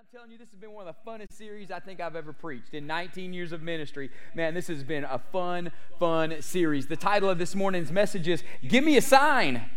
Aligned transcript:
I'm 0.00 0.06
telling 0.10 0.30
you, 0.30 0.38
this 0.38 0.48
has 0.48 0.58
been 0.58 0.72
one 0.72 0.88
of 0.88 0.94
the 0.94 1.10
funnest 1.10 1.34
series 1.34 1.70
I 1.70 1.78
think 1.78 2.00
I've 2.00 2.16
ever 2.16 2.32
preached 2.32 2.72
in 2.72 2.86
19 2.86 3.34
years 3.34 3.52
of 3.52 3.60
ministry. 3.60 4.08
Man, 4.34 4.54
this 4.54 4.68
has 4.68 4.82
been 4.82 5.04
a 5.04 5.18
fun, 5.18 5.72
fun 5.98 6.40
series. 6.40 6.86
The 6.86 6.96
title 6.96 7.28
of 7.28 7.36
this 7.36 7.54
morning's 7.54 7.92
message 7.92 8.26
is 8.26 8.42
Give 8.66 8.82
Me 8.82 8.96
a 8.96 9.02
Sign. 9.02 9.68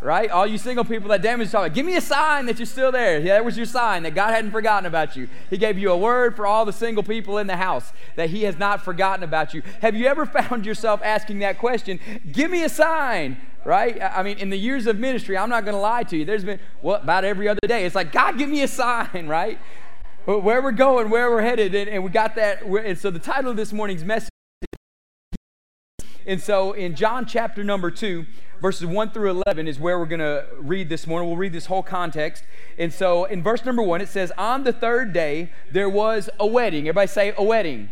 Right? 0.00 0.28
All 0.28 0.44
you 0.44 0.58
single 0.58 0.84
people 0.84 1.10
that 1.10 1.22
damage 1.22 1.52
talk, 1.52 1.72
give 1.72 1.86
me 1.86 1.94
a 1.94 2.00
sign 2.00 2.46
that 2.46 2.58
you're 2.58 2.66
still 2.66 2.90
there. 2.90 3.20
Yeah, 3.20 3.34
that 3.34 3.44
was 3.44 3.56
your 3.56 3.66
sign 3.66 4.02
that 4.02 4.16
God 4.16 4.30
hadn't 4.32 4.50
forgotten 4.50 4.86
about 4.86 5.14
you. 5.14 5.28
He 5.50 5.56
gave 5.56 5.78
you 5.78 5.92
a 5.92 5.96
word 5.96 6.34
for 6.34 6.46
all 6.46 6.64
the 6.64 6.72
single 6.72 7.04
people 7.04 7.38
in 7.38 7.46
the 7.46 7.56
house 7.56 7.92
that 8.16 8.30
He 8.30 8.42
has 8.42 8.58
not 8.58 8.84
forgotten 8.84 9.22
about 9.22 9.54
you. 9.54 9.62
Have 9.82 9.94
you 9.94 10.06
ever 10.06 10.26
found 10.26 10.66
yourself 10.66 11.00
asking 11.04 11.38
that 11.40 11.58
question? 11.58 12.00
Give 12.32 12.50
me 12.50 12.64
a 12.64 12.68
sign 12.68 13.36
right? 13.64 14.00
I 14.00 14.22
mean, 14.22 14.38
in 14.38 14.50
the 14.50 14.58
years 14.58 14.86
of 14.86 14.98
ministry, 14.98 15.36
I'm 15.36 15.50
not 15.50 15.64
going 15.64 15.74
to 15.74 15.80
lie 15.80 16.02
to 16.04 16.16
you. 16.16 16.24
There's 16.24 16.44
been, 16.44 16.60
well, 16.82 16.96
about 16.96 17.24
every 17.24 17.48
other 17.48 17.60
day, 17.66 17.84
it's 17.84 17.94
like, 17.94 18.12
God, 18.12 18.38
give 18.38 18.48
me 18.48 18.62
a 18.62 18.68
sign, 18.68 19.26
right? 19.28 19.58
Where 20.24 20.62
we're 20.62 20.72
going, 20.72 21.10
where 21.10 21.30
we're 21.30 21.42
headed. 21.42 21.74
And, 21.74 21.88
and 21.88 22.04
we 22.04 22.10
got 22.10 22.34
that. 22.36 22.62
And 22.62 22.98
so 22.98 23.10
the 23.10 23.18
title 23.18 23.50
of 23.50 23.56
this 23.56 23.72
morning's 23.72 24.04
message. 24.04 24.30
And 26.26 26.40
so 26.40 26.72
in 26.72 26.94
John 26.94 27.26
chapter 27.26 27.64
number 27.64 27.90
2, 27.90 28.26
verses 28.60 28.86
1 28.86 29.10
through 29.10 29.30
11 29.30 29.66
is 29.66 29.80
where 29.80 29.98
we're 29.98 30.06
going 30.06 30.20
to 30.20 30.46
read 30.58 30.88
this 30.88 31.06
morning. 31.06 31.28
We'll 31.28 31.38
read 31.38 31.52
this 31.52 31.66
whole 31.66 31.82
context. 31.82 32.44
And 32.78 32.92
so 32.92 33.24
in 33.24 33.42
verse 33.42 33.64
number 33.64 33.82
1, 33.82 34.00
it 34.00 34.08
says, 34.08 34.30
On 34.36 34.64
the 34.64 34.72
third 34.72 35.12
day, 35.12 35.50
there 35.72 35.88
was 35.88 36.28
a 36.38 36.46
wedding. 36.46 36.82
Everybody 36.86 37.08
say, 37.08 37.34
a 37.36 37.42
wedding. 37.42 37.90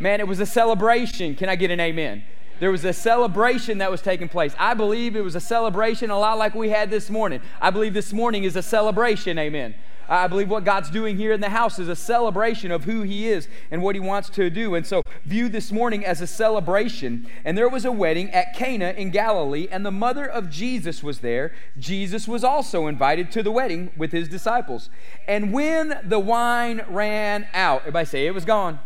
Man, 0.00 0.20
it 0.20 0.26
was 0.26 0.40
a 0.40 0.46
celebration. 0.46 1.34
Can 1.34 1.48
I 1.50 1.56
get 1.56 1.70
an 1.70 1.78
amen? 1.78 2.24
There 2.60 2.70
was 2.70 2.84
a 2.84 2.92
celebration 2.92 3.78
that 3.78 3.90
was 3.90 4.02
taking 4.02 4.28
place. 4.28 4.54
I 4.58 4.74
believe 4.74 5.16
it 5.16 5.24
was 5.24 5.34
a 5.34 5.40
celebration 5.40 6.10
a 6.10 6.18
lot 6.18 6.36
like 6.36 6.54
we 6.54 6.68
had 6.68 6.90
this 6.90 7.08
morning. 7.08 7.40
I 7.60 7.70
believe 7.70 7.94
this 7.94 8.12
morning 8.12 8.44
is 8.44 8.54
a 8.54 8.62
celebration, 8.62 9.38
amen. 9.38 9.74
I 10.10 10.26
believe 10.26 10.50
what 10.50 10.64
God's 10.64 10.90
doing 10.90 11.16
here 11.16 11.32
in 11.32 11.40
the 11.40 11.50
house 11.50 11.78
is 11.78 11.88
a 11.88 11.94
celebration 11.94 12.70
of 12.72 12.82
who 12.82 13.02
He 13.02 13.28
is 13.28 13.48
and 13.70 13.80
what 13.80 13.94
He 13.94 14.00
wants 14.00 14.28
to 14.30 14.50
do. 14.50 14.74
And 14.74 14.84
so, 14.84 15.02
view 15.24 15.48
this 15.48 15.70
morning 15.70 16.04
as 16.04 16.20
a 16.20 16.26
celebration. 16.26 17.28
And 17.44 17.56
there 17.56 17.68
was 17.68 17.84
a 17.84 17.92
wedding 17.92 18.28
at 18.30 18.52
Cana 18.52 18.90
in 18.90 19.10
Galilee, 19.10 19.68
and 19.70 19.86
the 19.86 19.92
mother 19.92 20.26
of 20.26 20.50
Jesus 20.50 21.02
was 21.02 21.20
there. 21.20 21.54
Jesus 21.78 22.26
was 22.26 22.42
also 22.42 22.88
invited 22.88 23.30
to 23.32 23.42
the 23.42 23.52
wedding 23.52 23.92
with 23.96 24.10
His 24.10 24.28
disciples. 24.28 24.90
And 25.28 25.52
when 25.52 26.00
the 26.04 26.18
wine 26.18 26.84
ran 26.88 27.46
out, 27.54 27.82
everybody 27.82 28.06
say 28.06 28.26
it 28.26 28.34
was 28.34 28.44
gone. 28.44 28.80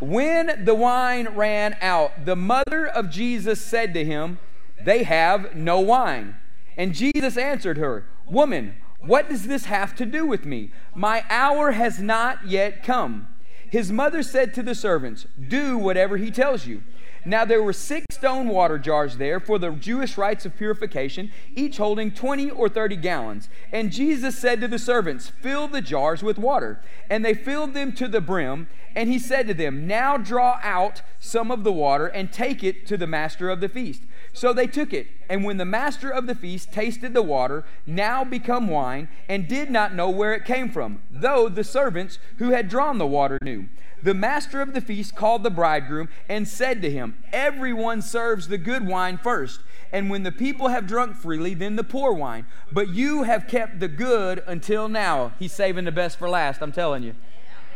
When 0.00 0.64
the 0.64 0.74
wine 0.74 1.28
ran 1.28 1.76
out, 1.80 2.26
the 2.26 2.36
mother 2.36 2.86
of 2.86 3.10
Jesus 3.10 3.60
said 3.60 3.94
to 3.94 4.04
him, 4.04 4.38
They 4.84 5.04
have 5.04 5.54
no 5.54 5.80
wine. 5.80 6.36
And 6.76 6.94
Jesus 6.94 7.36
answered 7.38 7.78
her, 7.78 8.06
Woman, 8.26 8.74
what 9.00 9.28
does 9.28 9.46
this 9.46 9.66
have 9.66 9.94
to 9.96 10.06
do 10.06 10.26
with 10.26 10.44
me? 10.44 10.70
My 10.94 11.24
hour 11.30 11.72
has 11.72 12.00
not 12.00 12.46
yet 12.46 12.82
come. 12.82 13.28
His 13.70 13.90
mother 13.90 14.22
said 14.22 14.52
to 14.54 14.62
the 14.62 14.74
servants, 14.74 15.26
Do 15.48 15.78
whatever 15.78 16.16
he 16.16 16.30
tells 16.30 16.66
you. 16.66 16.82
Now 17.26 17.44
there 17.44 17.60
were 17.60 17.72
six 17.72 18.06
stone 18.12 18.46
water 18.46 18.78
jars 18.78 19.16
there 19.16 19.40
for 19.40 19.58
the 19.58 19.72
Jewish 19.72 20.16
rites 20.16 20.46
of 20.46 20.56
purification, 20.56 21.32
each 21.56 21.76
holding 21.78 22.12
20 22.12 22.50
or 22.50 22.68
30 22.68 22.94
gallons. 22.96 23.48
And 23.72 23.90
Jesus 23.90 24.38
said 24.38 24.60
to 24.60 24.68
the 24.68 24.78
servants, 24.78 25.28
Fill 25.28 25.66
the 25.66 25.82
jars 25.82 26.22
with 26.22 26.38
water. 26.38 26.80
And 27.10 27.24
they 27.24 27.34
filled 27.34 27.74
them 27.74 27.90
to 27.94 28.06
the 28.06 28.20
brim. 28.20 28.68
And 28.94 29.10
he 29.10 29.18
said 29.18 29.48
to 29.48 29.54
them, 29.54 29.88
Now 29.88 30.16
draw 30.16 30.60
out 30.62 31.02
some 31.18 31.50
of 31.50 31.64
the 31.64 31.72
water 31.72 32.06
and 32.06 32.32
take 32.32 32.62
it 32.62 32.86
to 32.86 32.96
the 32.96 33.08
master 33.08 33.50
of 33.50 33.60
the 33.60 33.68
feast. 33.68 34.02
So 34.36 34.52
they 34.52 34.66
took 34.66 34.92
it. 34.92 35.06
And 35.30 35.44
when 35.44 35.56
the 35.56 35.64
master 35.64 36.10
of 36.10 36.26
the 36.26 36.34
feast 36.34 36.70
tasted 36.70 37.14
the 37.14 37.22
water, 37.22 37.64
now 37.86 38.22
become 38.22 38.68
wine, 38.68 39.08
and 39.30 39.48
did 39.48 39.70
not 39.70 39.94
know 39.94 40.10
where 40.10 40.34
it 40.34 40.44
came 40.44 40.68
from, 40.68 41.00
though 41.10 41.48
the 41.48 41.64
servants 41.64 42.18
who 42.36 42.50
had 42.50 42.68
drawn 42.68 42.98
the 42.98 43.06
water 43.06 43.38
knew. 43.40 43.64
The 44.02 44.12
master 44.12 44.60
of 44.60 44.74
the 44.74 44.82
feast 44.82 45.16
called 45.16 45.42
the 45.42 45.50
bridegroom 45.50 46.10
and 46.28 46.46
said 46.46 46.82
to 46.82 46.90
him, 46.90 47.16
Everyone 47.32 48.02
serves 48.02 48.48
the 48.48 48.58
good 48.58 48.86
wine 48.86 49.16
first, 49.16 49.60
and 49.90 50.10
when 50.10 50.22
the 50.22 50.30
people 50.30 50.68
have 50.68 50.86
drunk 50.86 51.16
freely, 51.16 51.54
then 51.54 51.76
the 51.76 51.82
poor 51.82 52.12
wine. 52.12 52.44
But 52.70 52.90
you 52.90 53.22
have 53.22 53.48
kept 53.48 53.80
the 53.80 53.88
good 53.88 54.44
until 54.46 54.86
now. 54.86 55.32
He's 55.38 55.52
saving 55.52 55.86
the 55.86 55.92
best 55.92 56.18
for 56.18 56.28
last, 56.28 56.60
I'm 56.60 56.72
telling 56.72 57.02
you. 57.02 57.14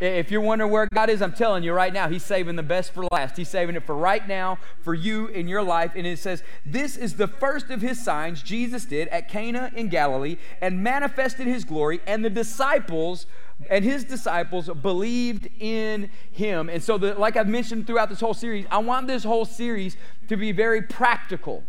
If 0.01 0.31
you're 0.31 0.41
wondering 0.41 0.71
where 0.71 0.87
God 0.91 1.11
is, 1.11 1.21
I'm 1.21 1.31
telling 1.31 1.63
you 1.63 1.73
right 1.73 1.93
now, 1.93 2.09
He's 2.09 2.23
saving 2.23 2.55
the 2.55 2.63
best 2.63 2.91
for 2.91 3.05
last. 3.11 3.37
He's 3.37 3.49
saving 3.49 3.75
it 3.75 3.83
for 3.83 3.95
right 3.95 4.27
now, 4.27 4.57
for 4.81 4.95
you 4.95 5.27
in 5.27 5.47
your 5.47 5.61
life. 5.61 5.91
And 5.95 6.07
it 6.07 6.17
says, 6.17 6.41
This 6.65 6.97
is 6.97 7.17
the 7.17 7.27
first 7.27 7.69
of 7.69 7.81
His 7.81 8.03
signs 8.03 8.41
Jesus 8.41 8.85
did 8.85 9.07
at 9.09 9.29
Cana 9.29 9.71
in 9.75 9.89
Galilee 9.89 10.37
and 10.59 10.83
manifested 10.83 11.45
His 11.45 11.63
glory, 11.63 12.01
and 12.07 12.25
the 12.25 12.31
disciples 12.31 13.27
and 13.69 13.85
his 13.85 14.03
disciples 14.03 14.69
believed 14.81 15.47
in 15.59 16.09
him. 16.31 16.67
And 16.67 16.81
so, 16.81 16.97
the, 16.97 17.13
like 17.13 17.37
I've 17.37 17.47
mentioned 17.47 17.85
throughout 17.85 18.09
this 18.09 18.19
whole 18.19 18.33
series, 18.33 18.65
I 18.71 18.79
want 18.79 19.05
this 19.05 19.23
whole 19.23 19.45
series 19.45 19.97
to 20.29 20.35
be 20.35 20.51
very 20.51 20.81
practical. 20.81 21.63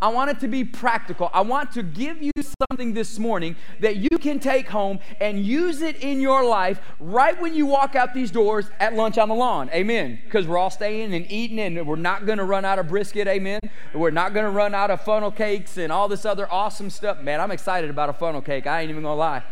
I 0.00 0.08
want 0.08 0.30
it 0.30 0.40
to 0.40 0.48
be 0.48 0.64
practical. 0.64 1.30
I 1.32 1.42
want 1.42 1.72
to 1.72 1.82
give 1.82 2.22
you 2.22 2.32
something 2.70 2.94
this 2.94 3.18
morning 3.18 3.56
that 3.80 3.96
you 3.96 4.18
can 4.18 4.38
take 4.38 4.68
home 4.68 5.00
and 5.20 5.44
use 5.44 5.82
it 5.82 5.96
in 5.96 6.20
your 6.20 6.44
life 6.44 6.80
right 7.00 7.40
when 7.40 7.54
you 7.54 7.66
walk 7.66 7.94
out 7.96 8.14
these 8.14 8.30
doors 8.30 8.70
at 8.80 8.94
lunch 8.94 9.18
on 9.18 9.28
the 9.28 9.34
lawn. 9.34 9.70
Amen. 9.74 10.18
Because 10.24 10.46
we're 10.46 10.58
all 10.58 10.70
staying 10.70 11.14
and 11.14 11.30
eating 11.30 11.58
and 11.58 11.86
we're 11.86 11.96
not 11.96 12.26
going 12.26 12.38
to 12.38 12.44
run 12.44 12.64
out 12.64 12.78
of 12.78 12.88
brisket. 12.88 13.26
Amen. 13.28 13.60
We're 13.94 14.10
not 14.10 14.34
going 14.34 14.44
to 14.44 14.50
run 14.50 14.74
out 14.74 14.90
of 14.90 15.02
funnel 15.02 15.30
cakes 15.30 15.76
and 15.76 15.92
all 15.92 16.08
this 16.08 16.24
other 16.24 16.50
awesome 16.50 16.90
stuff. 16.90 17.20
Man, 17.20 17.40
I'm 17.40 17.50
excited 17.50 17.90
about 17.90 18.08
a 18.08 18.14
funnel 18.14 18.40
cake. 18.40 18.66
I 18.66 18.80
ain't 18.80 18.90
even 18.90 19.02
going 19.02 19.14
to 19.14 19.18
lie. 19.18 19.42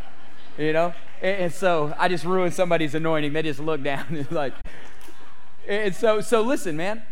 You 0.57 0.73
know? 0.73 0.95
And, 1.23 1.53
so 1.53 1.95
I 1.99 2.09
just 2.09 2.25
ruined 2.25 2.55
somebody's 2.55 2.95
anointing. 2.95 3.33
They 3.33 3.43
just 3.43 3.61
look 3.61 3.83
down 3.83 4.07
and 4.11 4.31
like, 4.33 4.55
and 5.69 5.95
so, 5.95 6.21
so 6.21 6.43
listen, 6.43 6.77
man. 6.77 7.03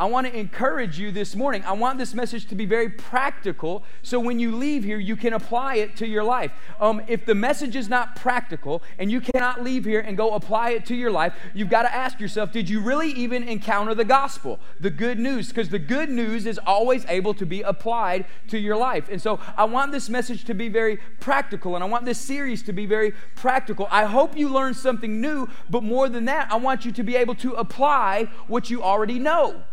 I 0.00 0.04
want 0.04 0.28
to 0.28 0.38
encourage 0.38 0.96
you 0.96 1.10
this 1.10 1.34
morning. 1.34 1.64
I 1.64 1.72
want 1.72 1.98
this 1.98 2.14
message 2.14 2.46
to 2.46 2.54
be 2.54 2.66
very 2.66 2.88
practical 2.88 3.82
so 4.02 4.20
when 4.20 4.38
you 4.38 4.54
leave 4.54 4.84
here, 4.84 4.98
you 4.98 5.16
can 5.16 5.32
apply 5.32 5.76
it 5.76 5.96
to 5.96 6.06
your 6.06 6.22
life. 6.22 6.52
Um, 6.80 7.02
if 7.08 7.26
the 7.26 7.34
message 7.34 7.74
is 7.74 7.88
not 7.88 8.14
practical 8.14 8.80
and 9.00 9.10
you 9.10 9.20
cannot 9.20 9.64
leave 9.64 9.84
here 9.84 9.98
and 9.98 10.16
go 10.16 10.34
apply 10.34 10.70
it 10.70 10.86
to 10.86 10.94
your 10.94 11.10
life, 11.10 11.34
you've 11.52 11.68
got 11.68 11.82
to 11.82 11.92
ask 11.92 12.20
yourself 12.20 12.52
did 12.52 12.70
you 12.70 12.80
really 12.80 13.10
even 13.10 13.42
encounter 13.42 13.92
the 13.92 14.04
gospel, 14.04 14.60
the 14.78 14.90
good 14.90 15.18
news? 15.18 15.48
Because 15.48 15.68
the 15.68 15.80
good 15.80 16.10
news 16.10 16.46
is 16.46 16.60
always 16.64 17.04
able 17.06 17.34
to 17.34 17.44
be 17.44 17.62
applied 17.62 18.24
to 18.48 18.58
your 18.58 18.76
life. 18.76 19.08
And 19.10 19.20
so 19.20 19.40
I 19.56 19.64
want 19.64 19.90
this 19.90 20.08
message 20.08 20.44
to 20.44 20.54
be 20.54 20.68
very 20.68 20.98
practical 21.18 21.74
and 21.74 21.82
I 21.82 21.88
want 21.88 22.04
this 22.04 22.20
series 22.20 22.62
to 22.64 22.72
be 22.72 22.86
very 22.86 23.12
practical. 23.34 23.88
I 23.90 24.04
hope 24.04 24.36
you 24.36 24.48
learn 24.48 24.74
something 24.74 25.20
new, 25.20 25.48
but 25.68 25.82
more 25.82 26.08
than 26.08 26.24
that, 26.26 26.52
I 26.52 26.56
want 26.56 26.84
you 26.84 26.92
to 26.92 27.02
be 27.02 27.16
able 27.16 27.34
to 27.36 27.54
apply 27.54 28.28
what 28.46 28.70
you 28.70 28.80
already 28.80 29.18
know. 29.18 29.64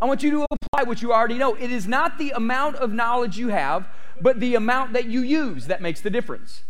I 0.00 0.06
want 0.06 0.22
you 0.22 0.30
to 0.32 0.46
apply 0.50 0.82
what 0.84 1.02
you 1.02 1.12
already 1.12 1.38
know. 1.38 1.54
It 1.54 1.70
is 1.70 1.86
not 1.86 2.18
the 2.18 2.30
amount 2.32 2.76
of 2.76 2.92
knowledge 2.92 3.38
you 3.38 3.48
have, 3.48 3.88
but 4.20 4.40
the 4.40 4.54
amount 4.54 4.92
that 4.92 5.06
you 5.06 5.22
use 5.22 5.66
that 5.66 5.80
makes 5.80 6.00
the 6.00 6.10
difference. 6.10 6.62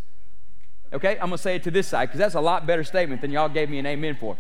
Okay? 0.93 1.13
I'm 1.13 1.29
going 1.29 1.33
to 1.33 1.39
say 1.39 1.57
it 1.57 1.63
to 1.65 1.71
this 1.71 1.89
side 1.89 2.07
because 2.07 2.19
that's 2.19 2.35
a 2.35 2.41
lot 2.41 2.67
better 2.67 2.85
statement 2.85 3.21
than 3.21 3.31
y'all 3.31 3.49
gave 3.49 3.69
me 3.69 3.79
an 3.79 3.87
amen 3.87 4.17
for. 4.19 4.37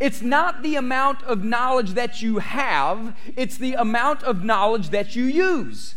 It's 0.00 0.22
not 0.22 0.62
the 0.62 0.76
amount 0.76 1.22
of 1.24 1.44
knowledge 1.44 1.90
that 1.90 2.22
you 2.22 2.38
have, 2.38 3.16
it's 3.36 3.58
the 3.58 3.74
amount 3.74 4.22
of 4.22 4.44
knowledge 4.44 4.90
that 4.90 5.14
you 5.14 5.24
use. 5.24 5.94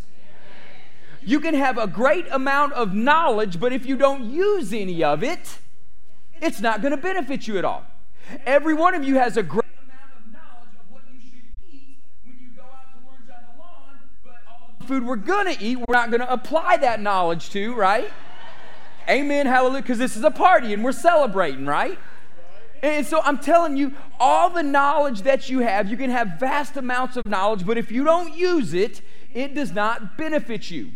You 1.26 1.40
can 1.40 1.54
have 1.54 1.78
a 1.78 1.88
great 1.88 2.26
amount 2.32 2.74
of 2.74 2.94
knowledge, 2.94 3.60
but 3.60 3.72
if 3.72 3.86
you 3.86 3.96
don't 3.96 4.26
use 4.26 4.74
any 4.74 5.04
of 5.04 5.24
it, 5.24 5.60
it's 6.42 6.60
not 6.60 6.82
going 6.82 6.92
to 6.92 6.98
benefit 6.98 7.48
you 7.48 7.58
at 7.58 7.64
all. 7.64 7.86
Every 8.46 8.74
one 8.74 8.94
of 8.94 9.06
you 9.06 9.16
has 9.16 9.38
a 9.38 9.44
great 9.44 9.63
food 14.84 15.06
we're 15.06 15.16
going 15.16 15.54
to 15.54 15.64
eat, 15.64 15.78
we're 15.78 15.94
not 15.94 16.10
going 16.10 16.22
to 16.22 16.32
apply 16.32 16.78
that 16.78 17.02
knowledge 17.02 17.50
to, 17.52 17.74
right? 17.74 18.12
Amen, 19.10 19.46
hallelujah, 19.46 19.82
because 19.82 19.98
this 19.98 20.16
is 20.16 20.24
a 20.24 20.32
party 20.32 20.74
and 20.74 20.84
we're 20.84 20.92
celebrating, 20.92 21.66
right? 21.66 21.98
And 22.82 23.06
so 23.06 23.22
I'm 23.24 23.38
telling 23.38 23.78
you, 23.78 23.94
all 24.20 24.50
the 24.50 24.64
knowledge 24.64 25.22
that 25.22 25.50
you 25.50 25.60
have, 25.60 25.90
you 25.90 25.98
can 25.98 26.10
have 26.10 26.40
vast 26.40 26.78
amounts 26.78 27.18
of 27.18 27.26
knowledge, 27.26 27.66
but 27.66 27.78
if 27.78 27.92
you 27.92 28.04
don't 28.04 28.36
use 28.36 28.74
it, 28.74 29.02
it 29.34 29.56
does 29.56 29.72
not 29.72 30.18
benefit 30.18 30.70
you. 30.70 30.92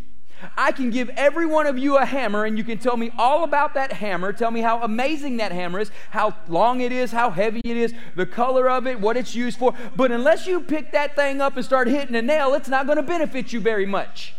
I 0.55 0.71
can 0.71 0.89
give 0.89 1.09
every 1.09 1.45
one 1.45 1.67
of 1.67 1.77
you 1.77 1.97
a 1.97 2.05
hammer 2.05 2.45
and 2.45 2.57
you 2.57 2.63
can 2.63 2.77
tell 2.77 2.97
me 2.97 3.11
all 3.17 3.43
about 3.43 3.73
that 3.73 3.93
hammer. 3.93 4.33
Tell 4.33 4.51
me 4.51 4.61
how 4.61 4.81
amazing 4.81 5.37
that 5.37 5.51
hammer 5.51 5.79
is, 5.79 5.91
how 6.11 6.35
long 6.47 6.81
it 6.81 6.91
is, 6.91 7.11
how 7.11 7.31
heavy 7.31 7.61
it 7.63 7.77
is, 7.77 7.93
the 8.15 8.25
color 8.25 8.69
of 8.69 8.85
it, 8.87 8.99
what 8.99 9.17
it's 9.17 9.35
used 9.35 9.57
for. 9.57 9.73
But 9.95 10.11
unless 10.11 10.45
you 10.45 10.59
pick 10.61 10.91
that 10.91 11.15
thing 11.15 11.41
up 11.41 11.55
and 11.55 11.65
start 11.65 11.87
hitting 11.87 12.15
a 12.15 12.21
nail, 12.21 12.53
it's 12.53 12.69
not 12.69 12.85
going 12.85 12.97
to 12.97 13.03
benefit 13.03 13.51
you 13.51 13.59
very 13.59 13.85
much. 13.85 14.33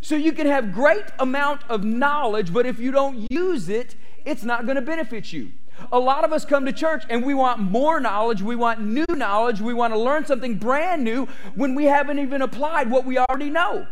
So 0.00 0.14
you 0.14 0.32
can 0.32 0.46
have 0.46 0.72
great 0.72 1.04
amount 1.18 1.62
of 1.68 1.84
knowledge, 1.84 2.52
but 2.52 2.64
if 2.64 2.78
you 2.78 2.92
don't 2.92 3.26
use 3.30 3.68
it, 3.68 3.96
it's 4.24 4.44
not 4.44 4.64
going 4.64 4.76
to 4.76 4.82
benefit 4.82 5.32
you. 5.32 5.52
A 5.92 5.98
lot 5.98 6.24
of 6.24 6.32
us 6.32 6.44
come 6.44 6.64
to 6.64 6.72
church 6.72 7.04
and 7.10 7.24
we 7.24 7.34
want 7.34 7.58
more 7.60 8.00
knowledge, 8.00 8.40
we 8.40 8.56
want 8.56 8.80
new 8.80 9.04
knowledge, 9.08 9.60
we 9.60 9.74
want 9.74 9.92
to 9.92 9.98
learn 9.98 10.24
something 10.24 10.56
brand 10.56 11.04
new 11.04 11.26
when 11.54 11.74
we 11.74 11.84
haven't 11.84 12.18
even 12.18 12.40
applied 12.40 12.90
what 12.90 13.04
we 13.04 13.18
already 13.18 13.50
know. 13.50 13.86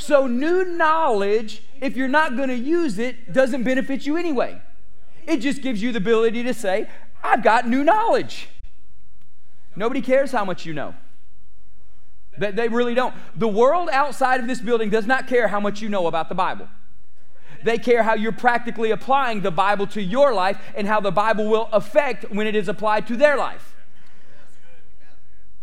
So, 0.00 0.26
new 0.26 0.64
knowledge, 0.64 1.62
if 1.78 1.94
you're 1.94 2.08
not 2.08 2.34
going 2.34 2.48
to 2.48 2.56
use 2.56 2.98
it, 2.98 3.34
doesn't 3.34 3.64
benefit 3.64 4.06
you 4.06 4.16
anyway. 4.16 4.62
It 5.26 5.36
just 5.36 5.60
gives 5.60 5.82
you 5.82 5.92
the 5.92 5.98
ability 5.98 6.42
to 6.42 6.54
say, 6.54 6.88
I've 7.22 7.42
got 7.42 7.68
new 7.68 7.84
knowledge. 7.84 8.48
Nobody 9.76 10.00
cares 10.00 10.32
how 10.32 10.46
much 10.46 10.64
you 10.64 10.72
know. 10.72 10.94
They, 12.38 12.50
they 12.50 12.68
really 12.68 12.94
don't. 12.94 13.14
The 13.36 13.46
world 13.46 13.90
outside 13.92 14.40
of 14.40 14.46
this 14.46 14.62
building 14.62 14.88
does 14.88 15.06
not 15.06 15.28
care 15.28 15.48
how 15.48 15.60
much 15.60 15.82
you 15.82 15.90
know 15.90 16.06
about 16.06 16.30
the 16.30 16.34
Bible. 16.34 16.68
They 17.62 17.76
care 17.76 18.02
how 18.02 18.14
you're 18.14 18.32
practically 18.32 18.90
applying 18.90 19.42
the 19.42 19.50
Bible 19.50 19.86
to 19.88 20.00
your 20.00 20.32
life 20.32 20.58
and 20.74 20.86
how 20.86 21.00
the 21.00 21.12
Bible 21.12 21.46
will 21.46 21.68
affect 21.72 22.24
when 22.30 22.46
it 22.46 22.56
is 22.56 22.68
applied 22.68 23.06
to 23.08 23.18
their 23.18 23.36
life. 23.36 23.76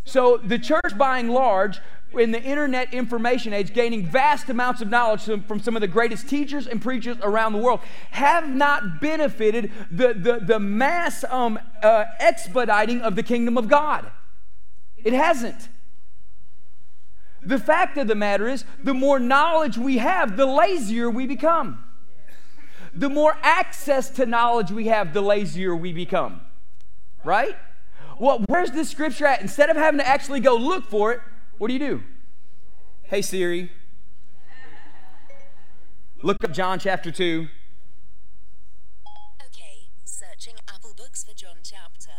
So, 0.06 0.38
the 0.38 0.60
church, 0.60 0.96
by 0.96 1.18
and 1.18 1.32
large, 1.32 1.80
in 2.14 2.32
the 2.32 2.42
internet 2.42 2.94
information 2.94 3.54
age, 3.54 3.74
gaining 3.74 4.06
vast 4.06 4.50
amounts 4.50 4.82
of 4.82 4.90
knowledge 4.90 5.24
from 5.24 5.60
some 5.60 5.76
of 5.76 5.82
the 5.82 5.88
greatest 5.88 6.28
teachers 6.28 6.68
and 6.68 6.82
preachers 6.82 7.18
around 7.22 7.54
the 7.54 7.60
world, 7.60 7.80
have 8.12 8.50
not 8.50 9.02
benefited 9.02 9.72
the, 9.92 10.14
the, 10.14 10.40
the 10.42 10.60
mass 10.60 11.24
um, 11.30 11.60
uh, 11.84 12.06
expediting 12.20 13.02
of 13.02 13.16
the 13.16 13.24
kingdom 13.24 13.58
of 13.58 13.68
God. 13.68 14.10
It 15.04 15.14
hasn't. 15.14 15.70
The 17.42 17.60
fact 17.60 17.98
of 17.98 18.08
the 18.08 18.16
matter 18.16 18.48
is, 18.48 18.66
the 18.84 18.94
more 18.94 19.20
knowledge 19.20 19.78
we 19.78 20.00
have, 20.00 20.38
the 20.38 20.46
lazier 20.46 21.10
we 21.10 21.28
become. 21.28 21.84
The 22.94 23.10
more 23.10 23.38
access 23.44 24.10
to 24.12 24.26
knowledge 24.26 24.72
we 24.72 24.88
have, 24.88 25.14
the 25.14 25.22
lazier 25.22 25.76
we 25.76 25.94
become. 25.94 26.42
Right? 27.24 27.56
Well, 28.20 28.44
where's 28.48 28.72
this 28.72 28.90
scripture 28.90 29.28
at? 29.28 29.42
Instead 29.42 29.70
of 29.70 29.78
having 29.78 30.00
to 30.00 30.08
actually 30.08 30.40
go 30.40 30.56
look 30.56 30.86
for 30.86 31.14
it, 31.14 31.22
what 31.58 31.68
do 31.68 31.74
you 31.74 31.80
do? 31.80 32.04
Hey 33.04 33.22
Siri, 33.22 33.72
look 36.22 36.44
up 36.44 36.52
John 36.52 36.80
chapter 36.80 37.12
2. 37.12 37.48
Okay, 39.46 39.88
searching 40.04 40.56
Apple 40.68 40.94
Books 40.96 41.24
for 41.24 41.34
John 41.34 41.58
chapter. 41.64 42.12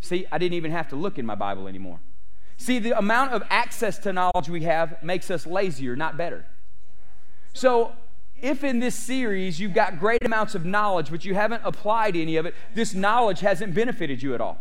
See, 0.00 0.26
I 0.32 0.38
didn't 0.38 0.54
even 0.54 0.70
have 0.70 0.88
to 0.88 0.96
look 0.96 1.18
in 1.18 1.26
my 1.26 1.34
Bible 1.34 1.68
anymore. 1.68 2.00
See, 2.56 2.78
the 2.78 2.96
amount 2.96 3.32
of 3.32 3.42
access 3.50 3.98
to 3.98 4.12
knowledge 4.12 4.48
we 4.48 4.62
have 4.62 5.02
makes 5.02 5.30
us 5.30 5.46
lazier, 5.46 5.96
not 5.96 6.16
better. 6.16 6.46
So, 7.52 7.92
if 8.40 8.64
in 8.64 8.80
this 8.80 8.94
series 8.94 9.60
you've 9.60 9.74
got 9.74 9.98
great 9.98 10.24
amounts 10.24 10.54
of 10.54 10.64
knowledge, 10.64 11.10
but 11.10 11.24
you 11.24 11.34
haven't 11.34 11.62
applied 11.64 12.16
any 12.16 12.36
of 12.36 12.46
it, 12.46 12.54
this 12.74 12.94
knowledge 12.94 13.40
hasn't 13.40 13.74
benefited 13.74 14.22
you 14.22 14.34
at 14.34 14.40
all. 14.40 14.58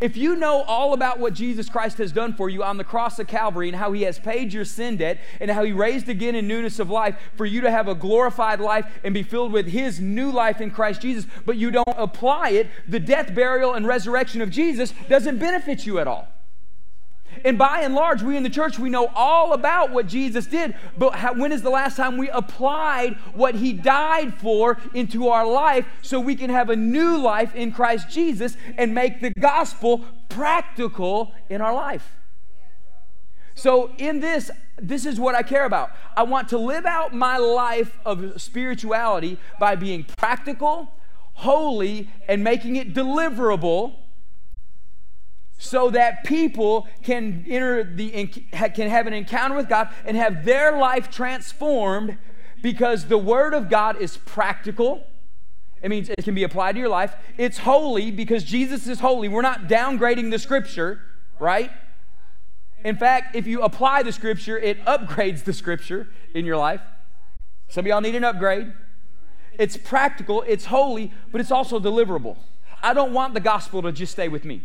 If 0.00 0.16
you 0.16 0.36
know 0.36 0.62
all 0.62 0.92
about 0.92 1.18
what 1.18 1.34
Jesus 1.34 1.68
Christ 1.68 1.98
has 1.98 2.12
done 2.12 2.34
for 2.34 2.48
you 2.48 2.62
on 2.62 2.76
the 2.76 2.84
cross 2.84 3.18
of 3.18 3.26
Calvary 3.26 3.68
and 3.68 3.76
how 3.76 3.92
he 3.92 4.02
has 4.02 4.18
paid 4.18 4.52
your 4.52 4.64
sin 4.64 4.96
debt 4.96 5.18
and 5.40 5.50
how 5.50 5.64
he 5.64 5.72
raised 5.72 6.08
again 6.08 6.34
in 6.34 6.46
newness 6.46 6.78
of 6.78 6.90
life 6.90 7.16
for 7.36 7.46
you 7.46 7.60
to 7.60 7.70
have 7.70 7.88
a 7.88 7.94
glorified 7.94 8.60
life 8.60 8.86
and 9.02 9.12
be 9.12 9.22
filled 9.22 9.52
with 9.52 9.68
his 9.68 10.00
new 10.00 10.30
life 10.30 10.60
in 10.60 10.70
Christ 10.70 11.02
Jesus, 11.02 11.26
but 11.44 11.56
you 11.56 11.70
don't 11.70 11.86
apply 11.96 12.50
it, 12.50 12.68
the 12.86 13.00
death, 13.00 13.34
burial, 13.34 13.74
and 13.74 13.86
resurrection 13.86 14.40
of 14.40 14.50
Jesus 14.50 14.92
doesn't 15.08 15.38
benefit 15.38 15.86
you 15.86 15.98
at 15.98 16.06
all. 16.06 16.28
And 17.44 17.58
by 17.58 17.80
and 17.82 17.94
large, 17.94 18.22
we 18.22 18.36
in 18.36 18.42
the 18.42 18.50
church, 18.50 18.78
we 18.78 18.90
know 18.90 19.10
all 19.14 19.52
about 19.52 19.90
what 19.90 20.06
Jesus 20.06 20.46
did, 20.46 20.74
but 20.96 21.14
how, 21.14 21.34
when 21.34 21.52
is 21.52 21.62
the 21.62 21.70
last 21.70 21.96
time 21.96 22.16
we 22.16 22.28
applied 22.30 23.14
what 23.34 23.54
he 23.54 23.72
died 23.72 24.34
for 24.34 24.78
into 24.94 25.28
our 25.28 25.46
life 25.46 25.86
so 26.02 26.20
we 26.20 26.34
can 26.34 26.50
have 26.50 26.70
a 26.70 26.76
new 26.76 27.18
life 27.18 27.54
in 27.54 27.72
Christ 27.72 28.08
Jesus 28.08 28.56
and 28.76 28.94
make 28.94 29.20
the 29.20 29.30
gospel 29.30 30.04
practical 30.28 31.32
in 31.48 31.60
our 31.60 31.74
life? 31.74 32.16
So, 33.54 33.90
in 33.98 34.20
this, 34.20 34.52
this 34.80 35.04
is 35.04 35.18
what 35.18 35.34
I 35.34 35.42
care 35.42 35.64
about. 35.64 35.90
I 36.16 36.22
want 36.22 36.48
to 36.50 36.58
live 36.58 36.86
out 36.86 37.12
my 37.12 37.38
life 37.38 37.98
of 38.06 38.40
spirituality 38.40 39.36
by 39.58 39.74
being 39.74 40.04
practical, 40.04 40.92
holy, 41.32 42.08
and 42.28 42.44
making 42.44 42.76
it 42.76 42.94
deliverable 42.94 43.96
so 45.58 45.90
that 45.90 46.22
people 46.24 46.86
can 47.02 47.44
enter 47.48 47.82
the 47.82 48.26
can 48.26 48.88
have 48.88 49.06
an 49.08 49.12
encounter 49.12 49.56
with 49.56 49.68
God 49.68 49.88
and 50.04 50.16
have 50.16 50.44
their 50.44 50.78
life 50.78 51.10
transformed 51.10 52.16
because 52.62 53.06
the 53.06 53.18
word 53.18 53.54
of 53.54 53.68
God 53.68 54.00
is 54.00 54.16
practical. 54.16 55.04
It 55.82 55.90
means 55.90 56.08
it 56.08 56.24
can 56.24 56.34
be 56.34 56.44
applied 56.44 56.72
to 56.72 56.78
your 56.78 56.88
life. 56.88 57.14
It's 57.36 57.58
holy 57.58 58.10
because 58.10 58.44
Jesus 58.44 58.86
is 58.86 59.00
holy. 59.00 59.28
We're 59.28 59.42
not 59.42 59.68
downgrading 59.68 60.30
the 60.30 60.38
scripture, 60.38 61.00
right? 61.38 61.70
In 62.84 62.96
fact, 62.96 63.34
if 63.34 63.46
you 63.46 63.62
apply 63.62 64.04
the 64.04 64.12
scripture, 64.12 64.58
it 64.58 64.84
upgrades 64.84 65.44
the 65.44 65.52
scripture 65.52 66.08
in 66.34 66.44
your 66.44 66.56
life. 66.56 66.80
Some 67.68 67.84
of 67.84 67.86
y'all 67.88 68.00
need 68.00 68.14
an 68.14 68.24
upgrade. 68.24 68.72
It's 69.58 69.76
practical, 69.76 70.42
it's 70.46 70.66
holy, 70.66 71.12
but 71.32 71.40
it's 71.40 71.50
also 71.50 71.80
deliverable. 71.80 72.36
I 72.80 72.94
don't 72.94 73.12
want 73.12 73.34
the 73.34 73.40
gospel 73.40 73.82
to 73.82 73.90
just 73.90 74.12
stay 74.12 74.28
with 74.28 74.44
me. 74.44 74.62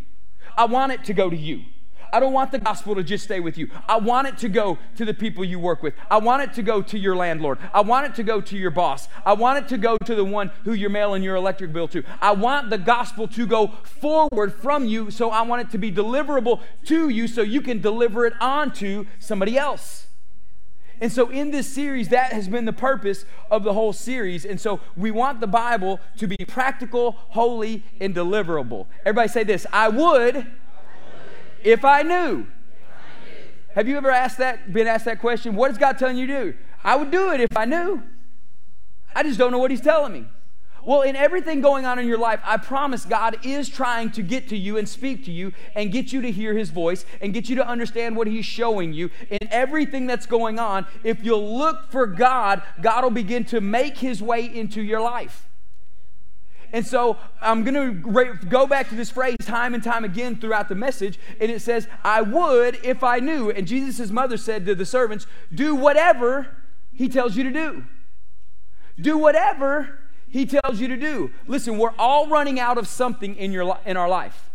I 0.57 0.65
want 0.65 0.91
it 0.91 1.03
to 1.05 1.13
go 1.13 1.29
to 1.29 1.37
you. 1.37 1.63
I 2.13 2.19
don't 2.19 2.31
want 2.31 2.51
the 2.51 2.59
gospel 2.59 2.93
to 2.93 3.03
just 3.03 3.23
stay 3.23 3.39
with 3.39 3.57
you. 3.57 3.71
I 3.87 3.97
want 3.97 4.27
it 4.27 4.37
to 4.37 4.49
go 4.49 4.77
to 4.97 5.03
the 5.03 5.15
people 5.15 5.43
you 5.43 5.57
work 5.57 5.81
with. 5.81 5.95
I 6.11 6.19
want 6.19 6.43
it 6.43 6.53
to 6.53 6.61
go 6.61 6.83
to 6.83 6.99
your 6.99 7.15
landlord. 7.15 7.57
I 7.73 7.81
want 7.81 8.05
it 8.05 8.13
to 8.15 8.23
go 8.23 8.39
to 8.39 8.55
your 8.55 8.69
boss. 8.69 9.07
I 9.25 9.33
want 9.33 9.65
it 9.65 9.67
to 9.69 9.79
go 9.79 9.97
to 9.97 10.13
the 10.13 10.23
one 10.23 10.51
who 10.63 10.73
you're 10.73 10.91
mailing 10.91 11.23
your 11.23 11.35
electric 11.35 11.73
bill 11.73 11.87
to. 11.87 12.03
I 12.21 12.33
want 12.33 12.69
the 12.69 12.77
gospel 12.77 13.27
to 13.29 13.47
go 13.47 13.69
forward 13.83 14.53
from 14.53 14.85
you, 14.85 15.09
so 15.09 15.31
I 15.31 15.41
want 15.41 15.63
it 15.63 15.71
to 15.71 15.79
be 15.79 15.91
deliverable 15.91 16.61
to 16.85 17.09
you 17.09 17.27
so 17.27 17.41
you 17.41 17.61
can 17.61 17.81
deliver 17.81 18.27
it 18.27 18.33
on 18.39 18.71
to 18.73 19.07
somebody 19.17 19.57
else. 19.57 20.05
And 21.03 21.11
so, 21.11 21.29
in 21.29 21.51
this 21.51 21.67
series, 21.67 22.07
that 22.09 22.31
has 22.31 22.47
been 22.47 22.63
the 22.63 22.71
purpose 22.71 23.25
of 23.51 23.65
the 23.65 23.73
whole 23.73 23.91
series. 23.91 24.45
And 24.45 24.57
so, 24.57 24.79
we 24.95 25.11
want 25.11 25.41
the 25.41 25.47
Bible 25.47 25.99
to 26.15 26.27
be 26.27 26.37
practical, 26.47 27.17
holy, 27.17 27.83
and 27.99 28.15
deliverable. 28.15 28.85
Everybody 29.01 29.27
say 29.27 29.43
this 29.43 29.65
I 29.73 29.89
would, 29.89 30.47
if 31.61 31.83
I 31.83 32.03
knew. 32.03 32.47
Have 33.75 33.89
you 33.89 33.97
ever 33.97 34.11
asked 34.11 34.37
that, 34.37 34.71
been 34.71 34.87
asked 34.87 35.03
that 35.03 35.19
question? 35.19 35.55
What 35.55 35.71
is 35.71 35.77
God 35.77 35.99
telling 35.99 36.15
you 36.15 36.25
to 36.25 36.43
do? 36.45 36.57
I 36.85 36.95
would 36.95 37.11
do 37.11 37.33
it 37.33 37.41
if 37.41 37.57
I 37.57 37.65
knew. 37.65 38.01
I 39.13 39.23
just 39.23 39.37
don't 39.37 39.51
know 39.51 39.59
what 39.59 39.71
He's 39.71 39.81
telling 39.81 40.13
me. 40.13 40.25
Well, 40.85 41.01
in 41.01 41.15
everything 41.15 41.61
going 41.61 41.85
on 41.85 41.97
in 41.97 42.07
your 42.07 42.17
life, 42.17 42.41
I 42.43 42.57
promise 42.57 43.05
God 43.05 43.37
is 43.43 43.69
trying 43.69 44.11
to 44.11 44.21
get 44.21 44.49
to 44.49 44.57
you 44.57 44.77
and 44.77 44.87
speak 44.87 45.23
to 45.25 45.31
you 45.31 45.53
and 45.75 45.91
get 45.91 46.11
you 46.11 46.21
to 46.21 46.31
hear 46.31 46.53
His 46.53 46.71
voice 46.71 47.05
and 47.21 47.33
get 47.33 47.47
you 47.47 47.55
to 47.55 47.67
understand 47.67 48.17
what 48.17 48.27
He's 48.27 48.45
showing 48.45 48.91
you. 48.91 49.09
In 49.29 49.47
everything 49.49 50.07
that's 50.07 50.25
going 50.25 50.59
on, 50.59 50.85
if 51.03 51.23
you'll 51.23 51.57
look 51.57 51.89
for 51.89 52.05
God, 52.05 52.61
God 52.81 53.03
will 53.03 53.11
begin 53.11 53.45
to 53.45 53.61
make 53.61 53.97
His 53.97 54.21
way 54.21 54.45
into 54.45 54.81
your 54.81 54.99
life. 54.99 55.47
And 56.73 56.85
so 56.85 57.17
I'm 57.39 57.63
going 57.63 57.75
to 57.75 58.45
go 58.47 58.65
back 58.65 58.89
to 58.89 58.95
this 58.95 59.11
phrase 59.11 59.37
time 59.43 59.75
and 59.75 59.83
time 59.83 60.03
again 60.03 60.37
throughout 60.37 60.69
the 60.69 60.75
message. 60.75 61.19
And 61.39 61.51
it 61.51 61.61
says, 61.61 61.87
I 62.03 62.21
would 62.21 62.83
if 62.83 63.03
I 63.03 63.19
knew. 63.19 63.51
And 63.51 63.67
Jesus' 63.67 64.09
mother 64.09 64.37
said 64.37 64.65
to 64.65 64.73
the 64.73 64.85
servants, 64.85 65.27
Do 65.53 65.75
whatever 65.75 66.57
he 66.91 67.07
tells 67.07 67.37
you 67.37 67.43
to 67.43 67.51
do. 67.51 67.85
Do 68.99 69.19
whatever 69.19 69.99
he 70.33 70.47
tells 70.47 70.79
you 70.79 70.87
to 70.87 70.97
do. 70.97 71.29
Listen, 71.45 71.77
we're 71.77 71.93
all 71.99 72.27
running 72.27 72.59
out 72.59 72.79
of 72.79 72.87
something 72.87 73.35
in, 73.35 73.51
your, 73.51 73.77
in 73.85 73.97
our 73.97 74.09
life. 74.09 74.49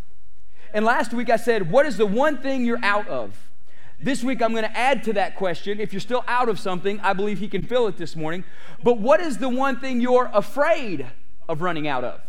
And 0.73 0.83
last 0.83 1.13
week 1.13 1.29
I 1.29 1.37
said, 1.37 1.71
What 1.71 1.85
is 1.85 1.95
the 1.95 2.05
one 2.05 2.39
thing 2.39 2.65
you're 2.65 2.83
out 2.83 3.07
of? 3.07 3.49
This 3.97 4.21
week 4.21 4.41
I'm 4.41 4.51
going 4.51 4.65
to 4.65 4.77
add 4.77 5.05
to 5.05 5.13
that 5.13 5.37
question. 5.37 5.79
If 5.79 5.93
you're 5.93 6.01
still 6.01 6.25
out 6.27 6.49
of 6.49 6.59
something, 6.59 6.99
I 6.99 7.13
believe 7.13 7.39
he 7.39 7.47
can 7.47 7.61
fill 7.61 7.87
it 7.87 7.95
this 7.95 8.17
morning. 8.17 8.43
But 8.83 8.99
what 8.99 9.21
is 9.21 9.37
the 9.37 9.47
one 9.47 9.79
thing 9.79 10.01
you're 10.01 10.29
afraid 10.33 11.07
of 11.47 11.61
running 11.61 11.87
out 11.87 12.03
of? 12.03 12.19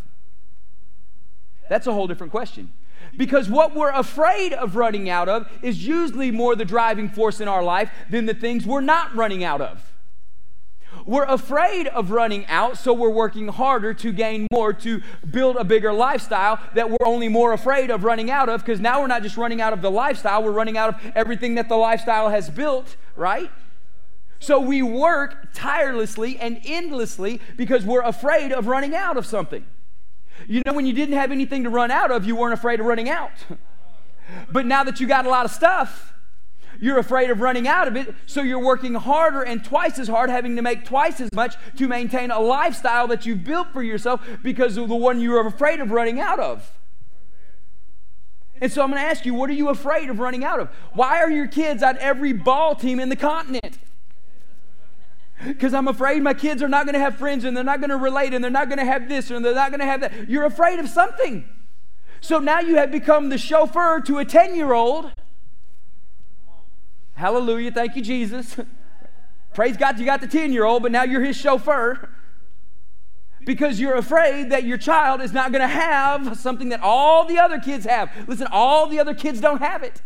That's 1.69 1.88
a 1.88 1.92
whole 1.92 2.07
different 2.07 2.30
question. 2.30 2.73
Because 3.16 3.50
what 3.50 3.75
we're 3.75 3.90
afraid 3.90 4.52
of 4.52 4.76
running 4.76 5.11
out 5.11 5.28
of 5.28 5.49
is 5.61 5.85
usually 5.85 6.30
more 6.30 6.54
the 6.54 6.64
driving 6.64 7.09
force 7.09 7.40
in 7.40 7.49
our 7.49 7.64
life 7.64 7.90
than 8.11 8.26
the 8.26 8.35
things 8.35 8.64
we're 8.64 8.80
not 8.80 9.12
running 9.16 9.42
out 9.42 9.61
of. 9.61 9.92
We're 11.07 11.25
afraid 11.25 11.87
of 11.88 12.11
running 12.11 12.47
out, 12.47 12.78
so 12.78 12.92
we're 12.92 13.11
working 13.11 13.49
harder 13.49 13.95
to 13.95 14.12
gain 14.12 14.47
more, 14.52 14.73
to 14.73 15.02
build 15.30 15.57
a 15.57 15.64
bigger 15.64 15.92
lifestyle 15.92 16.59
that 16.75 16.90
we're 16.90 17.07
only 17.07 17.28
more 17.28 17.52
afraid 17.52 17.90
of 17.90 18.04
running 18.04 18.30
out 18.30 18.49
of 18.49 18.61
because 18.61 18.80
now 18.80 19.00
we're 19.00 19.07
not 19.07 19.23
just 19.23 19.37
running 19.37 19.61
out 19.61 19.73
of 19.73 19.83
the 19.83 19.90
lifestyle, 19.90 20.42
we're 20.42 20.50
running 20.50 20.76
out 20.76 20.95
of 20.95 21.12
everything 21.14 21.54
that 21.57 21.69
the 21.69 21.76
lifestyle 21.76 22.28
has 22.28 22.50
built, 22.50 22.97
right? 23.16 23.50
So 24.38 24.59
we 24.59 24.83
work 24.83 25.49
tirelessly 25.52 26.38
and 26.38 26.61
endlessly 26.64 27.40
because 27.57 27.85
we're 27.85 28.02
afraid 28.02 28.52
of 28.52 28.66
running 28.66 28.95
out 28.95 29.16
of 29.16 29.26
something. 29.26 29.66
You 30.49 30.62
know, 30.64 30.73
when 30.73 30.87
you 30.87 30.95
didn't 30.95 31.16
have 31.16 31.30
anything 31.30 31.64
to 31.64 31.71
run 31.71 31.90
out 31.90 32.11
of, 32.11 32.25
you 32.25 32.35
weren't 32.35 32.54
afraid 32.54 32.80
of 32.80 32.87
running 32.87 33.11
out. 33.11 33.33
but 34.50 34.64
now 34.64 34.83
that 34.85 34.99
you 34.99 35.07
got 35.07 35.26
a 35.26 35.28
lot 35.28 35.45
of 35.45 35.50
stuff, 35.50 36.14
you're 36.80 36.99
afraid 36.99 37.30
of 37.30 37.40
running 37.40 37.68
out 37.68 37.87
of 37.87 37.96
it, 37.96 38.14
so 38.26 38.42
you're 38.42 38.58
working 38.58 38.94
harder 38.94 39.42
and 39.42 39.64
twice 39.64 39.99
as 39.99 40.08
hard, 40.08 40.30
having 40.30 40.56
to 40.56 40.62
make 40.62 40.84
twice 40.84 41.20
as 41.20 41.30
much 41.32 41.56
to 41.76 41.87
maintain 41.87 42.30
a 42.30 42.40
lifestyle 42.40 43.06
that 43.08 43.26
you've 43.26 43.44
built 43.44 43.68
for 43.72 43.82
yourself 43.82 44.26
because 44.42 44.76
of 44.76 44.88
the 44.88 44.96
one 44.96 45.20
you 45.20 45.37
are 45.37 45.46
afraid 45.46 45.80
of 45.80 45.90
running 45.90 46.20
out 46.20 46.40
of. 46.40 46.72
And 48.60 48.70
so 48.70 48.82
I'm 48.82 48.90
going 48.90 49.00
to 49.02 49.08
ask 49.08 49.25
you, 49.25 49.34
what 49.34 49.49
are 49.49 49.54
you 49.54 49.68
afraid 49.68 50.10
of 50.10 50.18
running 50.18 50.44
out 50.44 50.60
of? 50.60 50.68
Why 50.92 51.20
are 51.20 51.30
your 51.30 51.46
kids 51.46 51.82
on 51.82 51.96
every 51.99 52.32
ball 52.32 52.75
team 52.75 53.00
in 53.00 53.08
the 53.08 53.16
continent? 53.16 53.78
Because 55.46 55.72
I'm 55.72 55.88
afraid 55.88 56.22
my 56.22 56.34
kids 56.34 56.62
are 56.62 56.68
not 56.68 56.84
going 56.84 56.92
to 56.92 57.00
have 57.00 57.16
friends 57.16 57.44
and 57.44 57.56
they're 57.56 57.64
not 57.64 57.80
going 57.80 57.90
to 57.90 57.96
relate 57.96 58.34
and 58.34 58.44
they're 58.44 58.50
not 58.50 58.68
going 58.68 58.78
to 58.78 58.84
have 58.84 59.08
this 59.08 59.30
and 59.30 59.42
they're 59.42 59.54
not 59.54 59.70
going 59.70 59.80
to 59.80 59.87
have 59.87 60.02
that. 60.02 60.28
You're 60.28 60.44
afraid 60.44 60.78
of 60.78 60.88
something. 60.88 61.49
So 62.20 62.38
now 62.38 62.60
you 62.60 62.76
have 62.76 62.92
become 62.92 63.30
the 63.30 63.38
chauffeur 63.38 64.02
to 64.02 64.18
a 64.18 64.25
10 64.26 64.54
year 64.54 64.75
old. 64.75 65.10
Hallelujah. 67.20 67.70
Thank 67.70 67.96
you, 67.96 68.02
Jesus. 68.02 68.56
Praise 69.54 69.76
God, 69.76 69.98
you 69.98 70.06
got 70.06 70.22
the 70.22 70.26
10 70.26 70.54
year 70.54 70.64
old, 70.64 70.82
but 70.82 70.90
now 70.90 71.02
you're 71.02 71.22
his 71.22 71.36
chauffeur 71.36 72.08
because 73.44 73.78
you're 73.78 73.96
afraid 73.96 74.48
that 74.50 74.64
your 74.64 74.78
child 74.78 75.20
is 75.20 75.30
not 75.30 75.52
going 75.52 75.60
to 75.60 75.68
have 75.68 76.38
something 76.38 76.70
that 76.70 76.80
all 76.82 77.26
the 77.26 77.38
other 77.38 77.60
kids 77.60 77.84
have. 77.84 78.10
Listen, 78.26 78.46
all 78.50 78.86
the 78.86 78.98
other 78.98 79.12
kids 79.12 79.38
don't 79.38 79.60
have 79.60 79.82
it. 79.82 80.00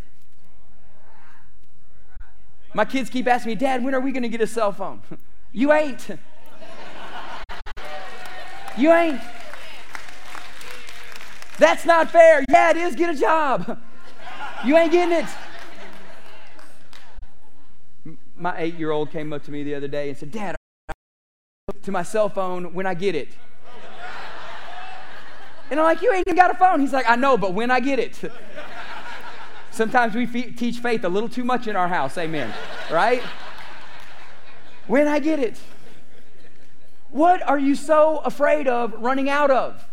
My 2.75 2.85
kids 2.85 3.09
keep 3.11 3.29
asking 3.29 3.51
me, 3.51 3.55
Dad, 3.55 3.85
when 3.85 3.95
are 3.95 4.01
we 4.01 4.11
going 4.11 4.25
to 4.25 4.29
get 4.29 4.41
a 4.41 4.47
cell 4.47 4.73
phone? 4.73 5.01
You 5.57 5.73
ain't. 5.73 6.09
You 8.77 8.93
ain't. 8.93 9.21
That's 11.59 11.85
not 11.85 12.11
fair. 12.11 12.45
Yeah, 12.49 12.71
it 12.71 12.77
is. 12.77 12.97
Get 12.97 13.15
a 13.15 13.17
job. 13.17 13.81
You 14.65 14.77
ain't 14.77 14.91
getting 14.91 15.17
it. 15.17 15.27
My 18.45 18.55
eight 18.59 18.75
year 18.75 18.91
old 18.91 19.11
came 19.11 19.33
up 19.33 19.43
to 19.45 19.51
me 19.51 19.63
the 19.63 19.75
other 19.75 19.89
day 19.89 20.11
and 20.11 20.19
said, 20.19 20.31
Dad, 20.31 20.55
to 21.81 21.91
my 21.91 22.03
cell 22.03 22.29
phone 22.29 22.75
when 22.75 22.85
I 22.85 22.93
get 22.93 23.15
it. 23.15 23.31
And 25.71 25.81
I'm 25.81 25.85
like, 25.85 26.03
You 26.03 26.13
ain't 26.13 26.29
even 26.29 26.37
got 26.37 26.51
a 26.51 26.55
phone. 26.55 26.81
He's 26.81 26.93
like, 26.93 27.09
I 27.09 27.17
know, 27.17 27.39
but 27.39 27.55
when 27.55 27.71
I 27.71 27.81
get 27.81 27.99
it. 27.99 28.21
Sometimes 29.71 30.15
we 30.15 30.27
fe- 30.27 30.53
teach 30.53 30.77
faith 30.77 31.05
a 31.05 31.09
little 31.09 31.31
too 31.31 31.43
much 31.43 31.69
in 31.69 31.75
our 31.75 31.89
house. 31.89 32.19
Amen. 32.19 32.53
Right? 32.93 33.23
When 34.89 35.09
I 35.09 35.21
get 35.21 35.39
it. 35.39 35.59
What 37.09 37.41
are 37.49 37.59
you 37.59 37.75
so 37.75 38.19
afraid 38.19 38.69
of 38.69 38.93
running 38.99 39.31
out 39.31 39.51
of? 39.51 39.89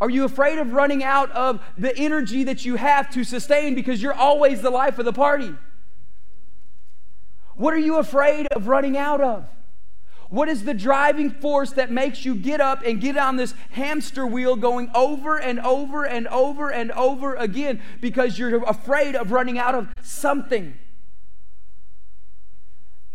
Are 0.00 0.10
you 0.10 0.22
afraid 0.22 0.60
of 0.60 0.72
running 0.72 1.02
out 1.02 1.32
of 1.32 1.60
the 1.76 1.96
energy 1.98 2.44
that 2.44 2.64
you 2.64 2.76
have 2.76 3.10
to 3.10 3.24
sustain 3.24 3.74
because 3.74 4.00
you're 4.00 4.14
always 4.14 4.62
the 4.62 4.70
life 4.70 5.00
of 5.00 5.04
the 5.04 5.12
party? 5.12 5.56
What 7.56 7.74
are 7.74 7.78
you 7.78 7.98
afraid 7.98 8.46
of 8.48 8.68
running 8.68 8.96
out 8.96 9.20
of? 9.20 9.46
What 10.30 10.48
is 10.48 10.64
the 10.64 10.74
driving 10.74 11.30
force 11.30 11.72
that 11.72 11.92
makes 11.92 12.24
you 12.24 12.34
get 12.34 12.60
up 12.60 12.82
and 12.84 13.00
get 13.00 13.16
on 13.16 13.36
this 13.36 13.54
hamster 13.70 14.26
wheel 14.26 14.56
going 14.56 14.90
over 14.94 15.38
and 15.38 15.60
over 15.60 16.04
and 16.04 16.26
over 16.28 16.70
and 16.70 16.90
over 16.92 17.34
again 17.36 17.80
because 18.00 18.38
you're 18.38 18.64
afraid 18.64 19.14
of 19.14 19.30
running 19.30 19.58
out 19.58 19.74
of 19.74 19.92
something? 20.02 20.74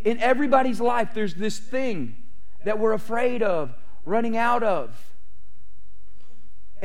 In 0.02 0.18
everybody's 0.18 0.80
life, 0.80 1.10
there's 1.12 1.34
this 1.34 1.58
thing 1.58 2.16
that 2.64 2.78
we're 2.78 2.92
afraid 2.92 3.42
of 3.42 3.74
running 4.06 4.36
out 4.36 4.62
of. 4.62 5.12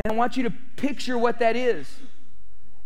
And 0.03 0.11
I 0.11 0.15
want 0.15 0.35
you 0.35 0.43
to 0.43 0.53
picture 0.75 1.17
what 1.17 1.39
that 1.39 1.55
is. 1.55 1.99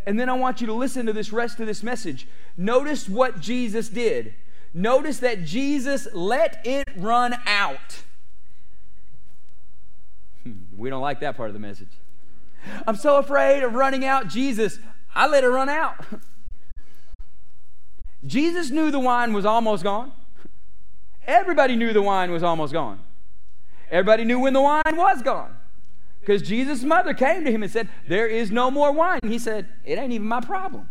And 0.06 0.20
then 0.20 0.30
I 0.30 0.34
want 0.34 0.62
you 0.62 0.68
to 0.68 0.74
listen 0.74 1.08
to 1.08 1.14
this 1.14 1.34
rest 1.34 1.60
of 1.60 1.66
this 1.66 1.82
message. 1.82 2.28
Notice 2.58 3.10
what 3.10 3.40
Jesus 3.40 3.90
did. 3.90 4.36
Notice 4.74 5.20
that 5.20 5.46
Jesus 5.46 6.08
let 6.14 6.66
it 6.66 6.88
run 6.96 7.36
out. 7.46 8.04
Hmm, 10.44 10.54
we 10.78 10.90
don't 10.90 11.02
like 11.02 11.20
that 11.22 11.36
part 11.36 11.50
of 11.50 11.54
the 11.54 11.60
message. 11.60 11.90
I'm 12.86 12.96
so 12.96 13.18
afraid 13.18 13.64
of 13.64 13.74
running 13.74 14.06
out. 14.06 14.28
Jesus, 14.28 14.80
I 15.16 15.28
let 15.28 15.44
it 15.44 15.50
run 15.50 15.70
out. 15.70 16.06
Jesus 18.26 18.70
knew 18.70 18.92
the 18.92 19.00
wine 19.00 19.34
was 19.34 19.46
almost 19.46 19.84
gone. 19.84 20.12
Everybody 21.26 21.76
knew 21.76 21.94
the 21.94 22.02
wine 22.02 22.32
was 22.32 22.44
almost 22.44 22.74
gone. 22.74 23.00
Everybody 23.92 24.24
knew 24.24 24.40
when 24.40 24.54
the 24.54 24.62
wine 24.62 24.96
was 24.96 25.22
gone. 25.22 25.56
Because 26.20 26.42
Jesus' 26.42 26.84
mother 26.84 27.14
came 27.14 27.46
to 27.46 27.52
him 27.52 27.64
and 27.64 27.72
said, 27.72 27.88
There 28.08 28.28
is 28.28 28.52
no 28.52 28.70
more 28.70 28.92
wine. 28.92 29.22
He 29.24 29.40
said, 29.40 29.68
It 29.86 29.98
ain't 29.98 30.12
even 30.12 30.28
my 30.28 30.42
problem. 30.42 30.90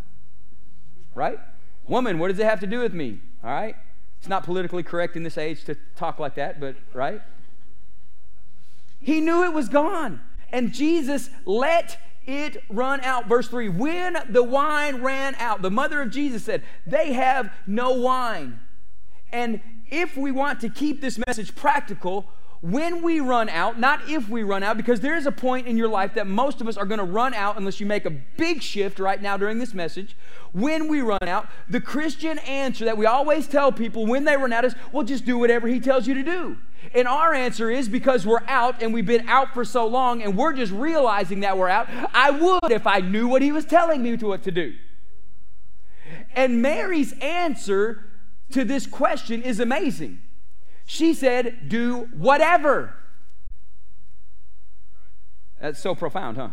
Right? 1.14 1.38
Woman, 1.87 2.18
what 2.18 2.28
does 2.28 2.38
it 2.38 2.47
have 2.47 2.61
to 2.61 2.66
do 2.66 2.80
with 2.80 2.94
me? 2.94 3.20
All 3.42 3.50
right? 3.50 3.76
It's 4.18 4.28
not 4.28 4.45
politically 4.45 4.83
correct 4.83 5.16
in 5.16 5.23
this 5.23 5.38
age 5.38 5.64
to 5.64 5.76
talk 5.97 6.18
like 6.18 6.35
that, 6.35 6.61
but 6.61 6.76
right? 6.92 7.23
He 9.00 9.21
knew 9.21 9.45
it 9.45 9.52
was 9.52 9.68
gone. 9.68 10.21
And 10.52 10.73
Jesus 10.73 11.30
let 11.45 11.99
it 12.26 12.62
run 12.68 13.00
out. 13.02 13.26
Verse 13.26 13.49
3 13.49 13.68
When 13.68 14.18
the 14.28 14.42
wine 14.42 15.02
ran 15.02 15.35
out, 15.37 15.62
the 15.62 15.71
mother 15.71 16.02
of 16.02 16.11
Jesus 16.11 16.45
said, 16.45 16.62
They 16.87 17.12
have 17.12 17.52
no 17.66 17.92
wine. 17.92 18.59
And 19.30 19.61
if 19.90 20.16
we 20.16 20.30
want 20.30 20.61
to 20.61 20.68
keep 20.68 21.00
this 21.00 21.18
message 21.26 21.54
practical, 21.54 22.26
when 22.61 23.03
we 23.03 23.21
run 23.21 23.49
out, 23.49 23.79
not 23.79 24.09
if 24.09 24.29
we 24.29 24.43
run 24.43 24.62
out, 24.62 24.77
because 24.77 25.00
there 25.00 25.17
is 25.17 25.27
a 25.27 25.33
point 25.33 25.67
in 25.69 25.77
your 25.77 25.88
life 25.88 26.15
that 26.15 26.27
most 26.27 26.61
of 26.61 26.67
us 26.67 26.77
are 26.77 26.87
going 26.87 26.99
to 26.99 27.05
run 27.05 27.33
out 27.33 27.57
unless 27.57 27.79
you 27.79 27.87
make 27.87 28.05
a 28.05 28.11
big 28.11 28.62
shift 28.62 28.99
right 28.99 29.23
now 29.23 29.37
during 29.37 29.59
this 29.59 29.75
message. 29.75 30.17
When 30.53 30.88
we 30.88 31.00
run 31.00 31.23
out, 31.23 31.49
the 31.69 31.81
Christian 31.81 32.38
answer 32.38 32.85
that 32.85 32.97
we 32.97 33.07
always 33.07 33.47
tell 33.47 33.71
people 33.71 34.07
when 34.07 34.25
they 34.25 34.37
run 34.37 34.53
out 34.53 34.65
is, 34.65 34.75
well, 34.91 35.05
just 35.05 35.25
do 35.25 35.38
whatever 35.38 35.69
He 35.69 35.79
tells 35.79 36.09
you 36.09 36.15
to 36.15 36.23
do. 36.23 36.57
And 36.95 37.07
our 37.07 37.33
answer 37.33 37.71
is 37.71 37.88
because 37.88 38.27
we're 38.27 38.45
out 38.49 38.83
and 38.83 38.93
we've 38.93 39.07
been 39.07 39.29
out 39.29 39.55
for 39.55 39.65
so 39.65 39.87
long 39.87 40.23
and 40.23 40.37
we're 40.37 40.53
just 40.53 40.73
realizing 40.73 41.41
that 41.41 41.57
we're 41.57 41.69
out, 41.69 41.88
I 42.12 42.31
would 42.31 42.73
if 42.73 42.87
I 42.87 43.00
knew 43.00 43.29
what 43.29 43.43
He 43.43 43.53
was 43.53 43.67
telling 43.67 44.03
me 44.03 44.17
to 44.17 44.27
what 44.27 44.43
to 44.45 44.50
do. 44.50 44.75
And 46.35 46.61
Mary's 46.61 47.12
answer 47.21 48.05
to 48.50 48.65
this 48.65 48.87
question 48.87 49.43
is 49.43 49.61
amazing. 49.61 50.21
She 50.88 51.12
said, 51.12 51.68
Do 51.68 52.09
whatever. 52.16 52.95
That's 55.61 55.78
so 55.78 55.95
profound, 55.95 56.38
huh? 56.38 56.49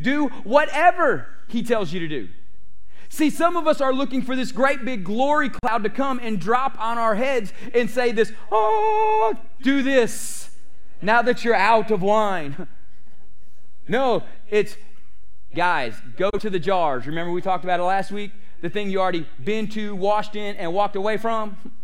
Do 0.00 0.28
whatever 0.44 1.26
he 1.46 1.62
tells 1.62 1.92
you 1.92 2.00
to 2.00 2.08
do. 2.08 2.30
See, 3.10 3.28
some 3.28 3.54
of 3.58 3.66
us 3.66 3.82
are 3.82 3.92
looking 3.92 4.22
for 4.22 4.34
this 4.34 4.50
great 4.50 4.86
big 4.86 5.04
glory 5.04 5.50
cloud 5.50 5.84
to 5.84 5.90
come 5.90 6.20
and 6.20 6.40
drop 6.40 6.80
on 6.80 6.96
our 6.96 7.14
heads 7.14 7.52
and 7.74 7.90
say 7.90 8.12
this, 8.12 8.32
oh, 8.50 9.34
do 9.60 9.82
this 9.82 10.48
now 11.02 11.20
that 11.20 11.44
you're 11.44 11.54
out 11.54 11.90
of 11.90 12.02
wine. 12.02 12.66
No, 13.88 14.22
it's, 14.48 14.76
guys, 15.56 15.96
go 16.16 16.30
to 16.30 16.48
the 16.48 16.60
jars. 16.60 17.04
Remember 17.08 17.32
we 17.32 17.42
talked 17.42 17.64
about 17.64 17.80
it 17.80 17.82
last 17.82 18.12
week? 18.12 18.30
The 18.60 18.70
thing 18.70 18.88
you 18.90 19.00
already 19.00 19.26
been 19.42 19.66
to, 19.70 19.96
washed 19.96 20.36
in, 20.36 20.54
and 20.54 20.72
walked 20.72 20.94
away 20.94 21.16
from? 21.16 21.56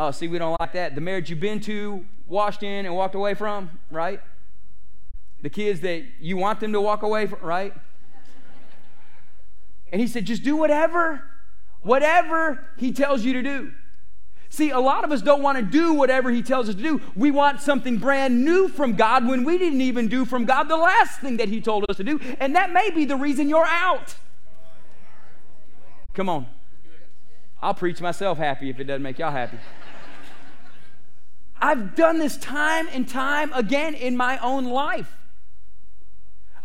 Oh, 0.00 0.12
see, 0.12 0.28
we 0.28 0.38
don't 0.38 0.56
like 0.60 0.74
that. 0.74 0.94
The 0.94 1.00
marriage 1.00 1.28
you've 1.28 1.40
been 1.40 1.58
to, 1.62 2.04
washed 2.28 2.62
in, 2.62 2.86
and 2.86 2.94
walked 2.94 3.16
away 3.16 3.34
from, 3.34 3.80
right? 3.90 4.20
The 5.42 5.50
kids 5.50 5.80
that 5.80 6.04
you 6.20 6.36
want 6.36 6.60
them 6.60 6.72
to 6.72 6.80
walk 6.80 7.02
away 7.02 7.26
from, 7.26 7.40
right? 7.42 7.74
And 9.90 10.00
he 10.00 10.06
said, 10.06 10.24
just 10.24 10.44
do 10.44 10.54
whatever, 10.54 11.24
whatever 11.82 12.64
he 12.76 12.92
tells 12.92 13.24
you 13.24 13.32
to 13.32 13.42
do. 13.42 13.72
See, 14.50 14.70
a 14.70 14.78
lot 14.78 15.02
of 15.02 15.10
us 15.10 15.20
don't 15.20 15.42
want 15.42 15.58
to 15.58 15.64
do 15.64 15.94
whatever 15.94 16.30
he 16.30 16.42
tells 16.42 16.68
us 16.68 16.76
to 16.76 16.82
do. 16.82 17.00
We 17.16 17.32
want 17.32 17.60
something 17.60 17.98
brand 17.98 18.44
new 18.44 18.68
from 18.68 18.94
God 18.94 19.26
when 19.26 19.42
we 19.42 19.58
didn't 19.58 19.80
even 19.80 20.06
do 20.06 20.24
from 20.24 20.44
God 20.44 20.68
the 20.68 20.76
last 20.76 21.20
thing 21.20 21.38
that 21.38 21.48
he 21.48 21.60
told 21.60 21.84
us 21.88 21.96
to 21.96 22.04
do. 22.04 22.20
And 22.38 22.54
that 22.54 22.72
may 22.72 22.90
be 22.90 23.04
the 23.04 23.16
reason 23.16 23.48
you're 23.48 23.66
out. 23.66 24.14
Come 26.14 26.28
on. 26.28 26.46
I'll 27.60 27.74
preach 27.74 28.00
myself 28.00 28.38
happy 28.38 28.70
if 28.70 28.78
it 28.78 28.84
doesn't 28.84 29.02
make 29.02 29.18
y'all 29.18 29.32
happy. 29.32 29.58
I've 31.60 31.94
done 31.94 32.18
this 32.18 32.36
time 32.36 32.88
and 32.92 33.08
time 33.08 33.52
again 33.52 33.94
in 33.94 34.16
my 34.16 34.38
own 34.38 34.64
life. 34.64 35.14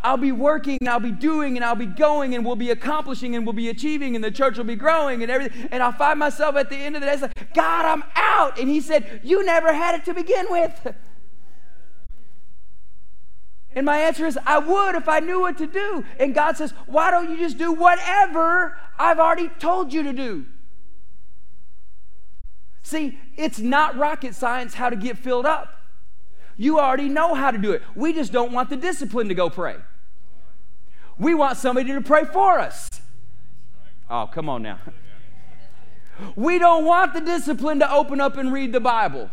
I'll 0.03 0.17
be 0.17 0.33
working 0.33 0.77
and 0.81 0.89
I'll 0.89 0.99
be 0.99 1.11
doing 1.11 1.55
and 1.55 1.63
I'll 1.63 1.75
be 1.75 1.85
going 1.85 2.35
and 2.35 2.45
we'll 2.45 2.57
be 2.57 2.71
accomplishing 2.71 3.35
and 3.35 3.45
we'll 3.45 3.53
be 3.53 3.69
achieving 3.69 4.15
and 4.15 4.23
the 4.23 4.31
church 4.31 4.57
will 4.57 4.65
be 4.65 4.75
growing 4.75 5.23
and 5.23 5.31
everything. 5.31 5.69
And 5.71 5.81
I'll 5.81 5.93
find 5.93 6.19
myself 6.19 6.57
at 6.57 6.69
the 6.69 6.75
end 6.75 6.95
of 6.95 7.01
the 7.01 7.07
day, 7.07 7.15
like, 7.15 7.53
God, 7.53 7.85
I'm 7.85 8.03
out. 8.15 8.59
And 8.59 8.67
He 8.67 8.81
said, 8.81 9.21
You 9.23 9.45
never 9.45 9.73
had 9.73 9.95
it 9.95 10.03
to 10.05 10.13
begin 10.13 10.47
with. 10.49 10.93
And 13.75 13.85
my 13.85 13.97
answer 13.97 14.27
is, 14.27 14.37
I 14.45 14.59
would 14.59 14.95
if 14.95 15.09
I 15.09 15.19
knew 15.19 15.39
what 15.39 15.57
to 15.57 15.67
do. 15.67 16.03
And 16.19 16.35
God 16.35 16.57
says, 16.57 16.71
Why 16.85 17.09
don't 17.09 17.31
you 17.31 17.37
just 17.37 17.57
do 17.57 17.71
whatever 17.71 18.77
I've 18.99 19.19
already 19.19 19.49
told 19.59 19.93
you 19.93 20.03
to 20.03 20.13
do? 20.13 20.45
See, 22.83 23.17
it's 23.37 23.59
not 23.59 23.97
rocket 23.97 24.35
science 24.35 24.73
how 24.75 24.89
to 24.89 24.95
get 24.95 25.17
filled 25.17 25.45
up. 25.45 25.79
You 26.57 26.79
already 26.79 27.09
know 27.09 27.33
how 27.33 27.49
to 27.49 27.57
do 27.57 27.71
it. 27.71 27.81
We 27.95 28.13
just 28.13 28.31
don't 28.31 28.51
want 28.51 28.69
the 28.69 28.75
discipline 28.75 29.29
to 29.29 29.33
go 29.33 29.49
pray. 29.49 29.77
We 31.17 31.33
want 31.33 31.57
somebody 31.57 31.91
to 31.93 32.01
pray 32.01 32.25
for 32.25 32.59
us. 32.59 32.89
Oh, 34.09 34.29
come 34.31 34.49
on 34.49 34.61
now. 34.61 34.79
We 36.35 36.59
don't 36.59 36.85
want 36.85 37.15
the 37.15 37.21
discipline 37.21 37.79
to 37.79 37.91
open 37.91 38.21
up 38.21 38.37
and 38.37 38.53
read 38.53 38.71
the 38.71 38.79
Bible. 38.79 39.31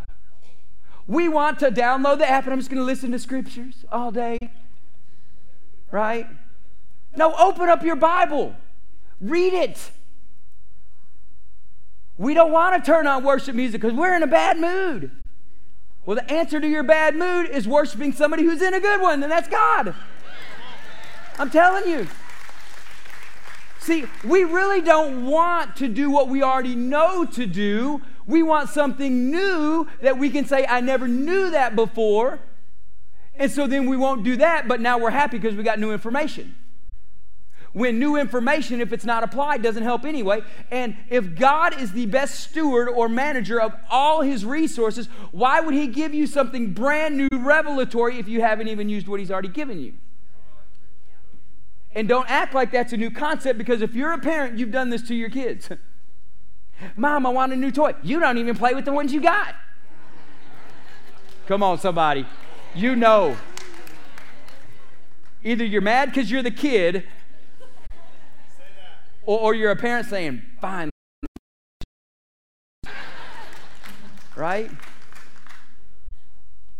We 1.05 1.29
want 1.29 1.59
to 1.59 1.69
download 1.69 2.17
the 2.17 2.27
app 2.27 2.45
and 2.45 2.53
I'm 2.53 2.59
just 2.59 2.71
going 2.71 2.79
to 2.79 2.85
listen 2.85 3.11
to 3.11 3.19
scriptures 3.19 3.85
all 3.91 4.09
day. 4.09 4.39
Right? 5.91 6.25
No, 7.15 7.35
open 7.35 7.69
up 7.69 7.83
your 7.83 7.95
Bible. 7.95 8.55
Read 9.19 9.53
it. 9.53 9.91
We 12.21 12.35
don't 12.35 12.51
want 12.51 12.75
to 12.75 12.91
turn 12.91 13.07
on 13.07 13.23
worship 13.23 13.55
music 13.55 13.81
because 13.81 13.97
we're 13.97 14.15
in 14.15 14.21
a 14.21 14.27
bad 14.27 14.59
mood. 14.59 15.09
Well, 16.05 16.15
the 16.15 16.31
answer 16.31 16.59
to 16.59 16.67
your 16.67 16.83
bad 16.83 17.15
mood 17.15 17.49
is 17.49 17.67
worshiping 17.67 18.13
somebody 18.13 18.43
who's 18.43 18.61
in 18.61 18.75
a 18.75 18.79
good 18.79 19.01
one, 19.01 19.23
and 19.23 19.31
that's 19.31 19.47
God. 19.47 19.95
I'm 21.39 21.49
telling 21.49 21.89
you. 21.89 22.07
See, 23.79 24.05
we 24.23 24.43
really 24.43 24.81
don't 24.81 25.25
want 25.25 25.75
to 25.77 25.87
do 25.87 26.11
what 26.11 26.27
we 26.27 26.43
already 26.43 26.75
know 26.75 27.25
to 27.25 27.47
do. 27.47 28.03
We 28.27 28.43
want 28.43 28.69
something 28.69 29.31
new 29.31 29.87
that 30.01 30.19
we 30.19 30.29
can 30.29 30.45
say, 30.45 30.67
I 30.67 30.79
never 30.79 31.07
knew 31.07 31.49
that 31.49 31.75
before. 31.75 32.37
And 33.33 33.49
so 33.49 33.65
then 33.65 33.89
we 33.89 33.97
won't 33.97 34.23
do 34.23 34.35
that, 34.35 34.67
but 34.67 34.79
now 34.79 34.99
we're 34.99 35.09
happy 35.09 35.39
because 35.39 35.57
we 35.57 35.63
got 35.63 35.79
new 35.79 35.91
information. 35.91 36.53
When 37.73 37.99
new 37.99 38.17
information, 38.17 38.81
if 38.81 38.91
it's 38.91 39.05
not 39.05 39.23
applied, 39.23 39.61
doesn't 39.61 39.83
help 39.83 40.03
anyway. 40.03 40.41
And 40.71 40.97
if 41.09 41.35
God 41.35 41.79
is 41.79 41.93
the 41.93 42.05
best 42.05 42.41
steward 42.41 42.89
or 42.89 43.07
manager 43.07 43.61
of 43.61 43.73
all 43.89 44.21
his 44.21 44.43
resources, 44.43 45.07
why 45.31 45.61
would 45.61 45.73
he 45.73 45.87
give 45.87 46.13
you 46.13 46.27
something 46.27 46.73
brand 46.73 47.17
new, 47.17 47.29
revelatory, 47.31 48.19
if 48.19 48.27
you 48.27 48.41
haven't 48.41 48.67
even 48.67 48.89
used 48.89 49.07
what 49.07 49.21
he's 49.21 49.31
already 49.31 49.47
given 49.47 49.79
you? 49.79 49.93
And 51.93 52.07
don't 52.07 52.29
act 52.29 52.53
like 52.53 52.71
that's 52.71 52.93
a 52.93 52.97
new 52.97 53.11
concept 53.11 53.57
because 53.57 53.81
if 53.81 53.95
you're 53.95 54.11
a 54.11 54.19
parent, 54.19 54.57
you've 54.57 54.71
done 54.71 54.89
this 54.89 55.01
to 55.03 55.15
your 55.15 55.29
kids. 55.29 55.69
Mom, 56.95 57.25
I 57.25 57.29
want 57.29 57.53
a 57.53 57.55
new 57.55 57.71
toy. 57.71 57.95
You 58.03 58.19
don't 58.19 58.37
even 58.37 58.55
play 58.55 58.73
with 58.73 58.85
the 58.85 58.93
ones 58.93 59.13
you 59.13 59.21
got. 59.21 59.55
Come 61.47 61.63
on, 61.63 61.79
somebody. 61.79 62.25
You 62.75 62.95
know. 62.95 63.37
Either 65.43 65.65
you're 65.65 65.81
mad 65.81 66.09
because 66.09 66.29
you're 66.29 66.43
the 66.43 66.51
kid, 66.51 67.05
or, 69.25 69.39
or 69.39 69.55
you're 69.55 69.71
a 69.71 69.75
parent 69.75 70.07
saying, 70.07 70.41
fine. 70.59 70.89
Right? 74.35 74.71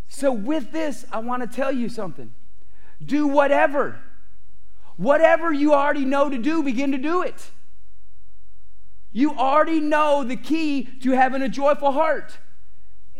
So, 0.08 0.32
with 0.32 0.72
this, 0.72 1.06
I 1.12 1.20
want 1.20 1.42
to 1.42 1.56
tell 1.56 1.72
you 1.72 1.90
something. 1.90 2.34
Do 3.04 3.28
whatever. 3.28 4.00
Whatever 4.98 5.52
you 5.52 5.74
already 5.74 6.06
know 6.06 6.30
to 6.30 6.38
do, 6.38 6.64
begin 6.64 6.92
to 6.92 6.98
do 6.98 7.22
it. 7.22 7.52
You 9.12 9.34
already 9.36 9.80
know 9.80 10.24
the 10.24 10.36
key 10.36 10.84
to 11.02 11.12
having 11.12 11.42
a 11.42 11.50
joyful 11.50 11.92
heart 11.92 12.38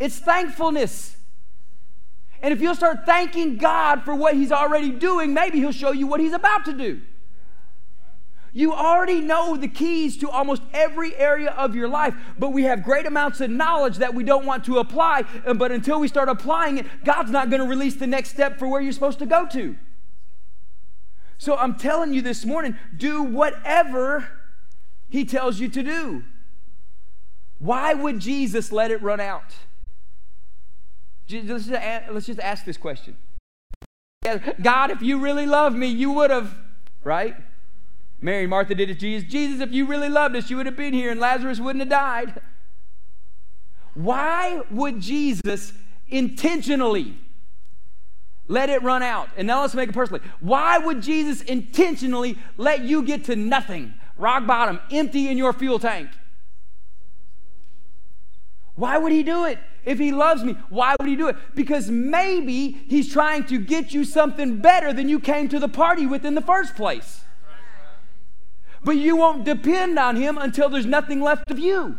it's 0.02 0.18
thankfulness. 0.18 1.16
And 2.42 2.52
if 2.52 2.60
you'll 2.60 2.74
start 2.74 3.06
thanking 3.06 3.58
God 3.58 4.02
for 4.04 4.16
what 4.16 4.34
He's 4.34 4.52
already 4.52 4.90
doing, 4.90 5.32
maybe 5.32 5.60
He'll 5.60 5.72
show 5.72 5.92
you 5.92 6.08
what 6.08 6.20
He's 6.20 6.34
about 6.34 6.66
to 6.66 6.74
do. 6.74 7.02
You 8.54 8.74
already 8.74 9.22
know 9.22 9.56
the 9.56 9.70
keys 9.70 10.18
to 10.18 10.30
almost 10.30 10.62
every 10.74 11.16
area 11.16 11.52
of 11.52 11.74
your 11.74 11.88
life, 11.88 12.14
but 12.38 12.50
we 12.50 12.64
have 12.64 12.84
great 12.84 13.06
amounts 13.06 13.40
of 13.40 13.50
knowledge 13.50 13.98
that 13.98 14.14
we 14.14 14.26
don't 14.26 14.46
want 14.46 14.66
to 14.66 14.80
apply. 14.80 15.24
But 15.56 15.72
until 15.72 16.00
we 16.00 16.10
start 16.10 16.28
applying 16.28 16.78
it, 16.78 16.86
God's 17.06 17.32
not 17.32 17.50
going 17.50 17.62
to 17.62 17.68
release 17.68 17.96
the 17.96 18.08
next 18.08 18.32
step 18.32 18.60
for 18.60 18.68
where 18.68 18.82
you're 18.82 18.92
supposed 18.92 19.20
to 19.20 19.26
go 19.26 19.48
to. 19.48 19.78
So 21.38 21.56
I'm 21.56 21.76
telling 21.76 22.14
you 22.14 22.22
this 22.22 22.46
morning 22.46 22.76
do 22.96 23.24
whatever 23.24 24.28
He 25.10 25.24
tells 25.24 25.60
you 25.60 25.70
to 25.70 25.82
do. 25.82 26.24
Why 27.58 27.94
would 27.94 28.20
Jesus 28.20 28.72
let 28.72 28.92
it 28.92 29.02
run 29.02 29.20
out? 29.20 29.56
Let's 31.32 32.26
just 32.26 32.40
ask 32.40 32.66
this 32.66 32.78
question 32.78 33.16
God, 34.62 34.92
if 34.92 35.02
you 35.02 35.20
really 35.20 35.46
love 35.46 35.74
me, 35.74 35.88
you 35.88 36.12
would 36.12 36.32
have, 36.32 36.58
right? 37.04 37.36
Mary 38.22 38.42
and 38.42 38.50
Martha 38.52 38.76
did 38.76 38.90
it 38.90 38.94
to 38.96 39.00
Jesus. 39.00 39.30
Jesus, 39.30 39.62
if 39.62 39.72
you 39.72 39.86
really 39.88 40.10
loved 40.10 40.36
us, 40.36 40.50
you 40.50 40.58
would 40.58 40.68
have 40.68 40.78
been 40.78 40.94
here 40.94 41.10
and 41.10 41.20
Lazarus 41.20 41.60
wouldn't 41.60 41.82
have 41.82 41.90
died. 41.90 42.40
Why 43.96 44.62
would 44.70 45.02
Jesus 45.02 45.74
intentionally 46.08 47.18
let 48.48 48.70
it 48.70 48.84
run 48.84 49.02
out? 49.02 49.30
And 49.36 49.48
now 49.48 49.62
let's 49.62 49.74
make 49.74 49.90
it 49.90 49.96
personally. 49.96 50.22
Why 50.40 50.78
would 50.78 51.02
Jesus 51.02 51.42
intentionally 51.42 52.38
let 52.58 52.84
you 52.84 53.02
get 53.02 53.26
to 53.26 53.36
nothing, 53.36 53.96
rock 54.18 54.46
bottom, 54.46 54.80
empty 54.92 55.28
in 55.28 55.38
your 55.38 55.52
fuel 55.52 55.80
tank? 55.80 56.10
Why 58.76 59.00
would 59.00 59.12
he 59.12 59.24
do 59.24 59.46
it? 59.46 59.58
If 59.84 59.98
he 59.98 60.12
loves 60.12 60.44
me, 60.44 60.54
why 60.70 60.96
would 61.00 61.10
he 61.10 61.16
do 61.16 61.28
it? 61.28 61.36
Because 61.56 61.90
maybe 61.90 62.84
he's 62.88 63.12
trying 63.12 63.46
to 63.46 63.58
get 63.58 63.94
you 63.94 64.06
something 64.06 64.58
better 64.58 64.94
than 64.94 65.10
you 65.10 65.20
came 65.20 65.50
to 65.50 65.60
the 65.60 65.68
party 65.68 66.06
with 66.06 66.24
in 66.24 66.36
the 66.36 66.42
first 66.42 66.76
place 66.76 67.22
but 68.84 68.98
you 68.98 69.16
won't 69.16 69.44
depend 69.44 69.98
on 70.00 70.16
him 70.16 70.38
until 70.38 70.70
there's 70.70 70.86
nothing 70.86 71.22
left 71.22 71.52
of 71.52 71.60
you. 71.60 71.98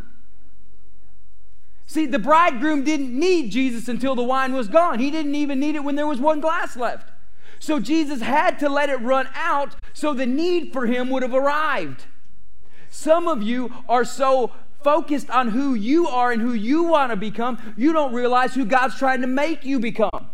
See, 1.86 2.06
the 2.06 2.18
bridegroom 2.18 2.84
didn't 2.84 3.16
need 3.18 3.50
Jesus 3.50 3.88
until 3.88 4.14
the 4.14 4.22
wine 4.22 4.54
was 4.54 4.68
gone. 4.68 4.98
He 4.98 5.10
didn't 5.10 5.34
even 5.34 5.60
need 5.60 5.74
it 5.74 5.84
when 5.84 5.94
there 5.94 6.06
was 6.06 6.18
one 6.18 6.40
glass 6.40 6.76
left. 6.76 7.10
So 7.58 7.78
Jesus 7.78 8.22
had 8.22 8.58
to 8.60 8.68
let 8.68 8.88
it 8.88 9.00
run 9.00 9.28
out 9.34 9.76
so 9.92 10.14
the 10.14 10.26
need 10.26 10.72
for 10.72 10.86
him 10.86 11.10
would 11.10 11.22
have 11.22 11.34
arrived. 11.34 12.06
Some 12.88 13.28
of 13.28 13.42
you 13.42 13.72
are 13.88 14.04
so 14.04 14.52
focused 14.82 15.30
on 15.30 15.48
who 15.48 15.74
you 15.74 16.08
are 16.08 16.32
and 16.32 16.42
who 16.42 16.52
you 16.52 16.82
want 16.82 17.10
to 17.10 17.16
become, 17.16 17.74
you 17.76 17.92
don't 17.92 18.12
realize 18.12 18.54
who 18.54 18.64
God's 18.64 18.98
trying 18.98 19.20
to 19.20 19.26
make 19.26 19.64
you 19.64 19.78
become. 19.78 20.30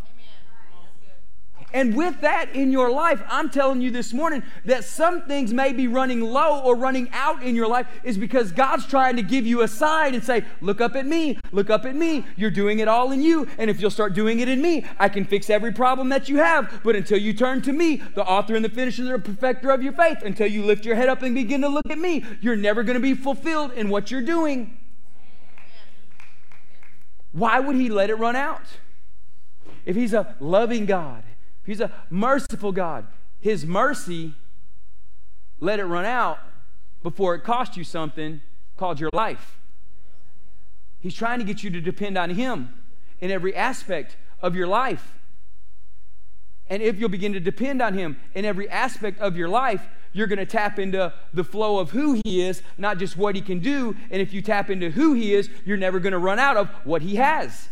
And 1.74 1.94
with 1.94 2.22
that 2.22 2.54
in 2.54 2.72
your 2.72 2.90
life, 2.90 3.22
I'm 3.28 3.50
telling 3.50 3.82
you 3.82 3.90
this 3.90 4.14
morning 4.14 4.42
that 4.64 4.84
some 4.84 5.22
things 5.26 5.52
may 5.52 5.74
be 5.74 5.86
running 5.86 6.22
low 6.22 6.60
or 6.62 6.74
running 6.74 7.10
out 7.12 7.42
in 7.42 7.54
your 7.54 7.68
life 7.68 7.86
is 8.04 8.16
because 8.16 8.52
God's 8.52 8.86
trying 8.86 9.16
to 9.16 9.22
give 9.22 9.46
you 9.46 9.60
a 9.60 9.68
sign 9.68 10.14
and 10.14 10.24
say, 10.24 10.44
Look 10.62 10.80
up 10.80 10.96
at 10.96 11.04
me, 11.04 11.38
look 11.52 11.68
up 11.68 11.84
at 11.84 11.94
me. 11.94 12.24
You're 12.36 12.50
doing 12.50 12.78
it 12.78 12.88
all 12.88 13.12
in 13.12 13.20
you. 13.20 13.46
And 13.58 13.68
if 13.68 13.82
you'll 13.82 13.90
start 13.90 14.14
doing 14.14 14.40
it 14.40 14.48
in 14.48 14.62
me, 14.62 14.86
I 14.98 15.10
can 15.10 15.26
fix 15.26 15.50
every 15.50 15.72
problem 15.72 16.08
that 16.08 16.28
you 16.28 16.38
have. 16.38 16.80
But 16.82 16.96
until 16.96 17.18
you 17.18 17.34
turn 17.34 17.60
to 17.62 17.72
me, 17.72 17.96
the 18.14 18.24
author 18.24 18.56
and 18.56 18.64
the 18.64 18.70
finisher 18.70 19.04
the 19.04 19.18
perfecter 19.18 19.70
of 19.70 19.82
your 19.82 19.92
faith, 19.92 20.22
until 20.22 20.46
you 20.46 20.64
lift 20.64 20.86
your 20.86 20.96
head 20.96 21.10
up 21.10 21.22
and 21.22 21.34
begin 21.34 21.60
to 21.60 21.68
look 21.68 21.90
at 21.90 21.98
me, 21.98 22.24
you're 22.40 22.56
never 22.56 22.82
going 22.82 22.94
to 22.94 23.00
be 23.00 23.14
fulfilled 23.14 23.72
in 23.72 23.90
what 23.90 24.10
you're 24.10 24.22
doing. 24.22 24.78
Why 27.32 27.60
would 27.60 27.76
He 27.76 27.90
let 27.90 28.08
it 28.08 28.14
run 28.14 28.36
out? 28.36 28.64
If 29.84 29.96
He's 29.96 30.14
a 30.14 30.34
loving 30.40 30.86
God, 30.86 31.24
He's 31.68 31.82
a 31.82 31.92
merciful 32.08 32.72
God. 32.72 33.06
His 33.40 33.66
mercy 33.66 34.32
let 35.60 35.78
it 35.78 35.84
run 35.84 36.06
out 36.06 36.38
before 37.02 37.34
it 37.34 37.44
cost 37.44 37.76
you 37.76 37.84
something 37.84 38.40
called 38.78 38.98
your 38.98 39.10
life. 39.12 39.58
He's 40.98 41.14
trying 41.14 41.40
to 41.40 41.44
get 41.44 41.62
you 41.62 41.68
to 41.68 41.80
depend 41.82 42.16
on 42.16 42.30
Him 42.30 42.72
in 43.20 43.30
every 43.30 43.54
aspect 43.54 44.16
of 44.40 44.56
your 44.56 44.66
life. 44.66 45.18
And 46.70 46.82
if 46.82 46.98
you'll 46.98 47.10
begin 47.10 47.34
to 47.34 47.40
depend 47.40 47.82
on 47.82 47.92
Him 47.92 48.18
in 48.32 48.46
every 48.46 48.70
aspect 48.70 49.20
of 49.20 49.36
your 49.36 49.50
life, 49.50 49.86
you're 50.14 50.26
going 50.26 50.38
to 50.38 50.46
tap 50.46 50.78
into 50.78 51.12
the 51.34 51.44
flow 51.44 51.80
of 51.80 51.90
who 51.90 52.18
He 52.24 52.40
is, 52.40 52.62
not 52.78 52.96
just 52.96 53.14
what 53.18 53.34
He 53.34 53.42
can 53.42 53.58
do. 53.58 53.94
And 54.10 54.22
if 54.22 54.32
you 54.32 54.40
tap 54.40 54.70
into 54.70 54.88
who 54.90 55.12
He 55.12 55.34
is, 55.34 55.50
you're 55.66 55.76
never 55.76 56.00
going 56.00 56.14
to 56.14 56.18
run 56.18 56.38
out 56.38 56.56
of 56.56 56.70
what 56.84 57.02
He 57.02 57.16
has. 57.16 57.68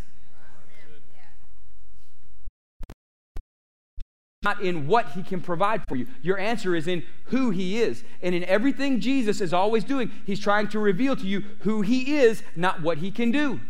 Not 4.47 4.61
in 4.61 4.87
what 4.87 5.09
he 5.11 5.25
can 5.25 5.41
provide 5.41 5.83
for 5.89 5.97
you. 5.97 6.07
Your 6.23 6.39
answer 6.39 6.77
is 6.77 6.87
in 6.87 7.03
who 7.25 7.51
he 7.51 7.83
is. 7.83 8.05
And 8.23 8.33
in 8.33 8.45
everything 8.45 9.01
Jesus 9.01 9.41
is 9.41 9.53
always 9.53 9.83
doing, 9.83 10.13
he's 10.25 10.39
trying 10.39 10.69
to 10.69 10.79
reveal 10.79 11.17
to 11.17 11.27
you 11.27 11.43
who 11.61 11.83
he 11.83 12.17
is, 12.17 12.45
not 12.55 12.81
what 12.81 12.99
he 12.99 13.11
can 13.11 13.33
do. 13.33 13.61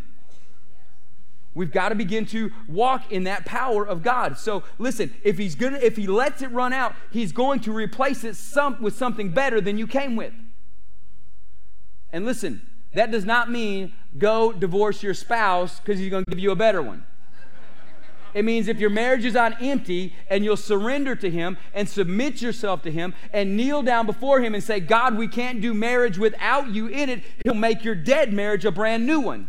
We've 1.55 1.71
got 1.71 1.89
to 1.89 1.95
begin 1.95 2.27
to 2.27 2.51
walk 2.67 3.11
in 3.11 3.23
that 3.23 3.43
power 3.43 3.83
of 3.83 4.03
God. 4.03 4.37
So 4.37 4.61
listen, 4.77 5.11
if 5.23 5.39
he's 5.39 5.55
gonna 5.55 5.79
if 5.79 5.97
he 5.97 6.05
lets 6.05 6.43
it 6.43 6.51
run 6.51 6.73
out, 6.73 6.93
he's 7.09 7.31
going 7.31 7.61
to 7.61 7.71
replace 7.71 8.23
it 8.23 8.35
some, 8.35 8.79
with 8.79 8.95
something 8.95 9.31
better 9.31 9.59
than 9.59 9.79
you 9.79 9.87
came 9.87 10.15
with. 10.15 10.33
And 12.13 12.23
listen, 12.23 12.61
that 12.93 13.09
does 13.09 13.25
not 13.25 13.49
mean 13.49 13.93
go 14.19 14.53
divorce 14.53 15.01
your 15.01 15.15
spouse 15.15 15.79
because 15.79 15.97
he's 15.99 16.11
going 16.11 16.25
to 16.25 16.29
give 16.29 16.39
you 16.39 16.51
a 16.51 16.55
better 16.55 16.83
one. 16.83 17.03
It 18.37 18.45
means 18.45 18.67
if 18.67 18.79
your 18.79 18.91
marriage 18.91 19.25
is 19.25 19.35
on 19.35 19.53
empty 19.53 20.13
and 20.29 20.43
you'll 20.43 20.57
surrender 20.57 21.15
to 21.15 21.27
Him 21.27 21.57
and 21.73 21.89
submit 21.89 22.39
yourself 22.39 22.83
to 22.83 22.91
Him 22.91 23.15
and 23.33 23.57
kneel 23.57 23.81
down 23.81 24.05
before 24.05 24.41
Him 24.41 24.53
and 24.53 24.63
say, 24.63 24.79
God, 24.79 25.17
we 25.17 25.27
can't 25.27 25.59
do 25.59 25.73
marriage 25.73 26.19
without 26.19 26.69
you 26.69 26.85
in 26.85 27.09
it, 27.09 27.23
He'll 27.43 27.55
make 27.55 27.83
your 27.83 27.95
dead 27.95 28.31
marriage 28.31 28.63
a 28.63 28.69
brand 28.69 29.07
new 29.07 29.19
one. 29.19 29.47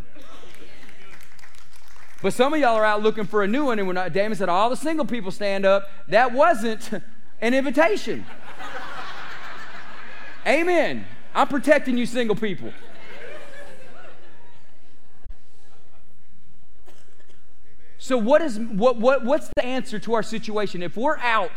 But 2.23 2.33
some 2.33 2.51
of 2.51 2.59
y'all 2.59 2.75
are 2.75 2.83
out 2.83 3.03
looking 3.03 3.25
for 3.25 3.43
a 3.43 3.47
new 3.47 3.65
one, 3.65 3.77
and 3.77 3.87
when 3.87 4.11
Damon 4.11 4.35
said, 4.35 4.49
All 4.49 4.71
the 4.71 4.75
single 4.75 5.05
people 5.05 5.29
stand 5.29 5.67
up, 5.67 5.87
that 6.07 6.33
wasn't 6.33 6.89
an 7.41 7.53
invitation. 7.53 8.25
Amen. 10.47 11.05
I'm 11.35 11.47
protecting 11.47 11.95
you, 11.95 12.07
single 12.07 12.35
people. 12.35 12.73
So, 18.09 18.17
what 18.17 18.41
is, 18.41 18.57
what, 18.57 18.97
what, 18.97 19.23
what's 19.23 19.51
the 19.55 19.63
answer 19.63 19.99
to 19.99 20.15
our 20.15 20.23
situation? 20.23 20.81
If 20.81 20.97
we're 20.97 21.19
out, 21.19 21.51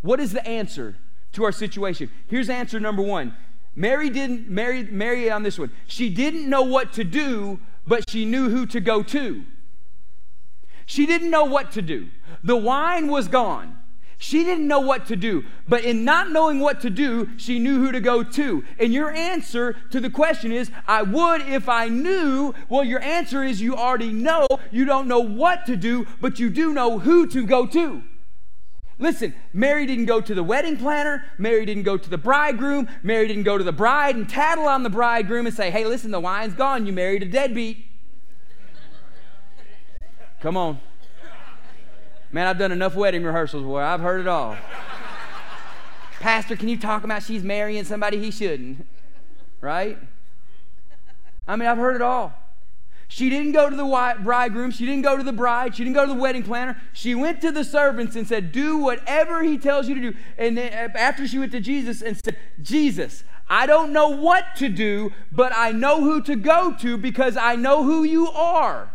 what 0.00 0.18
is 0.18 0.32
the 0.32 0.48
answer 0.48 0.96
to 1.32 1.44
our 1.44 1.52
situation? 1.52 2.10
Here's 2.26 2.48
answer 2.48 2.80
number 2.80 3.02
one 3.02 3.36
Mary 3.74 4.08
didn't, 4.08 4.48
Mary, 4.48 4.84
Mary 4.84 5.30
on 5.30 5.42
this 5.42 5.58
one, 5.58 5.70
she 5.86 6.08
didn't 6.08 6.48
know 6.48 6.62
what 6.62 6.94
to 6.94 7.04
do, 7.04 7.60
but 7.86 8.08
she 8.08 8.24
knew 8.24 8.48
who 8.48 8.64
to 8.64 8.80
go 8.80 9.02
to. 9.02 9.44
She 10.86 11.04
didn't 11.04 11.28
know 11.28 11.44
what 11.44 11.70
to 11.72 11.82
do. 11.82 12.08
The 12.42 12.56
wine 12.56 13.08
was 13.08 13.28
gone. 13.28 13.76
She 14.22 14.44
didn't 14.44 14.68
know 14.68 14.80
what 14.80 15.06
to 15.06 15.16
do, 15.16 15.46
but 15.66 15.82
in 15.82 16.04
not 16.04 16.30
knowing 16.30 16.60
what 16.60 16.82
to 16.82 16.90
do, 16.90 17.30
she 17.38 17.58
knew 17.58 17.82
who 17.82 17.90
to 17.90 18.00
go 18.02 18.22
to. 18.22 18.62
And 18.78 18.92
your 18.92 19.10
answer 19.10 19.76
to 19.92 19.98
the 19.98 20.10
question 20.10 20.52
is, 20.52 20.70
I 20.86 21.00
would 21.00 21.40
if 21.40 21.70
I 21.70 21.88
knew. 21.88 22.54
Well, 22.68 22.84
your 22.84 23.00
answer 23.00 23.42
is 23.42 23.62
you 23.62 23.74
already 23.76 24.12
know. 24.12 24.46
You 24.70 24.84
don't 24.84 25.08
know 25.08 25.20
what 25.20 25.64
to 25.66 25.74
do, 25.74 26.06
but 26.20 26.38
you 26.38 26.50
do 26.50 26.74
know 26.74 26.98
who 26.98 27.26
to 27.28 27.46
go 27.46 27.66
to. 27.68 28.02
Listen, 28.98 29.34
Mary 29.54 29.86
didn't 29.86 30.04
go 30.04 30.20
to 30.20 30.34
the 30.34 30.44
wedding 30.44 30.76
planner. 30.76 31.24
Mary 31.38 31.64
didn't 31.64 31.84
go 31.84 31.96
to 31.96 32.10
the 32.10 32.18
bridegroom. 32.18 32.88
Mary 33.02 33.26
didn't 33.26 33.44
go 33.44 33.56
to 33.56 33.64
the 33.64 33.72
bride 33.72 34.16
and 34.16 34.28
tattle 34.28 34.66
on 34.66 34.82
the 34.82 34.90
bridegroom 34.90 35.46
and 35.46 35.56
say, 35.56 35.70
hey, 35.70 35.86
listen, 35.86 36.10
the 36.10 36.20
wine's 36.20 36.52
gone. 36.52 36.84
You 36.84 36.92
married 36.92 37.22
a 37.22 37.26
deadbeat. 37.26 37.86
Come 40.42 40.58
on. 40.58 40.78
Man, 42.32 42.46
I've 42.46 42.58
done 42.58 42.70
enough 42.70 42.94
wedding 42.94 43.24
rehearsals 43.24 43.64
where 43.64 43.84
I've 43.84 44.00
heard 44.00 44.20
it 44.20 44.28
all. 44.28 44.56
Pastor, 46.20 46.54
can 46.54 46.68
you 46.68 46.78
talk 46.78 47.02
about 47.02 47.22
she's 47.22 47.42
marrying 47.42 47.84
somebody 47.84 48.18
he 48.18 48.30
shouldn't? 48.30 48.86
Right? 49.60 49.98
I 51.48 51.56
mean, 51.56 51.68
I've 51.68 51.78
heard 51.78 51.96
it 51.96 52.02
all. 52.02 52.32
She 53.08 53.28
didn't 53.28 53.52
go 53.52 53.68
to 53.68 53.74
the 53.74 54.16
bridegroom. 54.22 54.70
She 54.70 54.86
didn't 54.86 55.02
go 55.02 55.16
to 55.16 55.24
the 55.24 55.32
bride. 55.32 55.74
She 55.74 55.82
didn't 55.82 55.96
go 55.96 56.06
to 56.06 56.12
the 56.12 56.18
wedding 56.18 56.44
planner. 56.44 56.80
She 56.92 57.16
went 57.16 57.40
to 57.40 57.50
the 57.50 57.64
servants 57.64 58.14
and 58.14 58.24
said, 58.24 58.52
Do 58.52 58.78
whatever 58.78 59.42
he 59.42 59.58
tells 59.58 59.88
you 59.88 59.96
to 59.96 60.12
do. 60.12 60.18
And 60.38 60.56
then 60.56 60.72
after 60.72 61.26
she 61.26 61.40
went 61.40 61.50
to 61.50 61.60
Jesus 61.60 62.02
and 62.02 62.16
said, 62.22 62.36
Jesus, 62.62 63.24
I 63.48 63.66
don't 63.66 63.92
know 63.92 64.08
what 64.10 64.54
to 64.58 64.68
do, 64.68 65.12
but 65.32 65.52
I 65.56 65.72
know 65.72 66.00
who 66.00 66.22
to 66.22 66.36
go 66.36 66.76
to 66.78 66.96
because 66.96 67.36
I 67.36 67.56
know 67.56 67.82
who 67.82 68.04
you 68.04 68.28
are. 68.28 68.92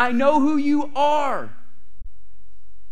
I 0.00 0.12
know 0.12 0.40
who 0.40 0.56
you 0.56 0.90
are. 0.96 1.50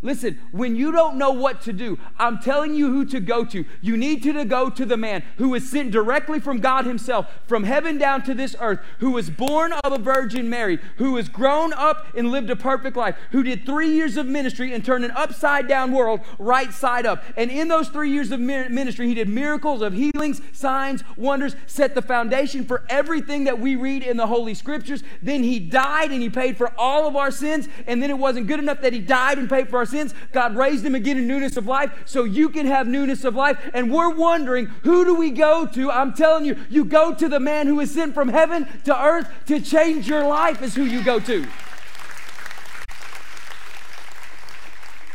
Listen, 0.01 0.39
when 0.53 0.77
you 0.77 0.93
don't 0.93 1.17
know 1.17 1.33
what 1.33 1.61
to 1.63 1.73
do, 1.73 1.99
I'm 2.21 2.39
telling 2.39 2.73
you 2.73 2.93
who 2.93 3.05
to 3.07 3.19
go 3.19 3.45
to. 3.47 3.65
You 3.81 3.97
need 3.97 4.23
to 4.23 4.45
go 4.45 4.71
to 4.71 4.87
the 4.87 4.97
man 4.97 5.25
who 5.39 5.49
was 5.49 5.69
sent 5.69 5.91
directly 5.91 6.39
from 6.39 6.61
God 6.61 6.87
Himself, 6.87 7.27
from 7.49 7.65
heaven 7.65 7.99
down 7.99 8.23
to 8.23 8.35
this 8.35 8.55
earth, 8.61 8.79
who 9.01 9.11
was 9.11 9.29
born 9.29 9.73
of 9.73 9.93
a 9.93 9.99
Virgin 9.99 10.49
Mary, 10.49 10.79
who 10.99 11.13
was 11.13 11.29
grown 11.29 11.73
up 11.73 12.07
and 12.17 12.31
lived 12.31 12.49
a 12.49 12.55
perfect 12.55 12.97
life, 12.97 13.17
who 13.33 13.43
did 13.43 13.67
three 13.67 13.91
years 13.91 14.17
of 14.17 14.27
ministry 14.27 14.73
and 14.73 14.85
turned 14.85 15.05
an 15.05 15.11
upside 15.11 15.67
down 15.67 15.91
world 15.91 16.21
right 16.39 16.73
side 16.73 17.05
up. 17.05 17.25
And 17.37 17.51
in 17.51 17.67
those 17.67 17.89
three 17.89 18.13
years 18.13 18.31
of 18.31 18.39
ministry, 18.39 19.09
He 19.09 19.15
did 19.15 19.29
miracles 19.29 19.83
of 19.83 19.95
healings, 19.95 20.41
signs, 20.53 21.03
wonders, 21.17 21.57
set 21.67 21.97
the 21.97 22.03
foundation 22.03 22.65
for 22.65 22.85
everything 22.89 23.45
that 23.45 23.59
we 23.59 23.75
read 23.75 24.05
in 24.05 24.17
the 24.17 24.29
Holy 24.29 24.55
Scriptures. 24.55 25.03
Then 25.25 25.43
He 25.43 25.59
died 25.59 26.13
and 26.13 26.23
He 26.23 26.31
paid 26.31 26.57
for 26.57 26.73
all 26.79 27.09
of 27.09 27.17
our 27.17 27.33
sins. 27.33 27.69
And 27.89 28.01
then 28.01 28.11
it 28.11 28.19
wasn't 28.19 28.47
good 28.47 28.61
enough 28.61 28.81
that 28.83 28.93
He 28.93 29.01
died 29.01 29.39
and 29.39 29.51
paid 29.51 29.69
for 29.69 29.79
our 29.79 29.88
sins. 29.89 30.15
God 30.33 30.55
raised 30.57 30.85
him 30.85 30.95
again 30.95 31.19
in 31.19 31.27
newness 31.27 31.57
of 31.57 31.67
life 31.67 31.91
so 32.05 32.25
you 32.25 32.49
can 32.49 32.67
have 32.67 32.87
newness 32.87 33.25
of 33.25 33.35
life. 33.35 33.59
And 33.75 33.93
we're 33.93 34.15
wondering, 34.15 34.67
who 34.85 35.05
do 35.05 35.15
we 35.15 35.31
go 35.31 35.67
to? 35.67 35.91
I'm 35.91 36.15
telling 36.15 36.45
you, 36.45 36.57
you 36.71 36.85
go 36.85 37.15
to 37.15 37.29
the 37.29 37.41
man 37.41 37.67
who 37.67 37.81
is 37.81 37.93
sent 37.93 38.15
from 38.15 38.29
heaven 38.29 38.67
to 38.85 38.97
earth 38.97 39.29
to 39.47 39.61
change 39.61 40.09
your 40.09 40.27
life, 40.27 40.63
is 40.63 40.75
who 40.75 40.85
you 40.85 41.03
go 41.03 41.19
to. 41.21 41.47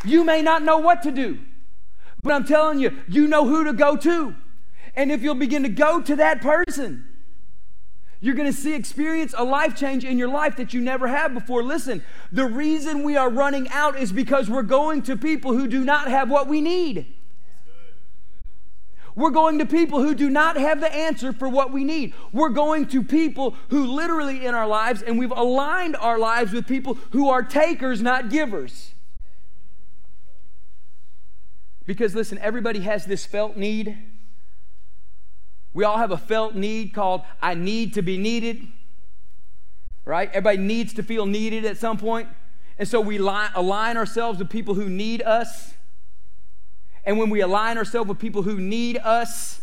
You 0.06 0.24
may 0.24 0.42
not 0.42 0.64
know 0.64 0.80
what 0.80 1.02
to 1.04 1.12
do, 1.12 1.40
but 2.22 2.34
I'm 2.34 2.46
telling 2.46 2.80
you, 2.80 3.02
you 3.08 3.28
know 3.28 3.46
who 3.46 3.64
to 3.64 3.74
go 3.74 3.96
to. 3.96 4.36
And 4.96 5.12
if 5.12 5.22
you'll 5.22 5.36
begin 5.36 5.64
to 5.64 5.70
go 5.70 6.02
to 6.02 6.16
that 6.18 6.42
person, 6.42 7.06
you're 8.24 8.36
going 8.36 8.50
to 8.50 8.58
see 8.58 8.74
experience 8.74 9.36
a 9.38 9.44
life 9.44 9.76
change 9.76 10.06
in 10.06 10.18
your 10.18 10.30
life 10.30 10.56
that 10.56 10.74
you 10.74 10.80
never 10.80 11.10
have 11.10 11.34
before. 11.34 11.62
Listen, 11.62 12.02
the 12.32 12.46
reason 12.46 13.04
we 13.04 13.18
are 13.18 13.30
running 13.30 13.68
out 13.68 14.00
is 14.00 14.14
because 14.14 14.50
we're 14.50 14.64
going 14.64 15.02
to 15.02 15.18
people 15.18 15.52
who 15.52 15.68
do 15.68 15.84
not 15.84 16.08
have 16.08 16.30
what 16.30 16.48
we 16.48 16.62
need. 16.62 17.14
We're 19.14 19.30
going 19.30 19.60
to 19.60 19.66
people 19.66 20.02
who 20.02 20.16
do 20.16 20.30
not 20.30 20.56
have 20.56 20.80
the 20.80 20.92
answer 20.96 21.34
for 21.34 21.50
what 21.50 21.74
we 21.74 21.84
need. 21.84 22.14
We're 22.32 22.48
going 22.48 22.88
to 22.88 23.04
people 23.04 23.58
who 23.68 23.86
literally 23.88 24.46
in 24.46 24.56
our 24.56 24.68
lives, 24.68 25.02
and 25.02 25.20
we've 25.20 25.30
aligned 25.30 25.98
our 25.98 26.18
lives 26.18 26.54
with 26.54 26.66
people 26.66 26.94
who 27.12 27.30
are 27.30 27.44
takers, 27.44 28.02
not 28.02 28.30
givers. 28.30 28.94
Because 31.86 32.16
listen, 32.16 32.38
everybody 32.38 32.80
has 32.80 33.04
this 33.04 33.26
felt 33.26 33.58
need. 33.58 34.13
We 35.74 35.84
all 35.84 35.98
have 35.98 36.12
a 36.12 36.18
felt 36.18 36.56
need 36.56 36.94
called 36.94 37.24
I 37.42 37.56
need 37.56 37.94
to 37.96 38.02
be 38.02 38.18
needed. 38.18 38.68
Right? 40.06 40.30
Everybody 40.30 40.58
needs 40.58 40.94
to 40.96 41.04
feel 41.04 41.26
needed 41.26 41.66
at 41.66 41.78
some 41.78 41.98
point. 41.98 42.30
And 42.78 42.88
so 42.88 43.02
we 43.02 43.18
align 43.18 43.98
ourselves 43.98 44.40
with 44.40 44.50
people 44.50 44.76
who 44.76 44.90
need 44.90 45.22
us. 45.22 45.74
And 47.06 47.18
when 47.18 47.30
we 47.30 47.42
align 47.42 47.78
ourselves 47.78 48.08
with 48.08 48.20
people 48.20 48.44
who 48.44 48.60
need 48.60 48.98
us, 48.98 49.62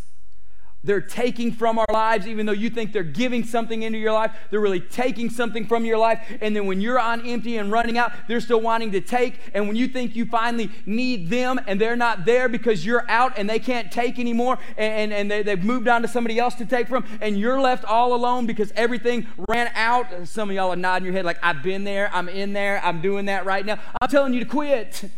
they're 0.83 1.01
taking 1.03 1.53
from 1.53 1.79
our 1.79 1.87
lives, 1.93 2.27
even 2.27 2.47
though 2.47 2.53
you 2.53 2.71
think 2.71 2.93
they're 2.93 3.03
giving 3.03 3.45
something 3.45 3.83
into 3.83 3.99
your 3.99 4.13
life, 4.13 4.33
they're 4.51 4.61
really 4.61 4.81
taking 4.81 5.29
something 5.29 5.67
from 5.67 5.85
your 5.85 5.99
life. 5.99 6.21
And 6.41 6.57
then 6.57 6.67
when 6.67 6.81
you're 6.81 6.99
on 6.99 7.27
empty 7.27 7.59
and 7.59 7.71
running 7.71 7.99
out, 7.99 8.13
they're 8.29 8.41
still 8.41 8.63
wanting 8.63 8.93
to 8.93 9.01
take. 9.01 9.39
And 9.53 9.67
when 9.67 9.77
you 9.77 9.89
think 9.89 10.17
you 10.17 10.25
finally 10.25 10.71
need 10.87 11.29
them 11.29 11.61
and 11.67 11.79
they're 11.79 11.97
not 11.97 12.25
there 12.25 12.49
because 12.49 12.87
you're 12.87 13.05
out 13.11 13.35
and 13.37 13.49
they 13.49 13.59
can't 13.59 13.93
take 13.93 14.19
anymore 14.19 14.59
and, 14.79 15.13
and 15.13 15.31
they, 15.31 15.43
they've 15.43 15.63
moved 15.63 15.87
on 15.87 16.01
to 16.01 16.09
somebody 16.09 16.39
else 16.39 16.55
to 16.55 16.65
take 16.65 16.89
from, 16.89 17.05
and 17.21 17.39
you're 17.39 17.61
left 17.61 17.85
all 17.85 18.15
alone 18.15 18.47
because 18.47 18.73
everything 18.75 19.27
ran 19.49 19.71
out. 19.75 20.07
Some 20.25 20.49
of 20.49 20.57
y'all 20.57 20.73
are 20.73 20.77
nodding 20.77 21.05
your 21.05 21.13
head 21.13 21.27
like, 21.27 21.39
I've 21.43 21.63
been 21.63 21.85
there, 21.85 22.11
I'm 22.15 22.29
in 22.29 22.55
there, 22.55 22.83
I'm 22.83 23.03
doing 23.03 23.27
that 23.27 23.45
right 23.45 23.67
now. 23.67 23.79
I'm 24.01 24.09
telling 24.09 24.33
you 24.33 24.41
to 24.41 24.47
quit. 24.47 25.11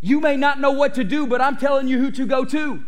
You 0.00 0.20
may 0.20 0.36
not 0.36 0.58
know 0.58 0.70
what 0.70 0.94
to 0.94 1.04
do, 1.04 1.26
but 1.26 1.42
I'm 1.42 1.58
telling 1.58 1.86
you 1.86 1.98
who 1.98 2.10
to 2.12 2.26
go 2.26 2.46
to. 2.46 2.84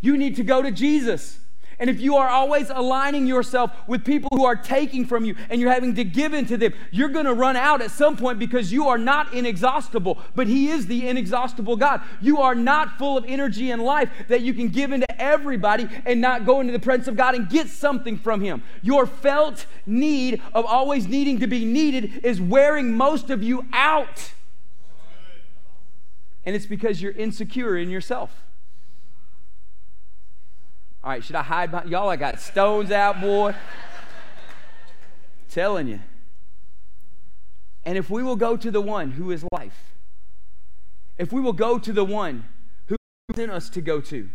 You 0.00 0.16
need 0.16 0.36
to 0.36 0.44
go 0.44 0.62
to 0.62 0.70
Jesus. 0.70 1.40
And 1.78 1.90
if 1.90 2.00
you 2.00 2.16
are 2.16 2.28
always 2.28 2.70
aligning 2.70 3.26
yourself 3.26 3.70
with 3.86 4.02
people 4.02 4.30
who 4.32 4.46
are 4.46 4.56
taking 4.56 5.04
from 5.04 5.26
you 5.26 5.36
and 5.50 5.60
you're 5.60 5.72
having 5.72 5.94
to 5.96 6.04
give 6.04 6.32
into 6.32 6.56
them, 6.56 6.72
you're 6.90 7.10
going 7.10 7.26
to 7.26 7.34
run 7.34 7.54
out 7.54 7.82
at 7.82 7.90
some 7.90 8.16
point 8.16 8.38
because 8.38 8.72
you 8.72 8.88
are 8.88 8.96
not 8.96 9.34
inexhaustible, 9.34 10.18
but 10.34 10.46
He 10.46 10.70
is 10.70 10.86
the 10.86 11.06
inexhaustible 11.06 11.76
God. 11.76 12.00
You 12.22 12.38
are 12.38 12.54
not 12.54 12.96
full 12.96 13.18
of 13.18 13.26
energy 13.28 13.70
and 13.70 13.82
life 13.82 14.10
that 14.28 14.40
you 14.40 14.54
can 14.54 14.68
give 14.68 14.90
into 14.90 15.20
everybody 15.20 15.86
and 16.06 16.20
not 16.20 16.46
go 16.46 16.60
into 16.60 16.72
the 16.72 16.78
presence 16.78 17.08
of 17.08 17.16
God 17.16 17.34
and 17.34 17.48
get 17.48 17.68
something 17.68 18.16
from 18.16 18.40
Him. 18.40 18.62
Your 18.80 19.06
felt 19.06 19.66
need 19.84 20.40
of 20.54 20.64
always 20.64 21.06
needing 21.06 21.40
to 21.40 21.46
be 21.46 21.66
needed 21.66 22.24
is 22.24 22.40
wearing 22.40 22.96
most 22.96 23.28
of 23.28 23.42
you 23.42 23.66
out. 23.74 24.32
And 26.46 26.56
it's 26.56 26.66
because 26.66 27.02
you're 27.02 27.12
insecure 27.12 27.76
in 27.76 27.90
yourself. 27.90 28.44
All 31.06 31.12
right, 31.12 31.22
should 31.22 31.36
I 31.36 31.42
hide 31.44 31.70
behind 31.70 31.88
y'all? 31.88 32.08
I 32.08 32.16
got 32.16 32.40
stones 32.40 32.90
out, 32.90 33.20
boy. 33.20 33.54
Telling 35.48 35.86
you. 35.86 36.00
And 37.84 37.96
if 37.96 38.10
we 38.10 38.24
will 38.24 38.34
go 38.34 38.56
to 38.56 38.72
the 38.72 38.80
one 38.80 39.12
who 39.12 39.30
is 39.30 39.44
life, 39.52 39.94
if 41.16 41.32
we 41.32 41.40
will 41.40 41.52
go 41.52 41.78
to 41.78 41.92
the 41.92 42.04
one 42.04 42.44
who 42.86 42.96
sent 43.36 43.52
us 43.52 43.68
to 43.70 43.80
go 43.80 44.00
to, 44.00 44.28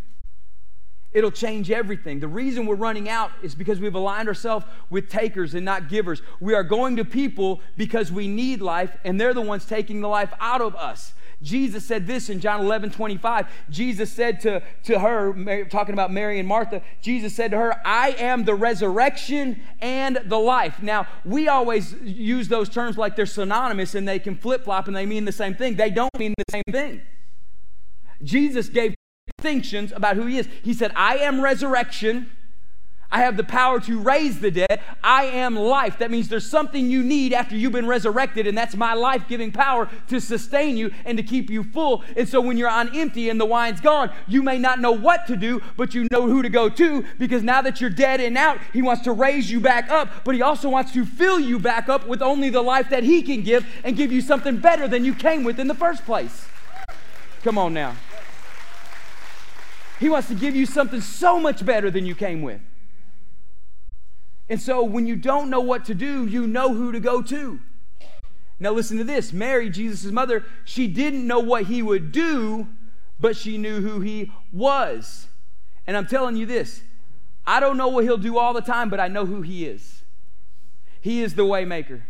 it'll 1.11 1.29
change 1.29 1.69
everything. 1.69 2.21
The 2.21 2.29
reason 2.29 2.65
we're 2.65 2.75
running 2.75 3.09
out 3.09 3.31
is 3.43 3.53
because 3.53 3.81
we've 3.81 3.93
aligned 3.93 4.29
ourselves 4.29 4.65
with 4.89 5.09
takers 5.09 5.53
and 5.53 5.65
not 5.65 5.89
givers. 5.89 6.21
We 6.39 6.53
are 6.53 6.63
going 6.63 6.95
to 6.95 7.03
people 7.03 7.59
because 7.75 8.13
we 8.13 8.29
need 8.29 8.61
life, 8.61 8.95
and 9.03 9.19
they're 9.19 9.33
the 9.33 9.41
ones 9.41 9.65
taking 9.65 9.99
the 9.99 10.07
life 10.07 10.31
out 10.39 10.61
of 10.61 10.77
us. 10.77 11.15
Jesus 11.41 11.85
said 11.85 12.05
this 12.05 12.29
in 12.29 12.39
John 12.39 12.61
11 12.61 12.91
25. 12.91 13.47
Jesus 13.69 14.11
said 14.11 14.39
to, 14.41 14.61
to 14.83 14.99
her, 14.99 15.65
talking 15.65 15.93
about 15.93 16.11
Mary 16.11 16.39
and 16.39 16.47
Martha, 16.47 16.81
Jesus 17.01 17.35
said 17.35 17.51
to 17.51 17.57
her, 17.57 17.81
I 17.85 18.11
am 18.11 18.45
the 18.45 18.53
resurrection 18.55 19.61
and 19.81 20.19
the 20.25 20.37
life. 20.37 20.81
Now, 20.81 21.07
we 21.25 21.47
always 21.47 21.93
use 22.01 22.47
those 22.47 22.69
terms 22.69 22.97
like 22.97 23.15
they're 23.15 23.25
synonymous 23.25 23.95
and 23.95 24.07
they 24.07 24.19
can 24.19 24.37
flip 24.37 24.65
flop 24.65 24.87
and 24.87 24.95
they 24.95 25.05
mean 25.05 25.25
the 25.25 25.31
same 25.31 25.55
thing. 25.55 25.75
They 25.75 25.89
don't 25.89 26.17
mean 26.17 26.33
the 26.37 26.51
same 26.51 26.63
thing. 26.71 27.01
Jesus 28.23 28.69
gave 28.69 28.93
distinctions 29.37 29.91
about 29.95 30.15
who 30.15 30.25
he 30.27 30.37
is. 30.37 30.47
He 30.63 30.73
said, 30.73 30.91
I 30.95 31.17
am 31.17 31.41
resurrection 31.41 32.31
I 33.11 33.19
have 33.19 33.35
the 33.35 33.43
power 33.43 33.79
to 33.81 33.99
raise 33.99 34.39
the 34.39 34.51
dead. 34.51 34.81
I 35.03 35.25
am 35.25 35.55
life. 35.55 35.97
That 35.97 36.11
means 36.11 36.29
there's 36.29 36.49
something 36.49 36.89
you 36.89 37.03
need 37.03 37.33
after 37.33 37.55
you've 37.57 37.73
been 37.73 37.87
resurrected, 37.87 38.47
and 38.47 38.57
that's 38.57 38.75
my 38.75 38.93
life 38.93 39.27
giving 39.27 39.51
power 39.51 39.89
to 40.07 40.21
sustain 40.21 40.77
you 40.77 40.91
and 41.03 41.17
to 41.17 41.23
keep 41.23 41.49
you 41.49 41.63
full. 41.63 42.03
And 42.15 42.27
so 42.27 42.39
when 42.39 42.57
you're 42.57 42.69
on 42.69 42.95
empty 42.95 43.29
and 43.29 43.39
the 43.39 43.45
wine's 43.45 43.81
gone, 43.81 44.11
you 44.27 44.41
may 44.41 44.57
not 44.57 44.79
know 44.79 44.93
what 44.93 45.27
to 45.27 45.35
do, 45.35 45.61
but 45.75 45.93
you 45.93 46.07
know 46.09 46.27
who 46.27 46.41
to 46.41 46.49
go 46.49 46.69
to 46.69 47.03
because 47.19 47.43
now 47.43 47.61
that 47.61 47.81
you're 47.81 47.89
dead 47.89 48.21
and 48.21 48.37
out, 48.37 48.59
He 48.71 48.81
wants 48.81 49.03
to 49.03 49.11
raise 49.11 49.51
you 49.51 49.59
back 49.59 49.89
up, 49.89 50.23
but 50.23 50.33
He 50.33 50.41
also 50.41 50.69
wants 50.69 50.93
to 50.93 51.05
fill 51.05 51.39
you 51.39 51.59
back 51.59 51.89
up 51.89 52.07
with 52.07 52.21
only 52.21 52.49
the 52.49 52.61
life 52.61 52.89
that 52.89 53.03
He 53.03 53.21
can 53.21 53.41
give 53.41 53.65
and 53.83 53.97
give 53.97 54.11
you 54.11 54.21
something 54.21 54.57
better 54.57 54.87
than 54.87 55.03
you 55.03 55.13
came 55.13 55.43
with 55.43 55.59
in 55.59 55.67
the 55.67 55.75
first 55.75 56.05
place. 56.05 56.45
Come 57.43 57.57
on 57.57 57.73
now. 57.73 57.95
He 59.99 60.07
wants 60.09 60.29
to 60.29 60.35
give 60.35 60.55
you 60.55 60.65
something 60.65 61.01
so 61.01 61.39
much 61.39 61.65
better 61.65 61.91
than 61.91 62.05
you 62.05 62.15
came 62.15 62.41
with. 62.41 62.61
And 64.51 64.61
so 64.61 64.83
when 64.83 65.07
you 65.07 65.15
don't 65.15 65.49
know 65.49 65.61
what 65.61 65.85
to 65.85 65.95
do, 65.95 66.25
you 66.27 66.45
know 66.45 66.73
who 66.73 66.91
to 66.91 66.99
go 66.99 67.21
to. 67.21 67.61
Now, 68.59 68.71
listen 68.71 68.97
to 68.97 69.05
this 69.05 69.31
Mary, 69.31 69.69
Jesus' 69.69 70.11
mother, 70.11 70.43
she 70.65 70.87
didn't 70.87 71.25
know 71.25 71.39
what 71.39 71.67
he 71.67 71.81
would 71.81 72.11
do, 72.11 72.67
but 73.17 73.37
she 73.37 73.57
knew 73.57 73.79
who 73.79 74.01
he 74.01 74.29
was. 74.51 75.27
And 75.87 75.95
I'm 75.95 76.05
telling 76.05 76.35
you 76.35 76.45
this 76.45 76.81
I 77.47 77.61
don't 77.61 77.77
know 77.77 77.87
what 77.87 78.03
he'll 78.03 78.17
do 78.17 78.37
all 78.37 78.53
the 78.53 78.59
time, 78.59 78.89
but 78.89 78.99
I 78.99 79.07
know 79.07 79.25
who 79.25 79.41
he 79.41 79.65
is. 79.65 80.03
He 80.99 81.21
is 81.21 81.35
the 81.35 81.45
waymaker. 81.45 82.01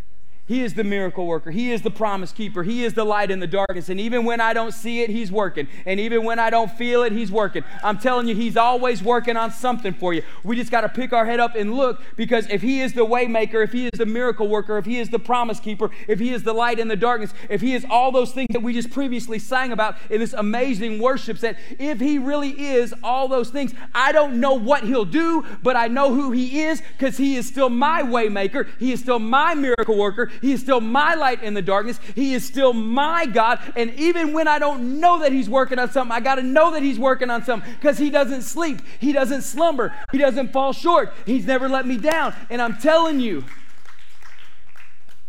He 0.52 0.64
is 0.64 0.74
the 0.74 0.84
miracle 0.84 1.28
worker. 1.28 1.50
He 1.50 1.72
is 1.72 1.82
the 1.82 1.90
promise 1.90 2.34
keeper. 2.34 2.64
He 2.64 2.84
is 2.84 2.94
the 2.94 3.06
light 3.06 3.32
in 3.32 3.40
the 3.40 3.48
darkness. 3.48 3.88
And 3.88 4.02
even 4.02 4.26
when 4.26 4.42
I 4.42 4.52
don't 4.52 4.74
see 4.74 5.00
it, 5.00 5.10
He's 5.10 5.32
working. 5.32 5.66
And 5.86 5.98
even 5.98 6.26
when 6.26 6.40
I 6.40 6.50
don't 6.50 6.70
feel 6.70 7.04
it, 7.04 7.14
He's 7.14 7.32
working. 7.32 7.64
I'm 7.86 7.98
telling 7.98 8.28
you, 8.28 8.36
He's 8.36 8.58
always 8.58 9.02
working 9.02 9.38
on 9.38 9.54
something 9.54 9.94
for 9.94 10.14
you. 10.14 10.24
We 10.44 10.58
just 10.58 10.70
got 10.70 10.82
to 10.82 10.90
pick 10.90 11.14
our 11.14 11.26
head 11.26 11.40
up 11.40 11.56
and 11.56 11.74
look 11.74 12.04
because 12.18 12.50
if 12.50 12.62
He 12.62 12.82
is 12.82 12.92
the 12.92 13.06
waymaker, 13.06 13.64
if 13.64 13.72
He 13.72 13.86
is 13.86 13.98
the 13.98 14.06
miracle 14.06 14.50
worker, 14.50 14.78
if 14.78 14.84
He 14.84 15.00
is 15.00 15.10
the 15.10 15.20
promise 15.20 15.62
keeper, 15.62 15.90
if 16.10 16.20
He 16.20 16.34
is 16.34 16.44
the 16.44 16.52
light 16.52 16.80
in 16.80 16.90
the 16.90 16.98
darkness, 16.98 17.34
if 17.50 17.62
He 17.62 17.74
is 17.74 17.86
all 17.90 18.12
those 18.12 18.34
things 18.34 18.50
that 18.52 18.62
we 18.62 18.74
just 18.74 18.92
previously 18.92 19.40
sang 19.40 19.72
about 19.72 19.96
in 20.10 20.20
this 20.20 20.34
amazing 20.34 21.00
worship 21.00 21.38
set, 21.38 21.58
if 21.80 22.02
He 22.02 22.20
really 22.20 22.60
is 22.60 22.94
all 23.06 23.30
those 23.30 23.52
things, 23.52 23.74
I 23.96 24.12
don't 24.12 24.42
know 24.42 24.56
what 24.56 24.84
He'll 24.84 25.06
do, 25.06 25.46
but 25.64 25.78
I 25.78 25.88
know 25.88 26.14
who 26.14 26.32
He 26.32 26.64
is 26.64 26.82
because 26.98 27.16
He 27.16 27.38
is 27.38 27.48
still 27.48 27.70
my 27.70 28.02
waymaker. 28.02 28.68
He 28.80 28.92
is 28.92 29.00
still 29.00 29.20
my 29.20 29.54
miracle 29.54 29.98
worker. 29.98 30.30
He 30.42 30.52
is 30.52 30.62
still 30.62 30.82
my 30.82 31.14
light 31.14 31.44
in 31.44 31.54
the 31.54 31.62
darkness. 31.62 32.00
He 32.16 32.34
is 32.34 32.44
still 32.44 32.74
my 32.74 33.28
God. 33.28 33.60
And 33.76 33.94
even 33.94 34.34
when 34.34 34.48
I 34.48 34.58
don't 34.58 35.00
know 35.00 35.20
that 35.20 35.32
He's 35.32 35.48
working 35.48 35.78
on 35.78 35.92
something, 35.92 36.12
I 36.12 36.20
got 36.20 36.36
to 36.36 36.44
know 36.44 36.72
that 36.72 36.82
He's 36.82 36.98
working 36.98 37.30
on 37.30 37.44
something 37.44 37.72
because 37.76 38.00
He 38.00 38.10
doesn't 38.10 38.42
sleep. 38.42 38.82
He 39.00 39.12
doesn't 39.12 39.44
slumber. 39.44 39.94
He 40.12 40.18
doesn't 40.18 40.52
fall 40.52 40.74
short. 40.74 41.14
He's 41.26 41.46
never 41.46 41.70
let 41.70 41.86
me 41.86 41.98
down. 41.98 42.34
And 42.50 42.62
I'm 42.62 42.78
telling 42.78 43.20
you, 43.20 43.46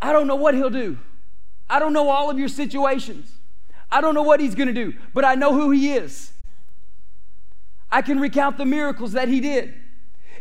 I 0.00 0.12
don't 0.12 0.26
know 0.26 0.36
what 0.36 0.54
He'll 0.54 0.70
do. 0.70 0.98
I 1.68 1.78
don't 1.78 1.92
know 1.92 2.08
all 2.08 2.30
of 2.30 2.38
your 2.38 2.48
situations. 2.48 3.30
I 3.90 4.00
don't 4.00 4.14
know 4.14 4.22
what 4.22 4.40
He's 4.40 4.54
going 4.54 4.68
to 4.68 4.74
do, 4.74 4.94
but 5.12 5.24
I 5.24 5.34
know 5.34 5.52
who 5.52 5.70
He 5.70 5.92
is. 5.92 6.32
I 7.90 8.00
can 8.00 8.18
recount 8.18 8.56
the 8.56 8.64
miracles 8.64 9.12
that 9.12 9.28
He 9.28 9.40
did. 9.40 9.74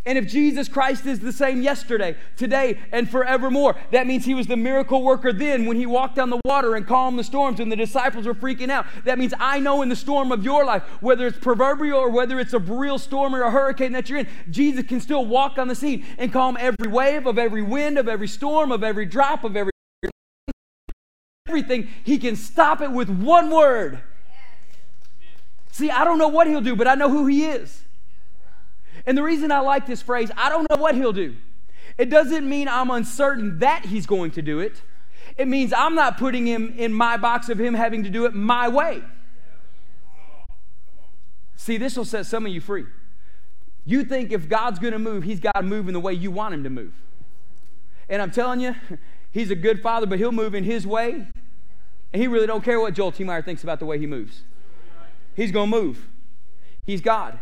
And 0.04 0.18
if 0.18 0.28
Jesus 0.28 0.68
Christ 0.68 1.06
is 1.06 1.20
the 1.20 1.32
same 1.32 1.62
yesterday, 1.62 2.16
today, 2.36 2.80
and 2.92 3.08
forevermore, 3.10 3.76
that 3.92 4.08
means 4.08 4.26
he 4.26 4.34
was 4.34 4.48
the 4.48 4.58
miracle 4.58 5.04
worker 5.04 5.32
then 5.32 5.68
when 5.68 5.78
he 5.78 5.86
walked 5.86 6.18
on 6.18 6.32
the 6.32 6.42
water 6.44 6.76
and 6.76 6.88
calmed 6.88 7.20
the 7.20 7.24
storms 7.24 7.60
and 7.60 7.72
the 7.72 7.76
disciples 7.76 8.26
were 8.26 8.34
freaking 8.34 8.72
out. 8.72 8.88
That 9.06 9.20
means 9.20 9.34
I 9.40 9.60
know 9.60 9.84
in 9.84 9.90
the 9.90 9.96
storm 9.96 10.32
of 10.32 10.44
your 10.44 10.66
life, 10.66 10.82
whether 11.02 11.28
it's 11.28 11.38
proverbial 11.38 12.00
or 12.00 12.10
whether 12.10 12.40
it's 12.40 12.54
a 12.54 12.60
real 12.60 12.98
storm 12.98 13.36
or 13.36 13.44
a 13.44 13.52
hurricane 13.52 13.92
that 13.92 14.10
you're 14.10 14.20
in, 14.20 14.28
Jesus 14.50 14.86
can 14.88 15.00
still 15.02 15.26
walk 15.26 15.60
on 15.60 15.68
the 15.68 15.76
scene 15.76 16.04
and 16.18 16.34
calm 16.34 16.58
every 16.60 16.88
wave 16.88 17.28
of 17.28 17.38
every 17.38 17.62
wind, 17.62 18.00
of 18.00 18.08
every 18.08 18.28
storm, 18.28 18.72
of 18.72 18.84
every 18.84 19.06
drop, 19.06 19.44
of 19.44 19.56
every 19.56 19.72
everything. 21.48 21.90
He 22.04 22.18
can 22.18 22.36
stop 22.36 22.82
it 22.82 22.92
with 22.92 23.10
one 23.10 23.52
word. 23.52 24.02
See, 25.72 25.92
I 25.92 26.04
don't 26.04 26.18
know 26.18 26.28
what 26.28 26.48
he'll 26.48 26.62
do, 26.62 26.76
but 26.76 26.88
I 26.88 26.96
know 26.96 27.10
who 27.10 27.28
he 27.28 27.46
is. 27.46 27.84
And 29.06 29.18
the 29.18 29.24
reason 29.24 29.52
I 29.52 29.60
like 29.60 29.86
this 29.86 30.02
phrase, 30.02 30.32
I 30.38 30.50
don't 30.50 30.70
know 30.70 30.78
what 30.78 30.96
he'll 30.96 31.14
do. 31.14 31.36
It 31.98 32.10
doesn't 32.10 32.48
mean 32.48 32.68
I'm 32.68 32.90
uncertain 32.92 33.60
that 33.60 33.86
he's 33.86 34.06
going 34.06 34.32
to 34.32 34.42
do 34.42 34.60
it. 34.60 34.82
It 35.38 35.48
means 35.48 35.74
I'm 35.74 35.96
not 35.96 36.18
putting 36.18 36.46
him 36.46 36.74
in 36.78 36.94
my 36.94 37.18
box 37.18 37.50
of 37.50 37.60
him 37.60 37.74
having 37.74 38.04
to 38.04 38.10
do 38.10 38.26
it 38.26 38.34
my 38.34 38.68
way. 38.68 39.02
See, 41.56 41.78
this 41.78 41.96
will 41.96 42.06
set 42.06 42.26
some 42.26 42.46
of 42.46 42.52
you 42.52 42.60
free. 42.60 42.86
You 43.86 44.04
think 44.04 44.32
if 44.32 44.50
God's 44.50 44.80
going 44.80 44.94
to 44.94 45.00
move, 45.00 45.24
he's 45.24 45.40
got 45.40 45.56
to 45.56 45.64
move 45.64 45.88
in 45.88 45.94
the 45.94 46.00
way 46.00 46.14
you 46.14 46.32
want 46.32 46.54
him 46.54 46.64
to 46.64 46.70
move. 46.70 46.94
And 48.10 48.22
I'm 48.22 48.32
telling 48.32 48.60
you, 48.60 48.76
he's 49.32 49.52
a 49.52 49.56
good 49.56 49.82
father, 49.82 50.06
but 50.06 50.20
he'll 50.20 50.32
move 50.32 50.56
in 50.56 50.64
his 50.64 50.86
way. 50.86 51.28
And 52.14 52.22
he 52.22 52.28
really 52.28 52.48
don't 52.48 52.64
care 52.64 52.80
what 52.80 52.94
Joel 52.94 53.12
T. 53.12 53.24
Meyer 53.24 53.42
thinks 53.42 53.64
about 53.64 53.80
the 53.80 53.86
way 53.86 53.98
he 53.98 54.06
moves. 54.06 54.42
He's 55.36 55.52
going 55.52 55.72
to 55.72 55.78
move. 55.78 56.10
He's 56.86 57.00
God. 57.00 57.40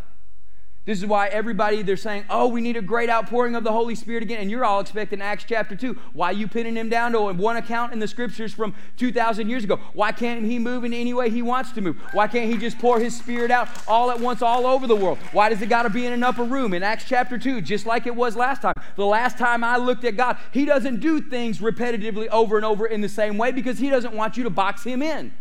This 0.89 0.97
is 0.97 1.06
why 1.06 1.28
everybody, 1.28 1.84
they're 1.84 1.95
saying, 1.95 2.25
oh, 2.32 2.47
we 2.47 2.62
need 2.62 2.75
a 2.75 2.82
great 2.82 3.12
outpouring 3.12 3.54
of 3.54 3.63
the 3.63 3.71
Holy 3.71 3.93
Spirit 3.93 4.23
again. 4.23 4.41
And 4.41 4.49
you're 4.49 4.65
all 4.65 4.80
expecting 4.80 5.21
Acts 5.21 5.45
chapter 5.47 5.75
2. 5.75 5.93
Why 6.13 6.32
you 6.32 6.47
pinning 6.47 6.75
him 6.75 6.89
down 6.89 7.12
to 7.12 7.32
one 7.32 7.58
account 7.58 7.93
in 7.93 7.99
the 7.99 8.08
scriptures 8.08 8.56
from 8.56 8.73
2,000 8.97 9.47
years 9.47 9.63
ago? 9.63 9.80
Why 9.93 10.12
can't 10.12 10.43
he 10.43 10.58
move 10.58 10.84
in 10.84 10.91
any 10.91 11.13
way 11.13 11.30
he 11.30 11.43
wants 11.43 11.73
to 11.73 11.82
move? 11.82 11.97
Why 12.13 12.28
can't 12.28 12.52
he 12.52 12.58
just 12.58 12.80
pour 12.80 12.99
his 12.99 13.15
spirit 13.15 13.52
out 13.52 13.69
all 13.88 14.10
at 14.10 14.19
once 14.19 14.41
all 14.41 14.65
over 14.65 14.88
the 14.88 14.95
world? 14.95 15.19
Why 15.32 15.49
does 15.49 15.62
it 15.62 15.69
got 15.69 15.84
to 15.84 15.91
be 15.91 16.08
in 16.08 16.12
an 16.12 16.23
upper 16.23 16.43
room? 16.43 16.73
In 16.73 16.82
Acts 16.82 17.06
chapter 17.08 17.38
2, 17.38 17.62
just 17.62 17.86
like 17.86 18.08
it 18.08 18.15
was 18.15 18.36
last 18.36 18.63
time. 18.63 18.73
The 18.95 19.06
last 19.06 19.38
time 19.38 19.63
I 19.63 19.78
looked 19.78 20.06
at 20.06 20.17
God, 20.17 20.38
he 20.52 20.65
doesn't 20.65 21.02
do 21.02 21.21
things 21.21 21.60
repetitively 21.60 22.30
over 22.30 22.56
and 22.56 22.65
over 22.65 22.88
in 22.88 23.02
the 23.02 23.10
same 23.10 23.38
way 23.38 23.52
because 23.52 23.78
he 23.78 23.91
doesn't 23.91 24.15
want 24.15 24.38
you 24.38 24.43
to 24.43 24.49
box 24.49 24.86
him 24.86 25.04
in. 25.04 25.36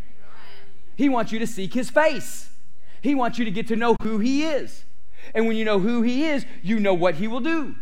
He 0.95 1.09
wants 1.09 1.33
you 1.33 1.39
to 1.39 1.47
seek 1.47 1.73
his 1.73 1.89
face. 1.89 2.51
He 3.01 3.15
wants 3.15 3.39
you 3.39 3.47
to 3.47 3.51
get 3.51 3.67
to 3.69 3.77
know 3.77 3.97
who 4.03 4.19
he 4.19 4.45
is. 4.45 4.85
And 5.35 5.47
when 5.47 5.57
you 5.57 5.65
know 5.65 5.79
who 5.79 6.03
He 6.03 6.25
is, 6.25 6.47
you 6.63 6.81
know 6.81 6.95
what 6.95 7.17
He 7.17 7.29
will 7.29 7.41
do. 7.41 7.75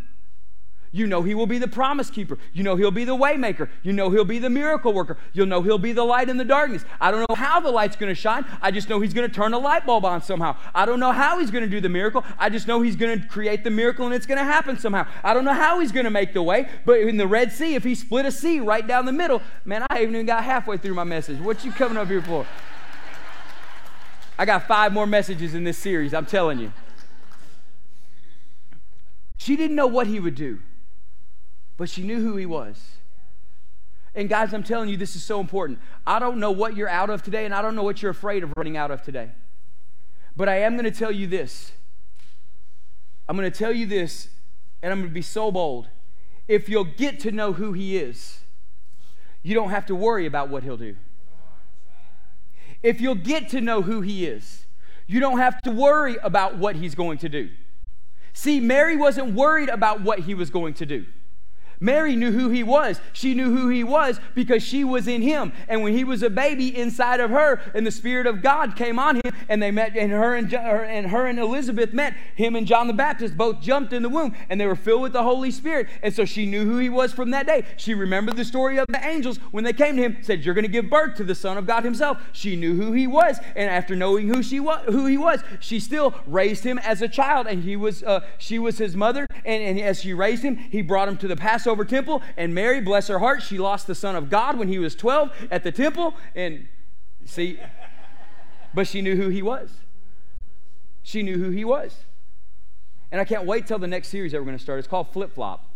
You 0.93 1.07
know 1.07 1.23
He 1.23 1.35
will 1.35 1.47
be 1.47 1.59
the 1.59 1.69
promise 1.69 2.09
keeper. 2.09 2.39
You 2.55 2.63
know 2.63 2.77
He'll 2.77 2.91
be 2.91 3.05
the 3.05 3.15
waymaker. 3.15 3.69
You 3.83 3.93
know 3.93 4.09
He'll 4.09 4.25
be 4.25 4.39
the 4.39 4.49
miracle 4.49 4.95
worker. 4.95 5.19
You'll 5.35 5.47
know 5.47 5.61
He'll 5.61 5.77
be 5.77 5.93
the 5.93 6.05
light 6.05 6.31
in 6.31 6.39
the 6.39 6.45
darkness. 6.45 6.85
I 7.01 7.11
don't 7.11 7.29
know 7.29 7.35
how 7.35 7.61
the 7.61 7.71
light's 7.71 7.97
going 7.97 8.11
to 8.11 8.19
shine. 8.19 8.47
I 8.63 8.71
just 8.71 8.89
know 8.89 9.01
He's 9.01 9.13
going 9.13 9.29
to 9.29 9.35
turn 9.35 9.53
a 9.53 9.59
light 9.59 9.85
bulb 9.85 10.07
on 10.07 10.23
somehow. 10.23 10.57
I 10.75 10.87
don't 10.87 10.99
know 10.99 11.13
how 11.13 11.39
He's 11.39 11.51
going 11.51 11.65
to 11.65 11.71
do 11.71 11.83
the 11.83 11.91
miracle. 11.91 12.25
I 12.39 12.49
just 12.49 12.67
know 12.67 12.81
He's 12.81 12.97
going 12.97 13.21
to 13.21 13.29
create 13.29 13.63
the 13.63 13.71
miracle 13.71 14.07
and 14.07 14.15
it's 14.15 14.27
going 14.27 14.39
to 14.39 14.45
happen 14.45 14.79
somehow. 14.79 15.07
I 15.23 15.35
don't 15.35 15.45
know 15.45 15.53
how 15.53 15.81
He's 15.81 15.93
going 15.93 16.05
to 16.05 16.11
make 16.11 16.33
the 16.33 16.43
way, 16.43 16.69
but 16.87 17.01
in 17.01 17.19
the 17.19 17.27
Red 17.27 17.53
Sea, 17.53 17.75
if 17.75 17.85
He 17.85 17.95
split 17.95 18.25
a 18.25 18.31
sea 18.31 18.61
right 18.61 18.87
down 18.87 19.05
the 19.05 19.13
middle, 19.13 19.43
man, 19.67 19.85
I 19.91 19.99
haven't 19.99 20.15
even 20.15 20.27
got 20.27 20.45
halfway 20.45 20.79
through 20.79 20.95
my 20.95 21.05
message. 21.05 21.39
What 21.41 21.63
you 21.63 21.73
coming 21.73 21.99
up 21.99 22.09
here 22.09 22.23
for? 22.23 22.47
I 24.39 24.45
got 24.45 24.67
five 24.67 24.93
more 24.93 25.07
messages 25.07 25.55
in 25.55 25.65
this 25.65 25.79
series, 25.79 26.15
I'm 26.15 26.27
telling 26.27 26.59
you. 26.59 26.73
She 29.37 29.57
didn't 29.57 29.77
know 29.77 29.87
what 29.87 30.07
he 30.07 30.21
would 30.21 30.35
do, 30.35 30.61
but 31.77 31.89
she 31.89 32.03
knew 32.03 32.21
who 32.21 32.37
he 32.37 32.47
was. 32.47 32.97
And 34.15 34.31
guys, 34.31 34.55
I'm 34.55 34.63
telling 34.63 34.89
you, 34.89 34.97
this 34.97 35.15
is 35.15 35.23
so 35.23 35.41
important. 35.41 35.79
I 36.07 36.19
don't 36.19 36.39
know 36.39 36.51
what 36.51 36.75
you're 36.75 36.89
out 36.89 37.11
of 37.11 37.23
today, 37.23 37.45
and 37.45 37.55
I 37.55 37.61
don't 37.61 37.75
know 37.75 37.83
what 37.83 38.01
you're 38.01 38.11
afraid 38.11 38.43
of 38.43 38.53
running 38.57 38.77
out 38.77 38.91
of 38.91 39.03
today. 39.03 39.31
But 40.35 40.49
I 40.49 40.61
am 40.61 40.73
going 40.73 40.91
to 40.91 40.99
tell 40.99 41.13
you 41.13 41.27
this. 41.27 41.73
I'm 43.29 43.37
going 43.37 43.51
to 43.51 43.57
tell 43.57 43.73
you 43.73 43.85
this, 43.85 44.29
and 44.83 44.91
I'm 44.91 45.01
going 45.01 45.11
to 45.11 45.15
be 45.15 45.23
so 45.23 45.53
bold. 45.53 45.89
If 46.49 46.69
you'll 46.69 46.85
get 46.85 47.21
to 47.21 47.31
know 47.31 47.53
who 47.53 47.75
he 47.75 47.99
is, 47.99 48.41
you 49.43 49.55
don't 49.55 49.71
have 49.71 49.85
to 49.87 49.95
worry 49.95 50.25
about 50.25 50.49
what 50.49 50.63
he'll 50.63 50.77
do. 50.77 50.97
If 52.83 53.01
you'll 53.01 53.15
get 53.17 53.49
to 53.51 53.61
know 53.61 53.83
who 53.83 54.01
he 54.01 54.27
is, 54.27 54.65
you 55.07 55.21
don't 55.21 55.39
have 55.39 55.61
to 55.63 55.71
worry 55.71 56.17
about 56.23 56.57
what 56.57 56.77
he's 56.77 56.95
going 56.95 57.19
to 57.19 57.29
do. 57.29 57.51
See, 58.37 58.61
Mary 58.61 58.97
wasn't 58.97 59.33
worried 59.33 59.71
about 59.71 60.03
what 60.03 60.19
he 60.19 60.35
was 60.35 60.51
going 60.51 60.75
to 60.75 60.85
do. 60.85 61.07
Mary 61.81 62.17
knew 62.17 62.33
who 62.33 62.51
he 62.51 62.63
was. 62.63 63.01
She 63.13 63.35
knew 63.35 63.55
who 63.57 63.69
he 63.69 63.85
was 63.85 64.21
because 64.35 64.63
she 64.63 64.85
was 64.85 65.07
in 65.07 65.23
him. 65.23 65.53
And 65.69 65.83
when 65.83 65.93
he 65.93 66.05
was 66.05 66.23
a 66.23 66.31
baby 66.31 66.77
inside 66.77 67.21
of 67.21 67.31
her, 67.31 67.61
and 67.75 67.87
the 67.87 67.91
Spirit 67.91 68.27
of 68.27 68.43
God 68.43 68.77
came 68.77 68.99
on 68.99 69.17
him, 69.17 69.35
and 69.49 69.63
they 69.63 69.71
met, 69.71 69.97
and 69.97 70.11
her 70.13 70.35
and, 70.35 70.53
and 70.53 71.09
her 71.09 71.27
and 71.27 71.39
Elizabeth 71.39 71.93
met. 71.93 72.15
Him 72.35 72.57
and 72.57 72.67
John 72.67 72.87
the 72.87 72.93
Baptist 72.93 73.37
both 73.37 73.61
jumped 73.61 73.93
in 73.93 74.03
the 74.03 74.09
womb, 74.09 74.35
and 74.49 74.61
they 74.61 74.67
were 74.67 74.77
filled 74.77 75.03
with 75.03 75.13
the 75.13 75.23
Holy 75.23 75.51
Spirit. 75.51 75.89
And 76.03 76.15
so 76.15 76.25
she 76.25 76.47
knew 76.47 76.65
who 76.65 76.79
he 76.79 76.89
was 76.89 77.13
from 77.13 77.31
that 77.33 77.47
day. 77.47 77.65
She 77.77 77.95
remembered 77.95 78.37
the 78.37 78.45
story 78.45 78.79
of 78.79 78.87
the 78.89 79.05
angels 79.07 79.39
when 79.51 79.65
they 79.65 79.73
came 79.73 79.97
to 79.97 80.03
him, 80.03 80.19
said, 80.23 80.45
"You're 80.45 80.55
going 80.55 80.65
to 80.65 80.71
give 80.71 80.89
birth 80.89 81.17
to 81.17 81.25
the 81.25 81.35
Son 81.35 81.59
of 81.59 81.67
God 81.67 81.85
Himself." 81.85 82.19
She 82.33 82.57
knew 82.57 82.75
who 82.75 82.93
he 82.93 83.07
was, 83.07 83.39
and 83.55 83.71
after 83.71 83.95
knowing 83.95 84.29
who 84.29 84.43
she 84.43 84.61
was, 84.61 84.85
who 84.87 85.07
he 85.07 85.19
was, 85.19 85.41
she 85.61 85.81
still 85.81 86.15
raised 86.27 86.65
him 86.65 86.79
as 86.79 87.03
a 87.03 87.09
child, 87.09 87.47
and 87.47 87.63
he 87.63 87.77
was, 87.77 88.03
uh, 88.03 88.21
she 88.39 88.59
was 88.59 88.79
his 88.79 88.97
mother. 88.97 89.27
And, 89.45 89.63
and 89.63 89.81
as 89.81 90.01
she 90.01 90.15
raised 90.15 90.43
him, 90.43 90.57
he 90.57 90.83
brought 90.83 91.09
him 91.09 91.17
to 91.19 91.29
the 91.29 91.37
Passover 91.37 91.66
Passover 91.67 91.85
temple. 91.85 92.23
And 92.37 92.55
Mary, 92.55 92.81
bless 92.81 93.09
her 93.09 93.19
heart, 93.19 93.43
she 93.43 93.59
lost 93.59 93.89
the 93.89 93.95
Son 93.95 94.15
of 94.15 94.31
God 94.31 94.57
when 94.57 94.69
he 94.69 94.79
was 94.79 94.95
12 94.95 95.49
at 95.51 95.65
the 95.65 95.73
temple. 95.73 96.15
And 96.37 96.69
see, 97.25 97.59
but 98.73 98.87
she 98.87 99.03
knew 99.03 99.17
who 99.17 99.29
he 99.31 99.43
was. 99.43 99.71
She 101.03 101.23
knew 101.23 101.39
who 101.39 101.51
he 101.51 101.65
was. 101.65 101.97
And 103.11 103.21
I 103.21 103.25
can't 103.25 103.45
wait 103.45 103.67
till 103.67 103.81
the 103.81 103.89
next 103.89 104.09
series 104.09 104.33
that 104.33 104.39
we're 104.39 104.47
going 104.47 104.57
to 104.57 104.63
start. 104.63 104.79
It's 104.79 104.87
called 104.87 105.13
Flip 105.13 105.35
Flop. 105.35 105.69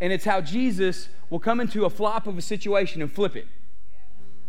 And 0.00 0.12
it's 0.12 0.24
how 0.24 0.40
Jesus 0.40 1.08
will 1.30 1.38
come 1.38 1.60
into 1.60 1.84
a 1.84 1.90
flop 1.90 2.26
of 2.26 2.36
a 2.36 2.42
situation 2.42 3.00
and 3.00 3.10
flip 3.10 3.36
it 3.36 3.46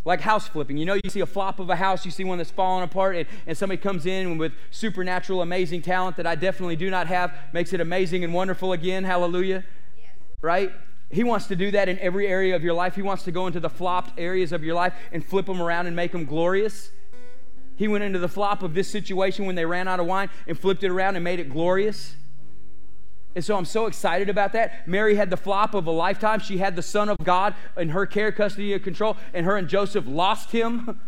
like 0.04 0.22
house 0.22 0.48
flipping. 0.48 0.78
You 0.78 0.86
know, 0.86 0.94
you 0.94 1.10
see 1.10 1.20
a 1.20 1.26
flop 1.26 1.60
of 1.60 1.70
a 1.70 1.76
house, 1.76 2.06
you 2.06 2.12
see 2.12 2.24
one 2.24 2.38
that's 2.38 2.50
falling 2.50 2.84
apart, 2.84 3.18
and, 3.18 3.28
and 3.46 3.58
somebody 3.58 3.82
comes 3.82 4.06
in 4.06 4.38
with 4.38 4.54
supernatural, 4.72 5.42
amazing 5.42 5.82
talent 5.82 6.16
that 6.16 6.26
I 6.26 6.36
definitely 6.36 6.78
do 6.78 6.90
not 6.90 7.08
have, 7.08 7.34
makes 7.52 7.74
it 7.74 7.82
amazing 7.82 8.24
and 8.24 8.34
wonderful 8.34 8.72
again. 8.72 9.04
Hallelujah 9.04 9.66
right? 10.42 10.72
He 11.10 11.24
wants 11.24 11.48
to 11.48 11.56
do 11.56 11.72
that 11.72 11.90
in 11.90 11.98
every 12.00 12.28
area 12.28 12.56
of 12.56 12.64
your 12.64 12.76
life. 12.76 12.96
He 12.96 13.02
wants 13.02 13.24
to 13.24 13.32
go 13.32 13.48
into 13.48 13.60
the 13.60 13.70
flopped 13.70 14.20
areas 14.20 14.52
of 14.52 14.64
your 14.64 14.76
life 14.76 14.94
and 15.12 15.26
flip 15.26 15.48
them 15.48 15.62
around 15.62 15.88
and 15.88 15.96
make 15.96 16.12
them 16.12 16.26
glorious. 16.26 16.92
He 17.76 17.88
went 17.88 18.04
into 18.04 18.20
the 18.20 18.28
flop 18.28 18.62
of 18.62 18.76
this 18.76 18.88
situation 18.88 19.46
when 19.46 19.56
they 19.56 19.66
ran 19.66 19.88
out 19.88 20.00
of 20.00 20.06
wine 20.06 20.30
and 20.46 20.60
flipped 20.60 20.84
it 20.84 20.92
around 20.92 21.16
and 21.16 21.24
made 21.24 21.40
it 21.40 21.50
glorious. 21.50 22.16
And 23.36 23.44
so 23.44 23.56
I'm 23.56 23.66
so 23.66 23.88
excited 23.88 24.30
about 24.30 24.54
that. 24.54 24.88
Mary 24.88 25.16
had 25.16 25.32
the 25.32 25.38
flop 25.38 25.74
of 25.74 25.88
a 25.88 25.92
lifetime. 25.92 26.40
She 26.40 26.58
had 26.58 26.76
the 26.76 26.82
Son 26.84 27.10
of 27.10 27.18
God 27.24 27.56
in 27.76 27.90
her 27.90 28.06
care, 28.06 28.32
custody, 28.32 28.74
and 28.74 28.84
control, 28.84 29.18
and 29.34 29.46
her 29.46 29.58
and 29.58 29.68
Joseph 29.68 30.06
lost 30.08 30.52
him. 30.52 31.00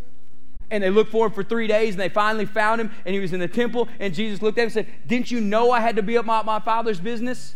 and 0.70 0.82
they 0.82 0.90
looked 0.90 1.10
for 1.10 1.26
him 1.26 1.32
for 1.32 1.42
three 1.42 1.66
days, 1.66 1.94
and 1.94 2.00
they 2.00 2.08
finally 2.08 2.46
found 2.46 2.80
him, 2.80 2.90
and 3.04 3.14
he 3.14 3.20
was 3.20 3.32
in 3.32 3.40
the 3.40 3.48
temple. 3.48 3.88
And 3.98 4.14
Jesus 4.14 4.42
looked 4.42 4.58
at 4.58 4.62
him 4.62 4.66
and 4.66 4.72
said, 4.72 4.86
Didn't 5.06 5.30
you 5.30 5.40
know 5.40 5.70
I 5.70 5.80
had 5.80 5.96
to 5.96 6.02
be 6.02 6.18
up 6.18 6.24
my, 6.24 6.42
my 6.42 6.60
father's 6.60 7.00
business? 7.00 7.54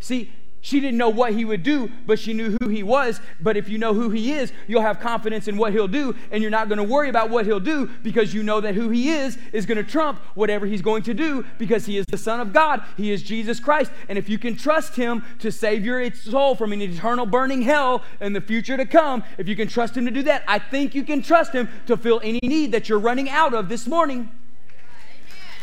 See, 0.00 0.30
she 0.66 0.80
didn't 0.80 0.98
know 0.98 1.10
what 1.10 1.32
he 1.32 1.44
would 1.44 1.62
do, 1.62 1.92
but 2.06 2.18
she 2.18 2.32
knew 2.32 2.56
who 2.60 2.68
he 2.68 2.82
was. 2.82 3.20
But 3.40 3.56
if 3.56 3.68
you 3.68 3.78
know 3.78 3.94
who 3.94 4.10
he 4.10 4.32
is, 4.32 4.52
you'll 4.66 4.82
have 4.82 4.98
confidence 4.98 5.46
in 5.46 5.56
what 5.56 5.72
he'll 5.72 5.86
do, 5.86 6.16
and 6.32 6.42
you're 6.42 6.50
not 6.50 6.68
going 6.68 6.78
to 6.78 6.82
worry 6.82 7.08
about 7.08 7.30
what 7.30 7.46
he'll 7.46 7.60
do 7.60 7.86
because 8.02 8.34
you 8.34 8.42
know 8.42 8.60
that 8.60 8.74
who 8.74 8.88
he 8.88 9.10
is 9.10 9.38
is 9.52 9.64
going 9.64 9.76
to 9.76 9.88
trump 9.88 10.18
whatever 10.34 10.66
he's 10.66 10.82
going 10.82 11.04
to 11.04 11.14
do 11.14 11.46
because 11.56 11.86
he 11.86 11.96
is 11.96 12.04
the 12.06 12.18
Son 12.18 12.40
of 12.40 12.52
God. 12.52 12.82
He 12.96 13.12
is 13.12 13.22
Jesus 13.22 13.60
Christ. 13.60 13.92
And 14.08 14.18
if 14.18 14.28
you 14.28 14.38
can 14.38 14.56
trust 14.56 14.96
him 14.96 15.24
to 15.38 15.52
save 15.52 15.84
your 15.84 16.12
soul 16.12 16.56
from 16.56 16.72
an 16.72 16.82
eternal 16.82 17.26
burning 17.26 17.62
hell 17.62 18.02
in 18.20 18.32
the 18.32 18.40
future 18.40 18.76
to 18.76 18.86
come, 18.86 19.22
if 19.38 19.46
you 19.46 19.54
can 19.54 19.68
trust 19.68 19.96
him 19.96 20.04
to 20.06 20.10
do 20.10 20.24
that, 20.24 20.42
I 20.48 20.58
think 20.58 20.96
you 20.96 21.04
can 21.04 21.22
trust 21.22 21.52
him 21.52 21.68
to 21.86 21.96
fill 21.96 22.20
any 22.24 22.40
need 22.42 22.72
that 22.72 22.88
you're 22.88 22.98
running 22.98 23.30
out 23.30 23.54
of 23.54 23.68
this 23.68 23.86
morning. 23.86 24.32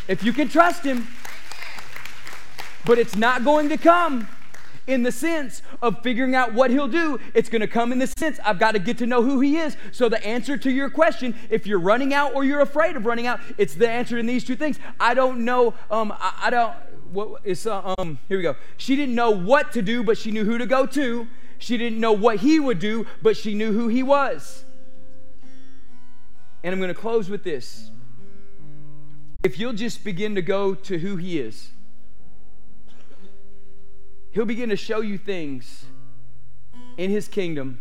If 0.07 0.23
you 0.23 0.31
can 0.31 0.47
trust 0.47 0.85
him. 0.85 1.07
But 2.85 2.99
it's 2.99 3.15
not 3.15 3.43
going 3.43 3.69
to 3.69 3.77
come 3.77 4.27
in 4.87 5.03
the 5.03 5.11
sense 5.11 5.61
of 5.81 6.01
figuring 6.03 6.35
out 6.35 6.53
what 6.53 6.69
he'll 6.69 6.87
do. 6.87 7.19
It's 7.33 7.49
going 7.49 7.61
to 7.61 7.67
come 7.67 7.91
in 7.91 7.99
the 7.99 8.07
sense 8.07 8.39
I've 8.43 8.59
got 8.59 8.73
to 8.73 8.79
get 8.79 8.97
to 8.99 9.05
know 9.05 9.23
who 9.23 9.39
he 9.39 9.57
is. 9.57 9.77
So, 9.91 10.09
the 10.09 10.23
answer 10.25 10.57
to 10.57 10.71
your 10.71 10.89
question, 10.89 11.35
if 11.49 11.65
you're 11.65 11.79
running 11.79 12.13
out 12.13 12.35
or 12.35 12.43
you're 12.43 12.61
afraid 12.61 12.95
of 12.95 13.05
running 13.05 13.27
out, 13.27 13.39
it's 13.57 13.75
the 13.75 13.89
answer 13.89 14.17
in 14.17 14.25
these 14.25 14.43
two 14.43 14.55
things. 14.55 14.79
I 14.99 15.13
don't 15.13 15.45
know, 15.45 15.73
um, 15.89 16.11
I, 16.11 16.33
I 16.43 16.49
don't, 16.49 16.75
what 17.11 17.41
is, 17.43 17.65
uh, 17.67 17.95
um, 17.97 18.19
here 18.27 18.37
we 18.37 18.43
go. 18.43 18.55
She 18.77 18.95
didn't 18.95 19.15
know 19.15 19.31
what 19.31 19.71
to 19.73 19.81
do, 19.81 20.03
but 20.03 20.17
she 20.17 20.31
knew 20.31 20.43
who 20.43 20.57
to 20.57 20.65
go 20.65 20.85
to. 20.87 21.27
She 21.59 21.77
didn't 21.77 21.99
know 21.99 22.11
what 22.11 22.37
he 22.37 22.59
would 22.59 22.79
do, 22.79 23.05
but 23.21 23.37
she 23.37 23.53
knew 23.53 23.71
who 23.71 23.87
he 23.87 24.03
was. 24.03 24.65
And 26.63 26.73
I'm 26.73 26.79
going 26.79 26.93
to 26.93 26.99
close 26.99 27.29
with 27.29 27.43
this. 27.43 27.89
If 29.43 29.59
you'll 29.59 29.73
just 29.73 30.03
begin 30.03 30.35
to 30.35 30.41
go 30.41 30.73
to 30.73 30.97
who 30.97 31.17
he 31.17 31.39
is, 31.39 31.71
He'll 34.33 34.45
begin 34.45 34.69
to 34.69 34.75
show 34.75 35.01
you 35.01 35.19
things 35.19 35.85
in 36.97 37.11
His 37.11 37.27
kingdom 37.27 37.79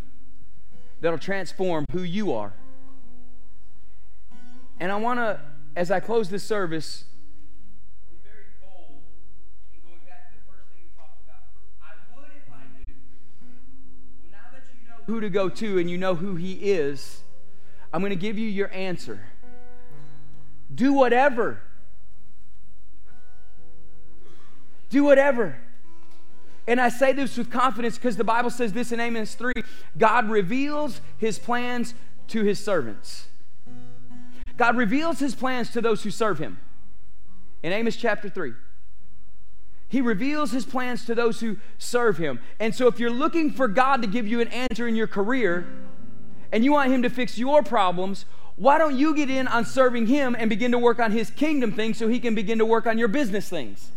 that'll 1.00 1.18
transform 1.18 1.86
who 1.92 2.02
you 2.02 2.34
are. 2.34 2.52
And 4.78 4.92
I 4.92 4.96
want 4.96 5.18
to, 5.18 5.40
as 5.74 5.90
I 5.90 5.98
close 5.98 6.28
this 6.28 6.44
service, 6.44 7.04
be 8.10 8.18
very 8.22 8.44
bold 8.60 9.00
in 9.72 9.80
going 9.80 10.00
back 10.06 10.30
to 10.30 10.36
the 10.36 10.42
first 10.52 10.68
thing 10.68 10.82
we 10.84 10.90
talked 10.94 11.22
about. 11.24 11.42
I 11.80 11.92
would 12.16 12.28
if 12.36 12.52
I 12.52 12.64
knew. 12.76 12.96
Well, 14.20 14.30
now 14.30 14.50
that 14.52 14.64
you 14.68 14.88
know 14.90 15.04
who 15.06 15.20
to 15.20 15.30
go 15.30 15.48
to 15.48 15.78
and 15.78 15.90
you 15.90 15.96
know 15.96 16.14
who 16.14 16.36
He 16.36 16.72
is, 16.72 17.22
I'm 17.94 18.02
going 18.02 18.10
to 18.10 18.16
give 18.16 18.38
you 18.38 18.48
your 18.48 18.70
answer. 18.72 19.24
Do 20.74 20.92
whatever. 20.92 21.62
Do 24.90 25.04
whatever. 25.04 25.61
And 26.66 26.80
I 26.80 26.88
say 26.88 27.12
this 27.12 27.36
with 27.36 27.50
confidence 27.50 27.96
because 27.96 28.16
the 28.16 28.24
Bible 28.24 28.50
says 28.50 28.72
this 28.72 28.92
in 28.92 29.00
Amos 29.00 29.34
3 29.34 29.52
God 29.98 30.30
reveals 30.30 31.00
his 31.18 31.38
plans 31.38 31.94
to 32.28 32.44
his 32.44 32.62
servants. 32.62 33.26
God 34.56 34.76
reveals 34.76 35.18
his 35.18 35.34
plans 35.34 35.70
to 35.70 35.80
those 35.80 36.02
who 36.02 36.10
serve 36.10 36.38
him. 36.38 36.58
In 37.62 37.72
Amos 37.72 37.96
chapter 37.96 38.28
3. 38.28 38.52
He 39.88 40.00
reveals 40.00 40.52
his 40.52 40.64
plans 40.64 41.04
to 41.04 41.14
those 41.14 41.40
who 41.40 41.58
serve 41.78 42.16
him. 42.16 42.40
And 42.58 42.74
so 42.74 42.86
if 42.86 42.98
you're 42.98 43.10
looking 43.10 43.50
for 43.50 43.68
God 43.68 44.00
to 44.02 44.08
give 44.08 44.26
you 44.26 44.40
an 44.40 44.48
answer 44.48 44.88
in 44.88 44.96
your 44.96 45.06
career 45.06 45.66
and 46.50 46.64
you 46.64 46.72
want 46.72 46.90
him 46.90 47.02
to 47.02 47.10
fix 47.10 47.36
your 47.36 47.62
problems, 47.62 48.24
why 48.56 48.78
don't 48.78 48.96
you 48.96 49.14
get 49.14 49.28
in 49.28 49.48
on 49.48 49.64
serving 49.64 50.06
him 50.06 50.34
and 50.38 50.48
begin 50.48 50.72
to 50.72 50.78
work 50.78 50.98
on 50.98 51.10
his 51.10 51.30
kingdom 51.30 51.72
things 51.72 51.98
so 51.98 52.08
he 52.08 52.20
can 52.20 52.34
begin 52.34 52.58
to 52.58 52.64
work 52.64 52.86
on 52.86 52.96
your 52.98 53.08
business 53.08 53.48
things? 53.48 53.90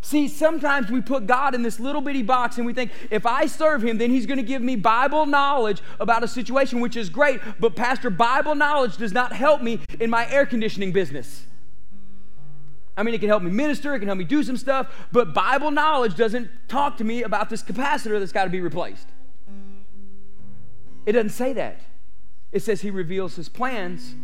See, 0.00 0.28
sometimes 0.28 0.90
we 0.90 1.00
put 1.00 1.26
God 1.26 1.54
in 1.54 1.62
this 1.62 1.80
little 1.80 2.00
bitty 2.00 2.22
box 2.22 2.56
and 2.56 2.66
we 2.66 2.72
think 2.72 2.92
if 3.10 3.26
I 3.26 3.46
serve 3.46 3.82
Him, 3.82 3.98
then 3.98 4.10
He's 4.10 4.26
going 4.26 4.38
to 4.38 4.44
give 4.44 4.62
me 4.62 4.76
Bible 4.76 5.26
knowledge 5.26 5.82
about 5.98 6.22
a 6.22 6.28
situation, 6.28 6.80
which 6.80 6.96
is 6.96 7.10
great. 7.10 7.40
But, 7.58 7.74
Pastor, 7.74 8.10
Bible 8.10 8.54
knowledge 8.54 8.96
does 8.96 9.12
not 9.12 9.32
help 9.32 9.60
me 9.60 9.80
in 9.98 10.08
my 10.08 10.30
air 10.30 10.46
conditioning 10.46 10.92
business. 10.92 11.46
I 12.96 13.04
mean, 13.04 13.14
it 13.14 13.18
can 13.18 13.28
help 13.28 13.44
me 13.44 13.50
minister, 13.50 13.94
it 13.94 14.00
can 14.00 14.08
help 14.08 14.18
me 14.18 14.24
do 14.24 14.42
some 14.42 14.56
stuff, 14.56 14.92
but 15.12 15.32
Bible 15.32 15.70
knowledge 15.70 16.16
doesn't 16.16 16.50
talk 16.66 16.96
to 16.96 17.04
me 17.04 17.22
about 17.22 17.48
this 17.48 17.62
capacitor 17.62 18.18
that's 18.18 18.32
got 18.32 18.44
to 18.44 18.50
be 18.50 18.60
replaced. 18.60 19.06
It 21.06 21.12
doesn't 21.12 21.30
say 21.30 21.52
that. 21.52 21.80
It 22.50 22.60
says 22.60 22.80
He 22.80 22.90
reveals 22.90 23.36
His 23.36 23.48
plans 23.48 24.14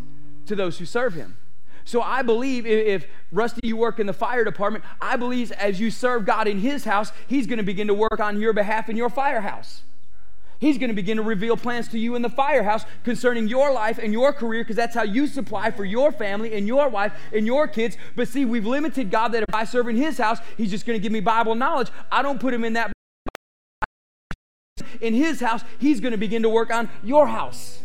to 0.47 0.57
those 0.57 0.79
who 0.79 0.87
serve 0.87 1.15
Him. 1.15 1.37
So 1.85 2.01
I 2.01 2.23
believe 2.23 2.67
if, 2.67 3.03
if, 3.03 3.11
Rusty, 3.31 3.61
you 3.67 3.77
work 3.77 4.01
in 4.01 4.07
the 4.07 4.13
fire 4.13 4.45
department, 4.45 4.85
I 5.01 5.17
believe 5.17 5.53
as 5.53 5.81
you 5.81 5.91
serve 5.91 6.25
God 6.25 6.49
in 6.49 6.59
His 6.59 6.85
house, 6.85 7.13
He's 7.27 7.47
going 7.47 7.59
to 7.59 7.65
begin 7.65 7.89
to 7.89 7.95
work 7.95 8.21
on 8.21 8.41
your 8.41 8.53
behalf 8.53 8.89
in 8.89 8.97
your 8.97 9.11
firehouse. 9.11 9.83
He's 10.61 10.79
going 10.79 10.89
to 10.89 10.95
begin 10.95 11.19
to 11.19 11.23
reveal 11.23 11.59
plans 11.59 11.89
to 11.89 11.99
you 11.99 12.15
in 12.15 12.23
the 12.23 12.31
firehouse 12.31 12.87
concerning 13.03 13.49
your 13.49 13.71
life 13.71 13.99
and 13.99 14.15
your 14.15 14.33
career 14.33 14.63
because 14.63 14.77
that's 14.77 14.95
how 14.95 15.03
you 15.03 15.27
supply 15.27 15.71
for 15.71 15.85
your 15.85 16.11
family 16.11 16.55
and 16.55 16.67
your 16.67 16.89
wife 16.89 17.13
and 17.35 17.45
your 17.45 17.69
kids. 17.69 17.99
But 18.17 18.29
see, 18.29 18.47
we've 18.47 18.65
limited 18.65 19.11
God 19.11 19.33
that 19.33 19.43
if 19.47 19.55
I 19.55 19.65
serve 19.65 19.89
in 19.89 19.97
His 19.97 20.17
house, 20.17 20.39
He's 20.57 20.71
just 20.71 20.87
going 20.87 20.99
to 20.99 21.03
give 21.03 21.13
me 21.13 21.21
Bible 21.21 21.55
knowledge. 21.55 21.89
I 22.11 22.23
don't 22.23 22.41
put 22.41 22.55
Him 22.55 22.65
in 22.65 22.73
that. 22.75 22.93
In 25.03 25.13
His 25.13 25.41
house, 25.41 25.63
He's 25.79 26.01
going 26.01 26.13
to 26.13 26.19
begin 26.19 26.43
to 26.43 26.49
work 26.49 26.73
on 26.73 26.89
your 27.03 27.27
house. 27.27 27.83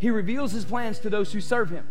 He 0.00 0.10
reveals 0.10 0.52
His 0.52 0.66
plans 0.66 0.98
to 0.98 1.08
those 1.08 1.32
who 1.32 1.40
serve 1.40 1.70
Him. 1.70 1.86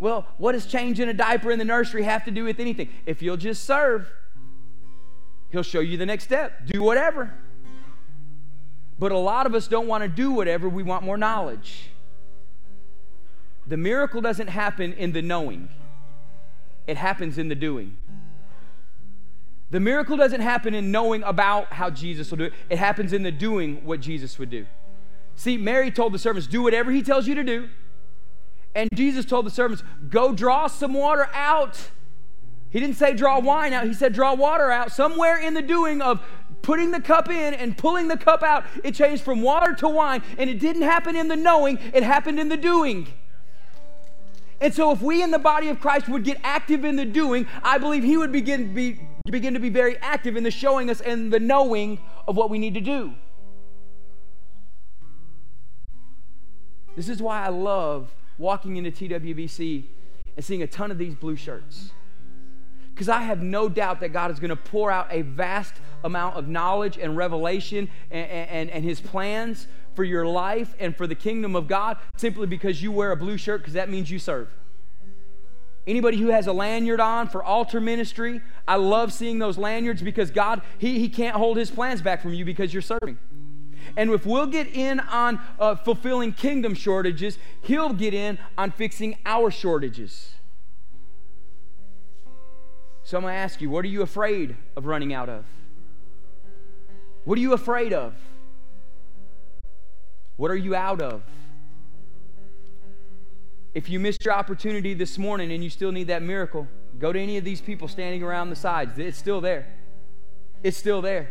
Well, 0.00 0.26
what 0.38 0.52
does 0.52 0.64
changing 0.64 1.10
a 1.10 1.12
diaper 1.12 1.50
in 1.50 1.58
the 1.58 1.64
nursery 1.64 2.02
have 2.04 2.24
to 2.24 2.30
do 2.30 2.44
with 2.44 2.58
anything? 2.58 2.88
If 3.04 3.20
you'll 3.20 3.36
just 3.36 3.64
serve, 3.64 4.10
He'll 5.50 5.62
show 5.62 5.80
you 5.80 5.96
the 5.96 6.06
next 6.06 6.24
step. 6.24 6.66
Do 6.66 6.82
whatever. 6.82 7.34
But 8.98 9.12
a 9.12 9.18
lot 9.18 9.46
of 9.46 9.54
us 9.54 9.66
don't 9.68 9.86
want 9.86 10.02
to 10.02 10.08
do 10.08 10.30
whatever, 10.30 10.68
we 10.68 10.82
want 10.82 11.04
more 11.04 11.18
knowledge. 11.18 11.90
The 13.66 13.76
miracle 13.76 14.20
doesn't 14.20 14.48
happen 14.48 14.92
in 14.94 15.12
the 15.12 15.22
knowing, 15.22 15.68
it 16.86 16.96
happens 16.96 17.36
in 17.38 17.48
the 17.48 17.54
doing. 17.54 17.96
The 19.70 19.80
miracle 19.80 20.16
doesn't 20.16 20.40
happen 20.40 20.74
in 20.74 20.90
knowing 20.90 21.22
about 21.22 21.72
how 21.72 21.90
Jesus 21.90 22.30
will 22.30 22.38
do 22.38 22.44
it, 22.44 22.52
it 22.70 22.78
happens 22.78 23.12
in 23.12 23.22
the 23.22 23.30
doing 23.30 23.84
what 23.84 24.00
Jesus 24.00 24.38
would 24.38 24.50
do. 24.50 24.66
See, 25.36 25.56
Mary 25.56 25.90
told 25.90 26.12
the 26.12 26.18
servants, 26.18 26.46
Do 26.46 26.62
whatever 26.62 26.90
he 26.90 27.02
tells 27.02 27.26
you 27.26 27.34
to 27.34 27.44
do. 27.44 27.68
And 28.74 28.88
Jesus 28.94 29.24
told 29.24 29.46
the 29.46 29.50
servants, 29.50 29.82
Go 30.08 30.32
draw 30.32 30.66
some 30.66 30.94
water 30.94 31.28
out. 31.32 31.90
He 32.70 32.78
didn't 32.78 32.96
say 32.96 33.14
draw 33.14 33.40
wine 33.40 33.72
out, 33.72 33.86
he 33.86 33.94
said 33.94 34.12
draw 34.12 34.34
water 34.34 34.70
out. 34.70 34.92
Somewhere 34.92 35.38
in 35.38 35.54
the 35.54 35.62
doing 35.62 36.00
of 36.00 36.22
putting 36.62 36.92
the 36.92 37.00
cup 37.00 37.28
in 37.28 37.54
and 37.54 37.76
pulling 37.76 38.08
the 38.08 38.16
cup 38.16 38.42
out, 38.42 38.64
it 38.84 38.94
changed 38.94 39.24
from 39.24 39.42
water 39.42 39.74
to 39.74 39.88
wine. 39.88 40.22
And 40.38 40.48
it 40.48 40.60
didn't 40.60 40.82
happen 40.82 41.16
in 41.16 41.28
the 41.28 41.36
knowing, 41.36 41.78
it 41.92 42.02
happened 42.02 42.38
in 42.38 42.48
the 42.48 42.56
doing. 42.56 43.08
And 44.60 44.74
so, 44.74 44.92
if 44.92 45.00
we 45.00 45.22
in 45.22 45.30
the 45.30 45.38
body 45.38 45.68
of 45.68 45.80
Christ 45.80 46.08
would 46.08 46.22
get 46.22 46.38
active 46.44 46.84
in 46.84 46.96
the 46.96 47.06
doing, 47.06 47.46
I 47.62 47.78
believe 47.78 48.04
He 48.04 48.16
would 48.16 48.30
begin, 48.30 48.74
be, 48.74 49.00
begin 49.30 49.54
to 49.54 49.60
be 49.60 49.70
very 49.70 49.96
active 49.98 50.36
in 50.36 50.44
the 50.44 50.50
showing 50.50 50.90
us 50.90 51.00
and 51.00 51.32
the 51.32 51.40
knowing 51.40 51.98
of 52.28 52.36
what 52.36 52.50
we 52.50 52.58
need 52.58 52.74
to 52.74 52.80
do. 52.80 53.14
This 56.94 57.08
is 57.08 57.22
why 57.22 57.42
I 57.42 57.48
love 57.48 58.10
walking 58.40 58.76
into 58.76 58.90
TWBC 58.90 59.84
and 60.34 60.44
seeing 60.44 60.62
a 60.62 60.66
ton 60.66 60.90
of 60.90 60.98
these 60.98 61.14
blue 61.14 61.36
shirts. 61.36 61.92
Because 62.92 63.08
I 63.08 63.20
have 63.20 63.42
no 63.42 63.68
doubt 63.68 64.00
that 64.00 64.08
God 64.08 64.30
is 64.30 64.40
going 64.40 64.50
to 64.50 64.56
pour 64.56 64.90
out 64.90 65.06
a 65.10 65.22
vast 65.22 65.74
amount 66.02 66.36
of 66.36 66.48
knowledge 66.48 66.98
and 66.98 67.16
revelation 67.16 67.88
and, 68.10 68.28
and, 68.30 68.70
and 68.70 68.84
His 68.84 69.00
plans 69.00 69.66
for 69.94 70.04
your 70.04 70.26
life 70.26 70.74
and 70.80 70.96
for 70.96 71.06
the 71.06 71.14
kingdom 71.14 71.54
of 71.54 71.68
God 71.68 71.98
simply 72.16 72.46
because 72.46 72.82
you 72.82 72.90
wear 72.90 73.12
a 73.12 73.16
blue 73.16 73.36
shirt, 73.36 73.60
because 73.60 73.74
that 73.74 73.90
means 73.90 74.10
you 74.10 74.18
serve. 74.18 74.48
Anybody 75.86 76.18
who 76.18 76.28
has 76.28 76.46
a 76.46 76.52
lanyard 76.52 77.00
on 77.00 77.28
for 77.28 77.42
altar 77.42 77.80
ministry, 77.80 78.40
I 78.66 78.76
love 78.76 79.12
seeing 79.12 79.38
those 79.38 79.58
lanyards 79.58 80.02
because 80.02 80.30
God, 80.30 80.62
He, 80.78 80.98
he 80.98 81.08
can't 81.08 81.36
hold 81.36 81.56
His 81.56 81.70
plans 81.70 82.02
back 82.02 82.22
from 82.22 82.34
you 82.34 82.44
because 82.44 82.72
you're 82.72 82.82
serving. 82.82 83.18
And 83.96 84.10
if 84.10 84.26
we'll 84.26 84.46
get 84.46 84.66
in 84.68 85.00
on 85.00 85.40
uh, 85.58 85.74
fulfilling 85.74 86.32
kingdom 86.32 86.74
shortages, 86.74 87.38
He'll 87.62 87.92
get 87.92 88.14
in 88.14 88.38
on 88.56 88.70
fixing 88.70 89.16
our 89.24 89.50
shortages. 89.50 90.32
So 93.02 93.16
I'm 93.16 93.22
going 93.22 93.34
to 93.34 93.38
ask 93.38 93.60
you, 93.60 93.70
what 93.70 93.84
are 93.84 93.88
you 93.88 94.02
afraid 94.02 94.56
of 94.76 94.86
running 94.86 95.12
out 95.12 95.28
of? 95.28 95.44
What 97.24 97.38
are 97.38 97.40
you 97.40 97.52
afraid 97.52 97.92
of? 97.92 98.14
What 100.36 100.50
are 100.50 100.56
you 100.56 100.74
out 100.74 101.02
of? 101.02 101.22
If 103.74 103.88
you 103.88 104.00
missed 104.00 104.24
your 104.24 104.34
opportunity 104.34 104.94
this 104.94 105.18
morning 105.18 105.52
and 105.52 105.62
you 105.62 105.70
still 105.70 105.92
need 105.92 106.06
that 106.08 106.22
miracle, 106.22 106.66
go 106.98 107.12
to 107.12 107.20
any 107.20 107.36
of 107.36 107.44
these 107.44 107.60
people 107.60 107.88
standing 107.88 108.22
around 108.22 108.50
the 108.50 108.56
sides. 108.56 108.98
It's 108.98 109.18
still 109.18 109.40
there. 109.40 109.66
It's 110.62 110.76
still 110.76 111.02
there. 111.02 111.30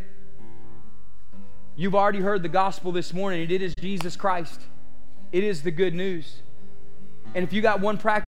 You've 1.80 1.96
already 1.96 2.20
heard 2.20 2.44
the 2.44 2.50
gospel 2.50 2.92
this 2.92 3.14
morning, 3.14 3.50
it 3.50 3.62
is 3.62 3.74
Jesus 3.80 4.18
Christ. 4.18 4.60
It 5.32 5.46
is 5.46 5.64
the 5.64 5.72
good 5.72 5.96
news. 5.96 6.42
And 7.34 7.42
if 7.42 7.54
you 7.54 7.62
got 7.62 7.80
one 7.80 7.98
practice, 7.98 8.26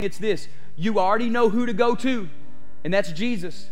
it's 0.00 0.18
this 0.18 0.48
you 0.74 0.98
already 0.98 1.30
know 1.30 1.50
who 1.50 1.66
to 1.66 1.72
go 1.72 1.94
to, 1.94 2.28
and 2.82 2.92
that's 2.92 3.12
Jesus. 3.12 3.70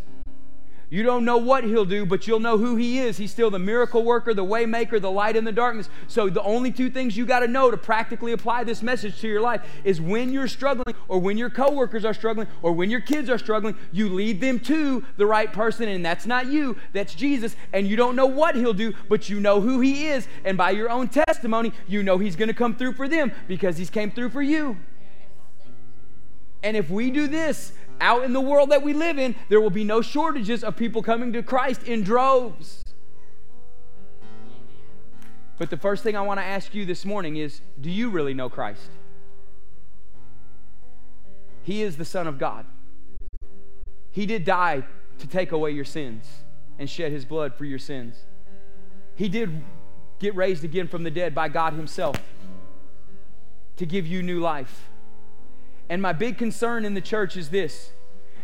You 0.90 1.04
don't 1.04 1.24
know 1.24 1.38
what 1.38 1.62
he'll 1.62 1.84
do, 1.84 2.04
but 2.04 2.26
you'll 2.26 2.40
know 2.40 2.58
who 2.58 2.74
he 2.74 2.98
is. 2.98 3.16
He's 3.16 3.30
still 3.30 3.48
the 3.48 3.60
miracle 3.60 4.02
worker, 4.02 4.34
the 4.34 4.44
waymaker, 4.44 5.00
the 5.00 5.10
light 5.10 5.36
in 5.36 5.44
the 5.44 5.52
darkness. 5.52 5.88
So 6.08 6.28
the 6.28 6.42
only 6.42 6.72
two 6.72 6.90
things 6.90 7.16
you 7.16 7.24
got 7.24 7.40
to 7.40 7.48
know 7.48 7.70
to 7.70 7.76
practically 7.76 8.32
apply 8.32 8.64
this 8.64 8.82
message 8.82 9.20
to 9.20 9.28
your 9.28 9.40
life 9.40 9.62
is 9.84 10.00
when 10.00 10.32
you're 10.32 10.48
struggling 10.48 10.96
or 11.06 11.20
when 11.20 11.38
your 11.38 11.48
coworkers 11.48 12.04
are 12.04 12.12
struggling 12.12 12.48
or 12.60 12.72
when 12.72 12.90
your 12.90 13.00
kids 13.00 13.30
are 13.30 13.38
struggling, 13.38 13.76
you 13.92 14.08
lead 14.08 14.40
them 14.40 14.58
to 14.58 15.04
the 15.16 15.26
right 15.26 15.52
person 15.52 15.88
and 15.88 16.04
that's 16.04 16.26
not 16.26 16.46
you, 16.46 16.76
that's 16.92 17.14
Jesus, 17.14 17.54
and 17.72 17.86
you 17.86 17.94
don't 17.94 18.16
know 18.16 18.26
what 18.26 18.56
he'll 18.56 18.74
do, 18.74 18.92
but 19.08 19.28
you 19.28 19.38
know 19.38 19.60
who 19.60 19.78
he 19.78 20.08
is, 20.08 20.26
and 20.44 20.58
by 20.58 20.70
your 20.70 20.90
own 20.90 21.06
testimony, 21.06 21.72
you 21.86 22.02
know 22.02 22.18
he's 22.18 22.34
going 22.34 22.48
to 22.48 22.54
come 22.54 22.74
through 22.74 22.94
for 22.94 23.06
them 23.06 23.30
because 23.46 23.76
he's 23.76 23.90
came 23.90 24.10
through 24.10 24.30
for 24.30 24.42
you. 24.42 24.76
And 26.62 26.76
if 26.76 26.90
we 26.90 27.10
do 27.10 27.26
this, 27.26 27.72
out 28.00 28.24
in 28.24 28.32
the 28.32 28.40
world 28.40 28.70
that 28.70 28.82
we 28.82 28.94
live 28.94 29.18
in, 29.18 29.34
there 29.48 29.60
will 29.60 29.70
be 29.70 29.84
no 29.84 30.00
shortages 30.00 30.64
of 30.64 30.76
people 30.76 31.02
coming 31.02 31.32
to 31.32 31.42
Christ 31.42 31.82
in 31.84 32.02
droves. 32.02 32.82
But 35.58 35.68
the 35.68 35.76
first 35.76 36.02
thing 36.02 36.16
I 36.16 36.22
want 36.22 36.40
to 36.40 36.44
ask 36.44 36.74
you 36.74 36.86
this 36.86 37.04
morning 37.04 37.36
is 37.36 37.60
do 37.80 37.90
you 37.90 38.08
really 38.08 38.32
know 38.32 38.48
Christ? 38.48 38.90
He 41.62 41.82
is 41.82 41.98
the 41.98 42.04
Son 42.06 42.26
of 42.26 42.38
God. 42.38 42.64
He 44.10 44.24
did 44.24 44.44
die 44.44 44.84
to 45.18 45.26
take 45.26 45.52
away 45.52 45.72
your 45.72 45.84
sins 45.84 46.26
and 46.78 46.88
shed 46.88 47.12
his 47.12 47.26
blood 47.26 47.54
for 47.54 47.66
your 47.66 47.78
sins. 47.78 48.24
He 49.14 49.28
did 49.28 49.62
get 50.18 50.34
raised 50.34 50.64
again 50.64 50.88
from 50.88 51.02
the 51.02 51.10
dead 51.10 51.34
by 51.34 51.48
God 51.48 51.74
Himself 51.74 52.16
to 53.76 53.86
give 53.86 54.06
you 54.06 54.22
new 54.22 54.40
life. 54.40 54.88
And 55.90 56.00
my 56.00 56.12
big 56.12 56.38
concern 56.38 56.84
in 56.84 56.94
the 56.94 57.00
church 57.00 57.36
is 57.36 57.50
this 57.50 57.90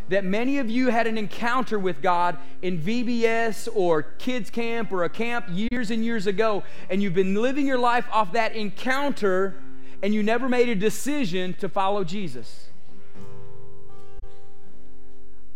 that 0.09 0.25
many 0.25 0.59
of 0.59 0.71
you 0.71 0.89
had 0.89 1.09
an 1.09 1.19
encounter 1.19 1.81
with 1.81 2.01
God 2.01 2.39
in 2.63 2.79
VBS 2.81 3.69
or 3.75 4.03
kids 4.03 4.51
camp 4.51 4.93
or 4.93 5.03
a 5.03 5.09
camp 5.09 5.47
years 5.51 5.91
and 5.91 6.05
years 6.05 6.29
ago, 6.29 6.63
and 6.89 7.03
you've 7.03 7.15
been 7.15 7.35
living 7.35 7.67
your 7.67 7.79
life 7.79 8.07
off 8.13 8.31
that 8.33 8.55
encounter 8.55 9.57
and 10.03 10.15
you 10.15 10.23
never 10.23 10.49
made 10.49 10.69
a 10.69 10.77
decision 10.77 11.55
to 11.55 11.69
follow 11.69 12.05
Jesus. 12.05 12.69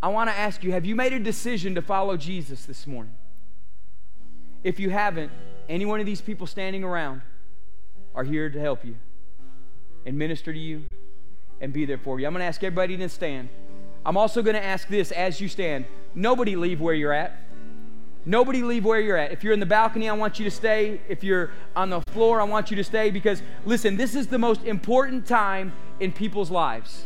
I 0.03 0.09
want 0.09 0.30
to 0.30 0.36
ask 0.36 0.64
you 0.64 0.72
have 0.72 0.86
you 0.86 0.97
made 0.97 1.12
a 1.12 1.20
decision 1.20 1.74
to 1.74 1.82
follow 1.82 2.16
Jesus 2.16 2.64
this 2.64 2.86
morning? 2.86 3.14
If 4.64 4.80
you 4.80 4.91
haven't, 4.91 5.30
any 5.68 5.86
one 5.86 6.01
of 6.01 6.07
these 6.07 6.20
people 6.20 6.47
standing 6.47 6.82
around 6.82 7.22
are 8.14 8.24
here 8.24 8.51
to 8.51 8.59
help 8.59 8.84
you 8.84 8.97
and 10.05 10.18
minister 10.18 10.53
to 10.53 10.59
you 10.59 10.84
and 11.61 11.73
be 11.73 11.85
there 11.85 11.99
for 11.99 12.19
you. 12.19 12.27
I'm 12.27 12.33
going 12.33 12.41
to 12.41 12.47
ask 12.47 12.63
everybody 12.63 12.97
to 12.97 13.09
stand. 13.09 13.49
I'm 14.05 14.17
also 14.17 14.43
going 14.43 14.57
to 14.57 14.65
ask 14.65 14.89
this 14.89 15.13
as 15.13 15.41
you 15.41 15.49
stand. 15.49 15.85
Nobody 16.15 16.57
leave 16.57 16.81
where 16.81 16.95
you're 16.95 17.13
at. 17.13 17.37
Nobody 18.27 18.63
leave 18.63 18.85
where 18.85 19.01
you're 19.01 19.17
at. 19.17 19.33
If 19.33 19.43
you're 19.43 19.53
in 19.53 19.61
the 19.61 19.67
balcony, 19.67 20.09
I 20.09 20.13
want 20.13 20.39
you 20.39 20.45
to 20.45 20.51
stay. 20.51 21.01
If 21.09 21.25
you're 21.25 21.53
on 21.75 21.91
the 21.91 22.03
floor, 22.11 22.41
I 22.41 22.45
want 22.45 22.71
you 22.71 22.77
to 22.77 22.85
stay 22.85 23.11
because, 23.11 23.43
listen, 23.65 23.97
this 23.97 24.15
is 24.15 24.27
the 24.27 24.39
most 24.39 24.63
important 24.65 25.27
time 25.27 25.73
in 26.01 26.13
people's 26.13 26.51
lives. 26.51 27.05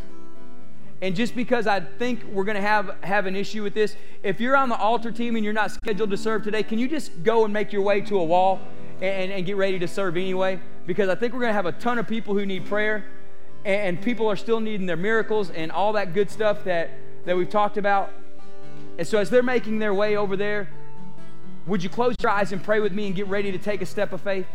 And 1.03 1.15
just 1.15 1.37
because 1.37 1.67
I 1.67 1.81
think 1.81 2.25
we're 2.33 2.45
going 2.45 2.57
to 2.57 2.63
have, 2.63 2.97
have 3.03 3.27
an 3.27 3.37
issue 3.37 3.63
with 3.63 3.75
this, 3.75 3.97
if 4.23 4.41
you're 4.41 4.57
on 4.57 4.69
the 4.69 4.77
altar 4.77 5.13
team 5.13 5.37
and 5.37 5.45
you're 5.45 5.55
not 5.55 5.71
scheduled 5.71 6.11
to 6.11 6.17
serve 6.17 6.43
today, 6.43 6.63
can 6.63 6.79
you 6.79 6.89
just 6.89 7.23
go 7.23 7.45
and 7.45 7.53
make 7.53 7.73
your 7.73 7.83
way 7.83 8.01
to 8.03 8.19
a 8.19 8.25
wall 8.25 8.61
and, 9.01 9.31
and 9.31 9.45
get 9.45 9.57
ready 9.57 9.79
to 9.79 9.87
serve 9.87 10.17
anyway? 10.17 10.59
Because 10.87 11.09
I 11.09 11.15
think 11.15 11.33
we're 11.33 11.41
going 11.41 11.51
to 11.51 11.55
have 11.55 11.67
a 11.67 11.73
ton 11.73 11.99
of 11.99 12.09
people 12.09 12.35
who 12.35 12.47
need 12.47 12.67
prayer 12.67 13.05
and 13.65 14.01
people 14.01 14.31
are 14.31 14.37
still 14.37 14.61
needing 14.61 14.87
their 14.87 14.97
miracles 14.97 15.51
and 15.51 15.73
all 15.73 15.95
that 15.95 16.13
good 16.13 16.31
stuff 16.31 16.65
that, 16.65 16.91
that 17.25 17.37
we've 17.37 17.49
talked 17.49 17.77
about. 17.77 18.11
And 18.99 19.07
so, 19.07 19.19
as 19.19 19.31
they're 19.31 19.43
making 19.43 19.79
their 19.79 19.95
way 19.95 20.17
over 20.17 20.37
there, 20.37 20.69
would 21.67 21.83
you 21.83 21.89
close 21.89 22.15
your 22.21 22.31
eyes 22.31 22.53
and 22.53 22.63
pray 22.63 22.81
with 22.81 22.93
me 22.93 23.07
and 23.07 23.15
get 23.15 23.27
ready 23.27 23.51
to 23.51 23.59
take 23.59 23.81
a 23.81 23.87
step 23.87 24.13
of 24.13 24.21
faith? 24.21 24.47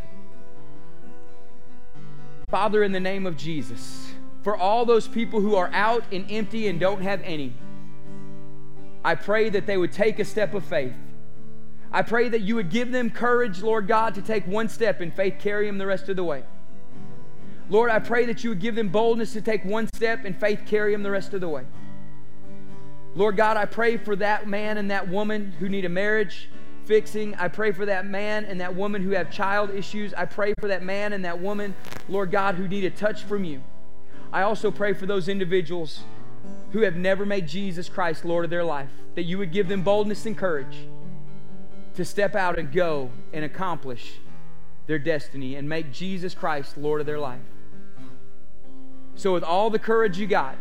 Father, 2.49 2.83
in 2.83 2.91
the 2.91 2.99
name 2.99 3.25
of 3.25 3.35
Jesus, 3.35 4.11
for 4.43 4.55
all 4.55 4.85
those 4.85 5.07
people 5.07 5.41
who 5.41 5.55
are 5.55 5.69
out 5.73 6.03
and 6.11 6.31
empty 6.31 6.67
and 6.67 6.79
don't 6.79 7.01
have 7.01 7.21
any, 7.23 7.53
I 9.03 9.15
pray 9.15 9.49
that 9.49 9.65
they 9.65 9.77
would 9.77 9.91
take 9.91 10.19
a 10.19 10.25
step 10.25 10.53
of 10.53 10.63
faith. 10.65 10.93
I 11.91 12.03
pray 12.03 12.29
that 12.29 12.41
you 12.41 12.55
would 12.55 12.69
give 12.69 12.91
them 12.91 13.09
courage, 13.09 13.61
Lord 13.61 13.87
God, 13.87 14.13
to 14.15 14.21
take 14.21 14.45
one 14.45 14.69
step 14.69 15.01
in 15.01 15.11
faith, 15.11 15.35
carry 15.39 15.65
them 15.65 15.79
the 15.79 15.87
rest 15.87 16.09
of 16.09 16.15
the 16.15 16.23
way. 16.23 16.43
Lord, 17.69 17.91
I 17.91 17.99
pray 17.99 18.25
that 18.25 18.43
you 18.43 18.49
would 18.49 18.59
give 18.59 18.75
them 18.75 18.89
boldness 18.89 19.33
to 19.33 19.41
take 19.41 19.63
one 19.63 19.87
step 19.93 20.25
and 20.25 20.35
faith 20.35 20.63
carry 20.65 20.91
them 20.91 21.03
the 21.03 21.11
rest 21.11 21.33
of 21.33 21.41
the 21.41 21.49
way. 21.49 21.65
Lord 23.15 23.37
God, 23.37 23.57
I 23.57 23.65
pray 23.65 23.97
for 23.97 24.15
that 24.15 24.47
man 24.47 24.77
and 24.77 24.89
that 24.91 25.07
woman 25.07 25.53
who 25.59 25.69
need 25.69 25.85
a 25.85 25.89
marriage 25.89 26.49
fixing. 26.85 27.35
I 27.35 27.47
pray 27.47 27.71
for 27.71 27.85
that 27.85 28.05
man 28.05 28.45
and 28.45 28.59
that 28.61 28.75
woman 28.75 29.03
who 29.03 29.11
have 29.11 29.29
child 29.29 29.69
issues. 29.69 30.13
I 30.15 30.25
pray 30.25 30.53
for 30.59 30.67
that 30.67 30.83
man 30.83 31.13
and 31.13 31.23
that 31.25 31.39
woman, 31.39 31.75
Lord 32.07 32.31
God, 32.31 32.55
who 32.55 32.67
need 32.67 32.85
a 32.85 32.89
touch 32.89 33.23
from 33.23 33.43
you. 33.43 33.61
I 34.33 34.41
also 34.41 34.71
pray 34.71 34.93
for 34.93 35.05
those 35.05 35.27
individuals 35.27 36.01
who 36.71 36.81
have 36.81 36.95
never 36.95 37.25
made 37.25 37.47
Jesus 37.47 37.89
Christ 37.89 38.25
Lord 38.25 38.45
of 38.45 38.51
their 38.51 38.63
life, 38.63 38.89
that 39.15 39.23
you 39.23 39.37
would 39.37 39.51
give 39.51 39.67
them 39.67 39.83
boldness 39.83 40.25
and 40.25 40.37
courage 40.37 40.77
to 41.95 42.05
step 42.05 42.35
out 42.35 42.57
and 42.57 42.71
go 42.71 43.11
and 43.33 43.43
accomplish 43.43 44.13
their 44.87 44.99
destiny 44.99 45.55
and 45.55 45.67
make 45.67 45.91
Jesus 45.91 46.33
Christ 46.33 46.77
Lord 46.77 47.01
of 47.01 47.05
their 47.05 47.19
life. 47.19 47.41
So, 49.19 49.33
with 49.33 49.43
all 49.43 49.69
the 49.69 49.79
courage 49.79 50.17
you 50.17 50.27
got, 50.27 50.55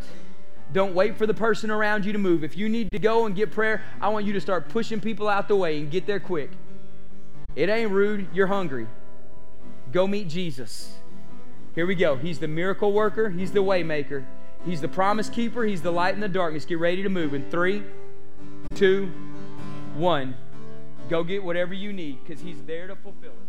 don't 0.72 0.92
wait 0.92 1.16
for 1.16 1.28
the 1.28 1.32
person 1.32 1.70
around 1.70 2.04
you 2.04 2.12
to 2.12 2.18
move. 2.18 2.42
If 2.42 2.56
you 2.56 2.68
need 2.68 2.90
to 2.90 2.98
go 2.98 3.26
and 3.26 3.36
get 3.36 3.52
prayer, 3.52 3.84
I 4.00 4.08
want 4.08 4.26
you 4.26 4.32
to 4.32 4.40
start 4.40 4.68
pushing 4.68 5.00
people 5.00 5.28
out 5.28 5.46
the 5.46 5.54
way 5.54 5.78
and 5.78 5.88
get 5.88 6.06
there 6.06 6.18
quick. 6.18 6.50
It 7.54 7.68
ain't 7.68 7.92
rude, 7.92 8.26
you're 8.32 8.48
hungry. 8.48 8.88
Go 9.92 10.08
meet 10.08 10.26
Jesus. 10.26 10.92
Here 11.76 11.86
we 11.86 11.94
go. 11.94 12.16
He's 12.16 12.40
the 12.40 12.48
miracle 12.48 12.92
worker, 12.92 13.30
He's 13.30 13.52
the 13.52 13.62
waymaker, 13.62 14.24
He's 14.64 14.80
the 14.80 14.88
promise 14.88 15.28
keeper, 15.30 15.62
He's 15.62 15.82
the 15.82 15.92
light 15.92 16.14
in 16.14 16.20
the 16.20 16.26
darkness. 16.26 16.64
Get 16.64 16.80
ready 16.80 17.04
to 17.04 17.08
move 17.08 17.34
in 17.34 17.48
three, 17.52 17.84
two, 18.74 19.12
one. 19.94 20.34
Go 21.08 21.22
get 21.22 21.44
whatever 21.44 21.74
you 21.74 21.92
need 21.92 22.24
because 22.26 22.42
He's 22.42 22.60
there 22.62 22.88
to 22.88 22.96
fulfill 22.96 23.30
it. 23.30 23.47